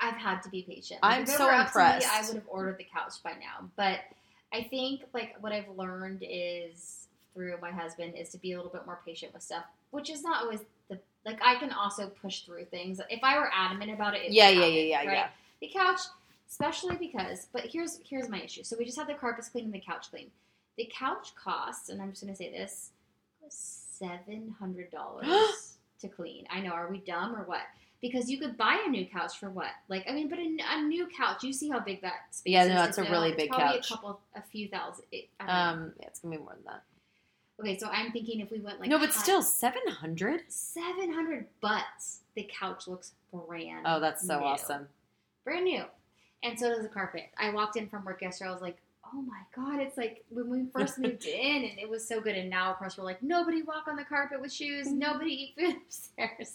I've 0.00 0.16
had 0.16 0.42
to 0.44 0.48
be 0.48 0.62
patient. 0.62 1.00
I'm 1.02 1.26
so 1.26 1.46
up 1.48 1.52
me, 1.52 1.60
impressed. 1.62 2.08
I 2.08 2.26
would 2.26 2.36
have 2.36 2.48
ordered 2.48 2.78
the 2.78 2.84
couch 2.84 3.22
by 3.22 3.32
now. 3.32 3.68
But 3.76 4.00
I 4.52 4.62
think 4.62 5.02
like 5.12 5.36
what 5.40 5.52
I've 5.52 5.68
learned 5.76 6.24
is 6.26 7.08
through 7.34 7.58
my 7.60 7.70
husband 7.70 8.14
is 8.16 8.30
to 8.30 8.38
be 8.38 8.52
a 8.52 8.56
little 8.56 8.72
bit 8.72 8.86
more 8.86 9.00
patient 9.04 9.32
with 9.34 9.42
stuff, 9.42 9.64
which 9.90 10.10
is 10.10 10.22
not 10.22 10.42
always 10.42 10.60
the 10.88 10.98
like 11.26 11.38
I 11.44 11.56
can 11.56 11.70
also 11.72 12.08
push 12.08 12.42
through 12.42 12.64
things. 12.66 13.00
If 13.10 13.22
I 13.22 13.36
were 13.38 13.50
adamant 13.54 13.90
about 13.92 14.14
it, 14.14 14.22
it 14.22 14.32
Yeah, 14.32 14.48
yeah, 14.48 14.60
happen, 14.60 14.74
yeah, 14.74 14.80
yeah, 14.80 14.96
right? 14.98 15.12
yeah. 15.12 15.28
The 15.60 15.68
couch, 15.68 16.00
especially 16.50 16.96
because, 16.96 17.46
but 17.52 17.62
here's 17.66 18.00
here's 18.04 18.28
my 18.28 18.40
issue. 18.40 18.62
So 18.64 18.76
we 18.78 18.84
just 18.84 18.98
had 18.98 19.06
the 19.06 19.14
carpets 19.14 19.48
clean 19.48 19.66
and 19.66 19.74
the 19.74 19.80
couch 19.80 20.10
clean. 20.10 20.30
The 20.76 20.90
couch 20.96 21.34
costs, 21.34 21.88
and 21.88 22.00
I'm 22.00 22.10
just 22.10 22.22
gonna 22.22 22.36
say 22.36 22.50
this, 22.50 22.90
seven 23.48 24.54
hundred 24.58 24.90
dollars 24.90 25.76
to 26.00 26.08
clean. 26.08 26.46
I 26.50 26.60
know. 26.60 26.70
Are 26.70 26.90
we 26.90 26.98
dumb 26.98 27.34
or 27.34 27.44
what? 27.44 27.62
Because 28.00 28.30
you 28.30 28.38
could 28.38 28.56
buy 28.56 28.82
a 28.86 28.88
new 28.88 29.06
couch 29.06 29.38
for 29.38 29.50
what? 29.50 29.72
Like, 29.88 30.06
I 30.08 30.14
mean, 30.14 30.30
but 30.30 30.38
a, 30.38 30.56
a 30.70 30.82
new 30.82 31.06
couch. 31.08 31.44
You 31.44 31.52
see 31.52 31.68
how 31.68 31.80
big 31.80 32.00
that 32.00 32.34
space 32.34 32.52
Yeah, 32.52 32.66
no, 32.66 32.82
to 32.82 32.88
it's 32.88 32.96
a 32.98 33.02
really 33.02 33.28
It's 33.28 33.36
big 33.36 33.50
probably 33.50 33.76
couch. 33.76 33.90
A 33.90 33.94
couple, 33.94 34.20
a 34.34 34.40
few 34.42 34.68
thousand. 34.68 35.04
It, 35.12 35.28
I 35.38 35.46
know. 35.46 35.52
Um, 35.52 35.92
yeah, 36.00 36.06
it's 36.06 36.20
gonna 36.20 36.36
be 36.36 36.42
more 36.42 36.54
than 36.54 36.64
that. 36.64 36.82
okay, 37.60 37.76
so 37.78 37.88
I'm 37.88 38.10
thinking 38.10 38.40
if 38.40 38.50
we 38.50 38.58
went 38.60 38.80
like 38.80 38.88
no, 38.88 38.98
but 38.98 39.12
still, 39.12 39.42
seven 39.42 39.82
hundred. 39.88 40.40
seven 40.48 41.12
hundred. 41.12 41.46
But 41.60 41.84
the 42.34 42.48
couch 42.50 42.88
looks 42.88 43.12
brand. 43.32 43.84
Oh, 43.86 44.00
that's 44.00 44.26
so 44.26 44.38
new. 44.38 44.46
awesome. 44.46 44.88
brand 45.44 45.64
new. 45.64 45.84
And 46.42 46.58
so 46.58 46.68
does 46.70 46.82
the 46.82 46.88
carpet. 46.88 47.30
I 47.38 47.50
walked 47.50 47.76
in 47.76 47.88
from 47.88 48.04
work 48.04 48.22
yesterday. 48.22 48.50
I 48.50 48.52
was 48.52 48.62
like, 48.62 48.78
oh 49.12 49.22
my 49.22 49.40
god, 49.54 49.80
it's 49.80 49.96
like 49.98 50.24
when 50.30 50.48
we 50.48 50.64
first 50.72 50.98
moved 50.98 51.24
in, 51.26 51.64
and 51.64 51.78
it 51.78 51.88
was 51.88 52.06
so 52.06 52.20
good. 52.20 52.36
And 52.36 52.48
now, 52.48 52.70
of 52.70 52.78
course, 52.78 52.96
we're 52.96 53.04
like, 53.04 53.22
nobody 53.22 53.62
walk 53.62 53.88
on 53.88 53.96
the 53.96 54.04
carpet 54.04 54.40
with 54.40 54.52
shoes. 54.52 54.86
Nobody 54.90 55.30
eat 55.32 55.54
food 55.58 55.76
upstairs. 55.86 56.54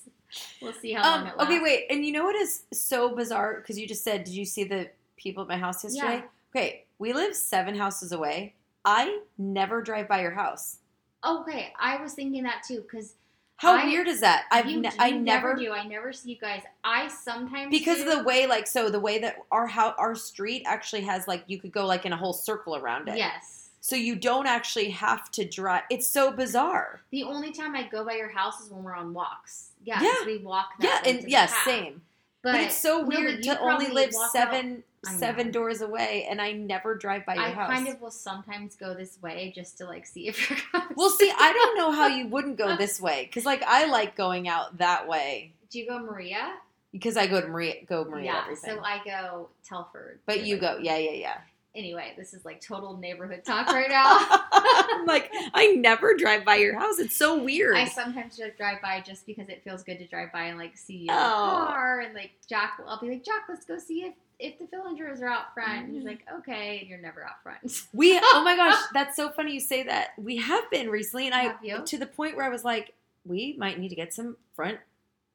We'll 0.61 0.73
see 0.73 0.93
how 0.93 1.03
long 1.03 1.21
Um, 1.21 1.27
it 1.27 1.38
lasts. 1.38 1.43
okay, 1.53 1.59
wait, 1.61 1.86
and 1.89 2.05
you 2.05 2.11
know 2.13 2.23
what 2.23 2.36
is 2.36 2.63
so 2.73 3.15
bizarre? 3.15 3.55
Because 3.61 3.77
you 3.79 3.88
just 3.88 4.03
said, 4.03 4.23
did 4.23 4.33
you 4.33 4.45
see 4.45 4.63
the 4.63 4.89
people 5.17 5.43
at 5.43 5.49
my 5.49 5.57
house 5.57 5.83
yesterday? 5.83 6.23
Okay, 6.55 6.86
we 6.97 7.13
live 7.13 7.36
seven 7.36 7.75
houses 7.75 8.11
away. 8.11 8.53
I 8.86 9.19
never 9.38 9.81
drive 9.81 10.07
by 10.07 10.21
your 10.21 10.31
house. 10.31 10.77
Okay, 11.25 11.73
I 11.79 12.01
was 12.01 12.13
thinking 12.13 12.43
that 12.43 12.63
too 12.67 12.81
because 12.81 13.15
How 13.57 13.75
I- 13.77 13.85
weird 13.85 14.07
is 14.07 14.19
that? 14.21 14.45
I've 14.51 14.65
you, 14.69 14.81
ne- 14.81 14.89
you 14.89 14.95
I 14.99 15.11
never 15.11 15.49
never 15.53 15.55
do. 15.55 15.71
I 15.71 15.87
never 15.87 16.11
see 16.13 16.31
you 16.31 16.37
guys. 16.37 16.61
I 16.83 17.07
sometimes 17.07 17.69
because 17.71 17.97
do. 17.97 18.09
of 18.09 18.17
the 18.17 18.23
way 18.23 18.47
like 18.47 18.67
so 18.67 18.89
the 18.89 18.99
way 18.99 19.19
that 19.19 19.37
our 19.51 19.65
house 19.67 19.95
our 19.97 20.13
street 20.15 20.63
actually 20.65 21.01
has 21.01 21.27
like 21.27 21.43
you 21.47 21.59
could 21.59 21.71
go 21.71 21.85
like 21.85 22.05
in 22.05 22.13
a 22.13 22.17
whole 22.17 22.33
circle 22.33 22.75
around 22.75 23.07
it. 23.07 23.17
yes. 23.17 23.61
So 23.81 23.95
you 23.95 24.15
don't 24.15 24.47
actually 24.47 24.89
have 24.89 25.29
to 25.33 25.45
drive. 25.47 25.83
It's 25.91 26.07
so 26.07 26.31
bizarre. 26.31 27.01
The 27.11 27.23
only 27.23 27.51
time 27.51 27.75
I 27.75 27.83
go 27.87 28.03
by 28.03 28.13
your 28.15 28.29
house 28.29 28.59
is 28.59 28.71
when 28.71 28.83
we're 28.83 28.95
on 28.95 29.13
walks. 29.13 29.73
Yeah, 29.83 30.01
Yeah. 30.01 30.25
we 30.25 30.39
walk. 30.39 30.69
That 30.79 31.03
Yeah, 31.05 31.11
and 31.11 31.29
yes, 31.29 31.51
path. 31.53 31.63
same. 31.65 32.01
But, 32.41 32.53
But, 32.53 32.61
it's 32.61 32.77
so 32.77 33.03
weird 33.05 33.45
you 33.45 33.53
to 33.53 33.59
only 33.59 33.87
live 33.89 34.11
seven 34.31 34.69
know. 34.77 34.81
Seven 35.05 35.51
doors 35.51 35.81
away, 35.81 36.27
and 36.29 36.41
I 36.41 36.51
never 36.51 36.95
drive 36.95 37.25
by 37.25 37.35
your 37.35 37.43
I 37.43 37.49
house. 37.51 37.69
I 37.69 37.75
kind 37.75 37.87
of 37.87 38.01
will 38.01 38.11
sometimes 38.11 38.75
go 38.75 38.93
this 38.93 39.17
way 39.21 39.51
just 39.55 39.77
to 39.79 39.85
like 39.85 40.05
see 40.05 40.27
if 40.27 40.49
you're. 40.49 40.59
Well, 40.95 41.09
see, 41.09 41.31
I 41.37 41.53
don't 41.53 41.77
know 41.77 41.91
how 41.91 42.07
you 42.07 42.27
wouldn't 42.27 42.57
go 42.57 42.75
this 42.77 42.99
way 42.99 43.25
because, 43.25 43.45
like, 43.45 43.63
I 43.63 43.85
like 43.85 44.15
going 44.15 44.47
out 44.47 44.77
that 44.79 45.07
way 45.07 45.53
Do 45.69 45.79
you 45.79 45.87
go 45.87 45.99
Maria? 45.99 46.53
because 46.91 47.17
I 47.17 47.27
go 47.27 47.41
to 47.41 47.47
Maria, 47.47 47.83
go 47.85 48.05
Maria 48.05 48.25
yeah. 48.25 48.41
everything. 48.43 48.75
So 48.77 48.81
I 48.81 49.01
go 49.03 49.49
Telford. 49.67 50.19
but 50.25 50.43
you 50.45 50.57
go, 50.57 50.77
yeah, 50.81 50.97
yeah, 50.97 51.11
yeah. 51.11 51.37
Anyway, 51.75 52.13
this 52.15 52.33
is 52.33 52.45
like 52.45 52.61
total 52.61 52.95
neighborhood 52.95 53.43
talk 53.45 53.67
right 53.67 53.89
now. 53.89 54.05
I'm 54.53 55.05
like, 55.05 55.29
I 55.53 55.73
never 55.75 56.13
drive 56.15 56.45
by 56.45 56.55
your 56.55 56.79
house. 56.79 56.99
It's 56.99 57.17
so 57.17 57.43
weird. 57.43 57.75
I 57.75 57.83
sometimes 57.83 58.37
just 58.37 58.55
drive 58.55 58.81
by 58.81 59.01
just 59.01 59.25
because 59.25 59.49
it 59.49 59.61
feels 59.65 59.83
good 59.83 59.99
to 59.99 60.07
drive 60.07 60.31
by 60.31 60.43
and 60.45 60.57
like 60.57 60.77
see 60.77 60.99
your 61.09 61.15
Oh. 61.15 61.65
car 61.67 61.99
and 61.99 62.13
like 62.13 62.31
Jack. 62.47 62.79
I'll 62.87 63.01
be 63.01 63.09
like 63.09 63.25
Jack, 63.25 63.43
let's 63.49 63.65
go 63.65 63.77
see 63.77 64.03
if 64.05 64.13
if 64.39 64.57
the 64.59 64.65
Fillingers 64.67 65.21
are 65.21 65.27
out 65.27 65.53
front. 65.53 65.89
He's 65.89 66.03
Mhm. 66.03 66.07
like, 66.07 66.25
okay, 66.39 66.79
and 66.79 66.89
you're 66.89 66.97
never 66.99 67.23
out 67.23 67.41
front. 67.43 67.59
we, 67.93 68.19
oh 68.21 68.41
my 68.43 68.55
gosh, 68.55 68.79
that's 68.93 69.15
so 69.15 69.29
funny 69.29 69.53
you 69.53 69.59
say 69.59 69.83
that. 69.83 70.09
We 70.17 70.38
have 70.38 70.69
been 70.69 70.89
recently, 70.89 71.25
and 71.27 71.36
I 71.36 71.55
you? 71.63 71.83
to 71.86 71.97
the 71.97 72.05
point 72.05 72.36
where 72.36 72.45
I 72.45 72.49
was 72.49 72.63
like, 72.63 72.93
we 73.25 73.55
might 73.57 73.79
need 73.79 73.89
to 73.89 73.95
get 73.95 74.13
some 74.13 74.38
front 74.55 74.77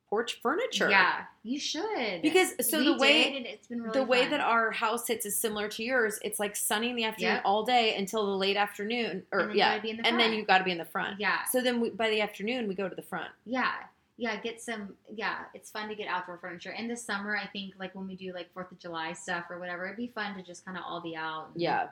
porch 0.08 0.40
furniture. 0.42 0.90
Yeah, 0.90 1.22
you 1.44 1.60
should. 1.60 2.20
Because 2.20 2.54
so 2.68 2.78
We 2.78 2.84
the 2.86 2.96
way 2.96 3.32
did, 3.32 3.46
it's 3.46 3.68
been 3.68 3.80
really 3.80 3.96
the 3.98 4.04
way 4.04 4.22
fun. 4.22 4.30
that 4.32 4.40
our 4.40 4.72
house 4.72 5.06
sits 5.06 5.24
is 5.24 5.36
similar 5.36 5.68
to 5.68 5.84
yours. 5.84 6.18
It's 6.24 6.40
like 6.40 6.56
sunny 6.56 6.90
in 6.90 6.96
the 6.96 7.04
afternoon 7.04 7.34
Yep. 7.36 7.42
all 7.44 7.64
day 7.64 7.94
until 7.94 8.26
the 8.26 8.36
late 8.36 8.56
afternoon, 8.56 9.24
or 9.30 9.40
And 9.40 9.54
yeah, 9.54 9.70
gotta 9.70 9.82
be 9.82 9.90
in 9.90 9.96
the 9.98 10.06
and 10.06 10.18
then 10.18 10.30
front. 10.30 10.34
you 10.40 10.44
got 10.44 10.58
to 10.58 10.64
be 10.64 10.72
in 10.72 10.78
the 10.78 10.84
front. 10.84 11.20
yeah, 11.20 11.44
So 11.52 11.60
then 11.60 11.80
we, 11.80 11.90
by 11.90 12.10
the 12.10 12.20
afternoon 12.22 12.66
we 12.66 12.74
go 12.74 12.88
to 12.88 12.94
the 12.96 13.02
front. 13.02 13.30
yeah, 13.46 13.72
yeah. 14.20 14.38
Get 14.40 14.60
some. 14.60 14.94
Yeah, 15.12 15.38
it's 15.54 15.70
fun 15.70 15.88
to 15.88 15.94
get 15.94 16.06
outdoor 16.06 16.38
furniture. 16.38 16.72
And 16.76 16.88
this 16.90 17.02
summer, 17.04 17.36
I 17.36 17.46
think 17.46 17.74
like 17.78 17.94
when 17.94 18.06
we 18.06 18.14
do 18.14 18.32
like 18.32 18.52
Fourth 18.52 18.70
of 18.70 18.78
July 18.78 19.12
stuff 19.14 19.44
or 19.50 19.58
whatever, 19.58 19.86
it'd 19.86 19.96
be 19.96 20.12
fun 20.14 20.36
to 20.36 20.42
just 20.42 20.64
kind 20.64 20.76
of 20.76 20.84
all 20.86 21.00
be 21.00 21.16
out. 21.16 21.48
and- 21.52 21.60
Yeah. 21.62 21.88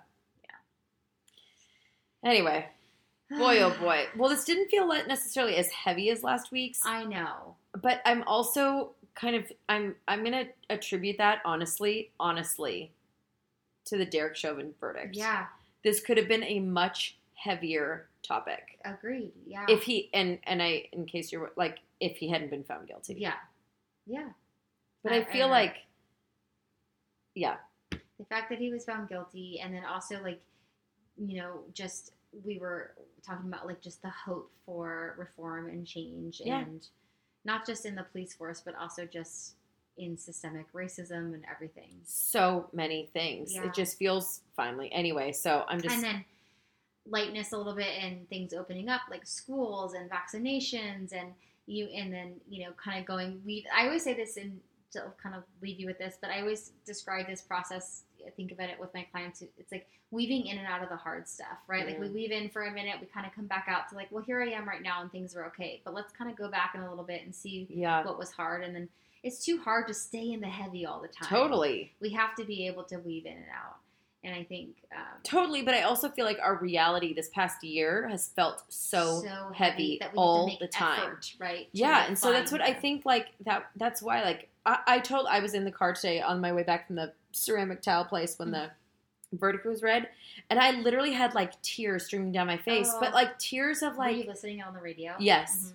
Anyway, 2.24 2.66
boy 3.30 3.60
oh 3.62 3.74
boy. 3.80 4.06
Well, 4.16 4.28
this 4.28 4.44
didn't 4.44 4.68
feel 4.70 4.86
necessarily 4.88 5.56
as 5.56 5.70
heavy 5.70 6.10
as 6.10 6.22
last 6.22 6.50
week's, 6.52 6.80
I 6.84 7.04
know. 7.04 7.56
but 7.80 8.00
I'm 8.04 8.22
also 8.24 8.92
kind 9.14 9.36
of 9.36 9.44
I'm 9.68 9.94
I'm 10.06 10.24
gonna 10.24 10.44
attribute 10.70 11.18
that 11.18 11.40
honestly, 11.44 12.10
honestly, 12.18 12.92
to 13.86 13.96
the 13.96 14.04
Derek 14.06 14.36
Chauvin 14.36 14.74
verdict. 14.80 15.16
Yeah, 15.16 15.46
this 15.84 16.00
could 16.00 16.16
have 16.16 16.28
been 16.28 16.44
a 16.44 16.60
much 16.60 17.16
heavier 17.34 18.08
topic. 18.26 18.78
agreed. 18.84 19.32
Yeah. 19.46 19.66
if 19.68 19.84
he 19.84 20.10
and 20.12 20.38
and 20.44 20.60
I 20.62 20.88
in 20.92 21.06
case 21.06 21.30
you're 21.30 21.52
like 21.56 21.78
if 22.00 22.16
he 22.16 22.28
hadn't 22.28 22.50
been 22.50 22.64
found 22.64 22.88
guilty. 22.88 23.14
yeah, 23.18 23.34
yeah. 24.06 24.28
But 25.02 25.12
I- 25.12 25.16
I, 25.16 25.20
I 25.20 25.24
feel 25.24 25.46
agree. 25.46 25.50
like 25.50 25.76
yeah. 27.34 27.56
the 27.90 28.24
fact 28.28 28.50
that 28.50 28.58
he 28.58 28.70
was 28.72 28.84
found 28.84 29.08
guilty 29.08 29.60
and 29.62 29.74
then 29.74 29.84
also 29.84 30.20
like 30.22 30.40
you 31.16 31.40
know 31.40 31.60
just 31.72 32.12
we 32.44 32.58
were 32.58 32.92
talking 33.26 33.46
about 33.48 33.66
like 33.66 33.80
just 33.80 34.02
the 34.02 34.10
hope 34.10 34.50
for 34.66 35.14
reform 35.18 35.68
and 35.68 35.86
change 35.86 36.40
Yeah. 36.44 36.60
and 36.60 36.86
not 37.44 37.66
just 37.66 37.86
in 37.86 37.94
the 37.94 38.02
police 38.04 38.34
force 38.34 38.60
but 38.64 38.74
also 38.74 39.04
just 39.06 39.54
in 39.96 40.16
systemic 40.16 40.72
racism 40.72 41.34
and 41.34 41.42
everything. 41.52 41.90
So 42.04 42.68
many 42.72 43.08
things. 43.12 43.52
Yeah. 43.54 43.64
It 43.66 43.74
just 43.74 43.98
feels 43.98 44.42
finally. 44.54 44.92
Anyway, 44.92 45.32
so 45.32 45.64
I'm 45.66 45.80
just 45.80 45.94
and 45.96 46.04
then 46.04 46.24
lightness 47.04 47.52
a 47.52 47.56
little 47.58 47.74
bit 47.74 47.88
and 48.00 48.28
things 48.28 48.52
opening 48.52 48.88
up 48.88 49.00
like 49.10 49.26
schools 49.26 49.94
and 49.94 50.08
vaccinations 50.08 51.12
and 51.12 51.32
you 51.68 51.86
and 51.86 52.12
then 52.12 52.34
you 52.48 52.64
know 52.64 52.72
kind 52.82 52.98
of 52.98 53.06
going 53.06 53.40
we 53.44 53.64
i 53.76 53.86
always 53.86 54.02
say 54.02 54.14
this 54.14 54.36
and 54.36 54.60
to 54.90 55.02
kind 55.22 55.34
of 55.34 55.42
leave 55.60 55.78
you 55.78 55.86
with 55.86 55.98
this 55.98 56.16
but 56.20 56.30
i 56.30 56.40
always 56.40 56.72
describe 56.86 57.26
this 57.26 57.42
process 57.42 58.02
I 58.26 58.30
think 58.30 58.50
about 58.50 58.68
it 58.68 58.80
with 58.80 58.92
my 58.94 59.06
clients 59.12 59.42
it's 59.42 59.70
like 59.70 59.86
weaving 60.10 60.46
in 60.46 60.58
and 60.58 60.66
out 60.66 60.82
of 60.82 60.88
the 60.88 60.96
hard 60.96 61.28
stuff 61.28 61.58
right? 61.66 61.86
Like 61.86 62.00
we 62.00 62.06
mm-hmm. 62.06 62.14
weave 62.14 62.32
in 62.32 62.48
for 62.50 62.64
a 62.64 62.70
minute 62.70 62.96
we 63.00 63.06
kind 63.06 63.26
of 63.26 63.34
come 63.34 63.46
back 63.46 63.66
out 63.68 63.88
to 63.90 63.94
like 63.94 64.08
well 64.10 64.24
here 64.24 64.42
i 64.42 64.48
am 64.48 64.68
right 64.68 64.82
now 64.82 65.02
and 65.02 65.12
things 65.12 65.36
are 65.36 65.46
okay 65.46 65.80
but 65.84 65.94
let's 65.94 66.12
kind 66.12 66.30
of 66.30 66.36
go 66.36 66.50
back 66.50 66.72
in 66.74 66.80
a 66.80 66.88
little 66.88 67.04
bit 67.04 67.22
and 67.24 67.34
see 67.34 67.66
yeah, 67.70 68.04
what 68.04 68.18
was 68.18 68.30
hard 68.32 68.64
and 68.64 68.74
then 68.74 68.88
it's 69.22 69.44
too 69.44 69.58
hard 69.58 69.86
to 69.88 69.94
stay 69.94 70.32
in 70.32 70.40
the 70.40 70.48
heavy 70.48 70.86
all 70.86 71.00
the 71.00 71.08
time. 71.08 71.28
Totally. 71.28 71.92
we 72.00 72.10
have 72.10 72.34
to 72.36 72.44
be 72.44 72.66
able 72.66 72.84
to 72.84 72.98
weave 72.98 73.26
in 73.26 73.32
and 73.32 73.46
out 73.54 73.78
and 74.24 74.34
i 74.34 74.42
think 74.44 74.70
um, 74.96 75.02
Totally, 75.22 75.60
but 75.62 75.74
I 75.74 75.82
also 75.82 76.08
feel 76.08 76.24
like 76.24 76.38
our 76.42 76.56
reality 76.56 77.12
this 77.12 77.28
past 77.28 77.62
year 77.62 78.08
has 78.08 78.28
felt 78.28 78.62
so, 78.68 79.22
heavy, 79.52 79.98
that 80.00 80.12
we 80.12 80.16
all 80.18 80.46
have 80.48 80.56
to 80.58 80.64
make 80.64 80.70
the 80.70 80.74
time. 80.74 81.00
effort, 81.02 81.34
right? 81.38 81.68
Yeah, 81.72 82.06
and 82.06 82.18
so 82.18 82.32
that's 82.32 82.50
what 82.50 82.62
I 82.62 82.72
think. 82.72 83.04
Like 83.04 83.26
that. 83.44 83.68
That's 83.76 84.00
why. 84.00 84.22
Like 84.24 84.48
I, 84.64 84.78
I 84.86 84.98
told 85.00 85.26
I 85.28 85.40
was 85.40 85.52
in 85.52 85.64
the 85.66 85.70
car 85.70 85.92
today 85.92 86.22
on 86.22 86.40
my 86.40 86.52
way 86.54 86.62
back 86.62 86.86
from 86.86 86.96
the 86.96 87.12
ceramic 87.32 87.82
tile 87.82 88.06
place 88.06 88.38
when 88.38 88.50
the 88.52 88.70
verdict 89.34 89.66
was 89.66 89.82
read, 89.82 90.08
and 90.48 90.58
I 90.58 90.70
literally 90.80 91.12
had 91.12 91.34
like 91.34 91.60
tears 91.60 92.06
streaming 92.06 92.32
down 92.32 92.46
my 92.46 92.56
face, 92.56 92.88
Oh. 92.90 93.00
but 93.00 93.12
like 93.12 93.38
tears 93.38 93.82
of 93.82 93.98
Were 93.98 94.08
you 94.08 94.18
like 94.20 94.28
listening 94.28 94.62
on 94.62 94.72
the 94.72 94.80
radio? 94.80 95.12
Yes. 95.18 95.74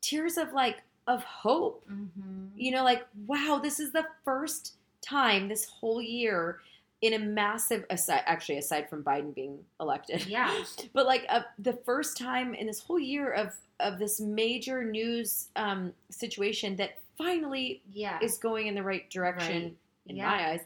tears 0.00 0.38
of 0.38 0.54
like 0.54 0.82
of 1.06 1.22
hope. 1.24 1.84
Mm-hmm. 1.90 2.46
You 2.56 2.70
know, 2.70 2.84
like 2.84 3.04
wow, 3.26 3.60
this 3.62 3.78
is 3.78 3.92
the 3.92 4.06
first 4.24 4.74
time 5.02 5.48
this 5.48 5.66
whole 5.66 6.00
year 6.00 6.60
in 7.04 7.12
a 7.12 7.18
massive 7.18 7.84
aside 7.90 8.22
actually 8.24 8.56
aside 8.56 8.88
from 8.88 9.04
Biden 9.04 9.34
being 9.34 9.58
elected 9.78 10.24
Yeah. 10.26 10.50
but 10.94 11.04
like 11.04 11.26
uh, 11.28 11.42
the 11.58 11.74
first 11.84 12.16
time 12.16 12.54
in 12.54 12.66
this 12.66 12.80
whole 12.80 12.98
year 12.98 13.30
of 13.32 13.52
of 13.80 13.98
this 13.98 14.20
major 14.20 14.82
news 14.84 15.48
um, 15.56 15.92
situation 16.08 16.76
that 16.76 17.00
finally 17.18 17.82
Yeah. 17.92 18.18
is 18.22 18.38
going 18.38 18.68
in 18.68 18.74
the 18.74 18.82
right 18.82 19.08
direction 19.10 19.62
Right. 19.64 19.76
in 20.06 20.16
Yeah. 20.16 20.26
my 20.30 20.48
eyes 20.52 20.60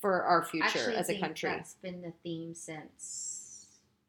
for 0.00 0.22
our 0.22 0.42
future 0.44 0.64
Actually, 0.64 0.96
as 0.96 1.10
a 1.10 1.20
country. 1.20 1.50
That's 1.50 1.74
been 1.74 2.00
the 2.00 2.12
theme 2.22 2.54
since 2.54 3.66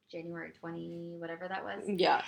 January 0.09 0.51
20, 0.59 1.15
whatever 1.17 1.47
that 1.49 1.63
was. 1.65 1.84
Yeah, 1.88 2.21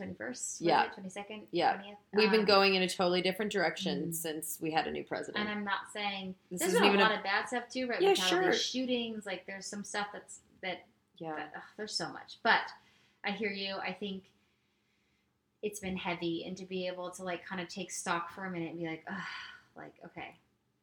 21st? 0.00 0.56
Yeah. 0.60 0.88
22nd? 0.96 1.42
Yeah. 1.50 1.76
20th? 1.76 1.96
we've 2.14 2.30
been 2.30 2.40
Um, 2.40 2.46
going 2.46 2.74
in 2.74 2.82
a 2.82 2.88
totally 2.88 3.20
different 3.22 3.52
direction 3.52 4.08
Mhm. 4.08 4.14
since 4.14 4.58
we 4.60 4.70
had 4.70 4.86
a 4.86 4.90
new 4.90 5.04
president. 5.04 5.38
And 5.38 5.48
I'm 5.48 5.64
not 5.64 5.90
saying 5.92 6.34
This 6.50 6.60
there's 6.60 6.72
isn't 6.74 6.82
been 6.82 6.96
a 6.96 7.02
lot 7.02 7.12
a- 7.12 7.18
of 7.18 7.22
bad 7.22 7.46
stuff 7.48 7.68
too, 7.68 7.86
right? 7.86 8.00
Yeah, 8.00 8.14
sure. 8.14 8.52
shootings, 8.52 9.26
like 9.26 9.46
there's 9.46 9.66
some 9.66 9.84
stuff 9.84 10.08
that's 10.12 10.40
that 10.62 10.86
yeah, 11.16 11.48
ugh, 11.54 11.62
there's 11.76 11.94
so 11.94 12.08
much. 12.10 12.38
But 12.42 12.72
I 13.24 13.30
hear 13.32 13.50
you. 13.50 13.76
I 13.76 13.92
think 13.92 14.24
it's 15.62 15.80
been 15.80 15.96
heavy, 15.96 16.44
and 16.46 16.56
to 16.56 16.64
be 16.64 16.86
able 16.86 17.10
to 17.10 17.22
like 17.22 17.44
kind 17.44 17.60
of 17.60 17.68
take 17.68 17.90
stock 17.90 18.30
for 18.30 18.46
a 18.46 18.50
minute 18.50 18.70
and 18.70 18.78
be 18.78 18.86
like, 18.86 19.04
Ugh, 19.06 19.20
like 19.76 19.94
okay, 20.06 20.34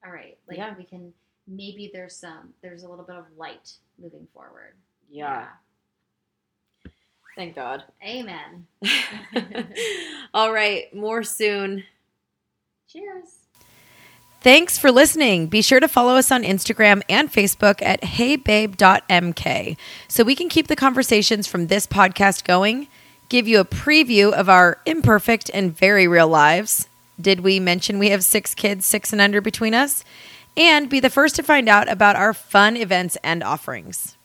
all 0.05 0.11
right, 0.11 0.37
like 0.47 0.57
Yeah. 0.57 0.75
we 0.77 0.83
can 0.83 1.13
maybe 1.47 1.89
there's 1.93 2.15
some 2.15 2.53
there's 2.61 2.83
a 2.83 2.89
little 2.89 3.05
bit 3.05 3.15
of 3.15 3.25
light 3.37 3.77
moving 3.97 4.27
forward. 4.33 4.75
yeah. 5.09 5.47
Thank 7.37 7.55
God. 7.55 7.83
Amen. 8.03 8.65
All 10.33 10.51
right, 10.51 10.91
more 10.93 11.21
soon. 11.21 11.83
Cheers. 12.89 13.45
Thanks 14.41 14.79
for 14.79 14.91
listening. 14.91 15.45
Be 15.45 15.61
sure 15.61 15.79
to 15.79 15.87
follow 15.87 16.15
us 16.15 16.31
on 16.31 16.41
Instagram 16.41 17.03
and 17.07 17.31
Facebook 17.31 17.79
at 17.83 18.01
heybabe.mk 18.01 19.77
so 20.07 20.23
we 20.23 20.33
can 20.33 20.49
keep 20.49 20.65
the 20.65 20.75
conversations 20.75 21.45
from 21.45 21.67
this 21.67 21.85
podcast 21.85 22.43
going, 22.43 22.87
give 23.29 23.47
you 23.47 23.59
a 23.59 23.65
preview 23.65 24.33
of 24.33 24.49
our 24.49 24.79
imperfect 24.87 25.51
and 25.53 25.77
very 25.77 26.07
real 26.07 26.27
lives. 26.27 26.87
Did 27.21 27.41
we 27.41 27.59
mention 27.59 27.99
we 27.99 28.09
have 28.09 28.25
six 28.25 28.55
kids, 28.55 28.87
six 28.87 29.13
and 29.13 29.21
under 29.21 29.41
between 29.41 29.75
us? 29.75 30.03
And 30.55 30.89
be 30.89 30.99
the 30.99 31.11
first 31.11 31.35
to 31.35 31.43
find 31.43 31.69
out 31.69 31.87
about 31.87 32.15
our 32.15 32.33
fun 32.33 32.77
events 32.77 33.15
and 33.23 33.43
offerings. 33.43 34.16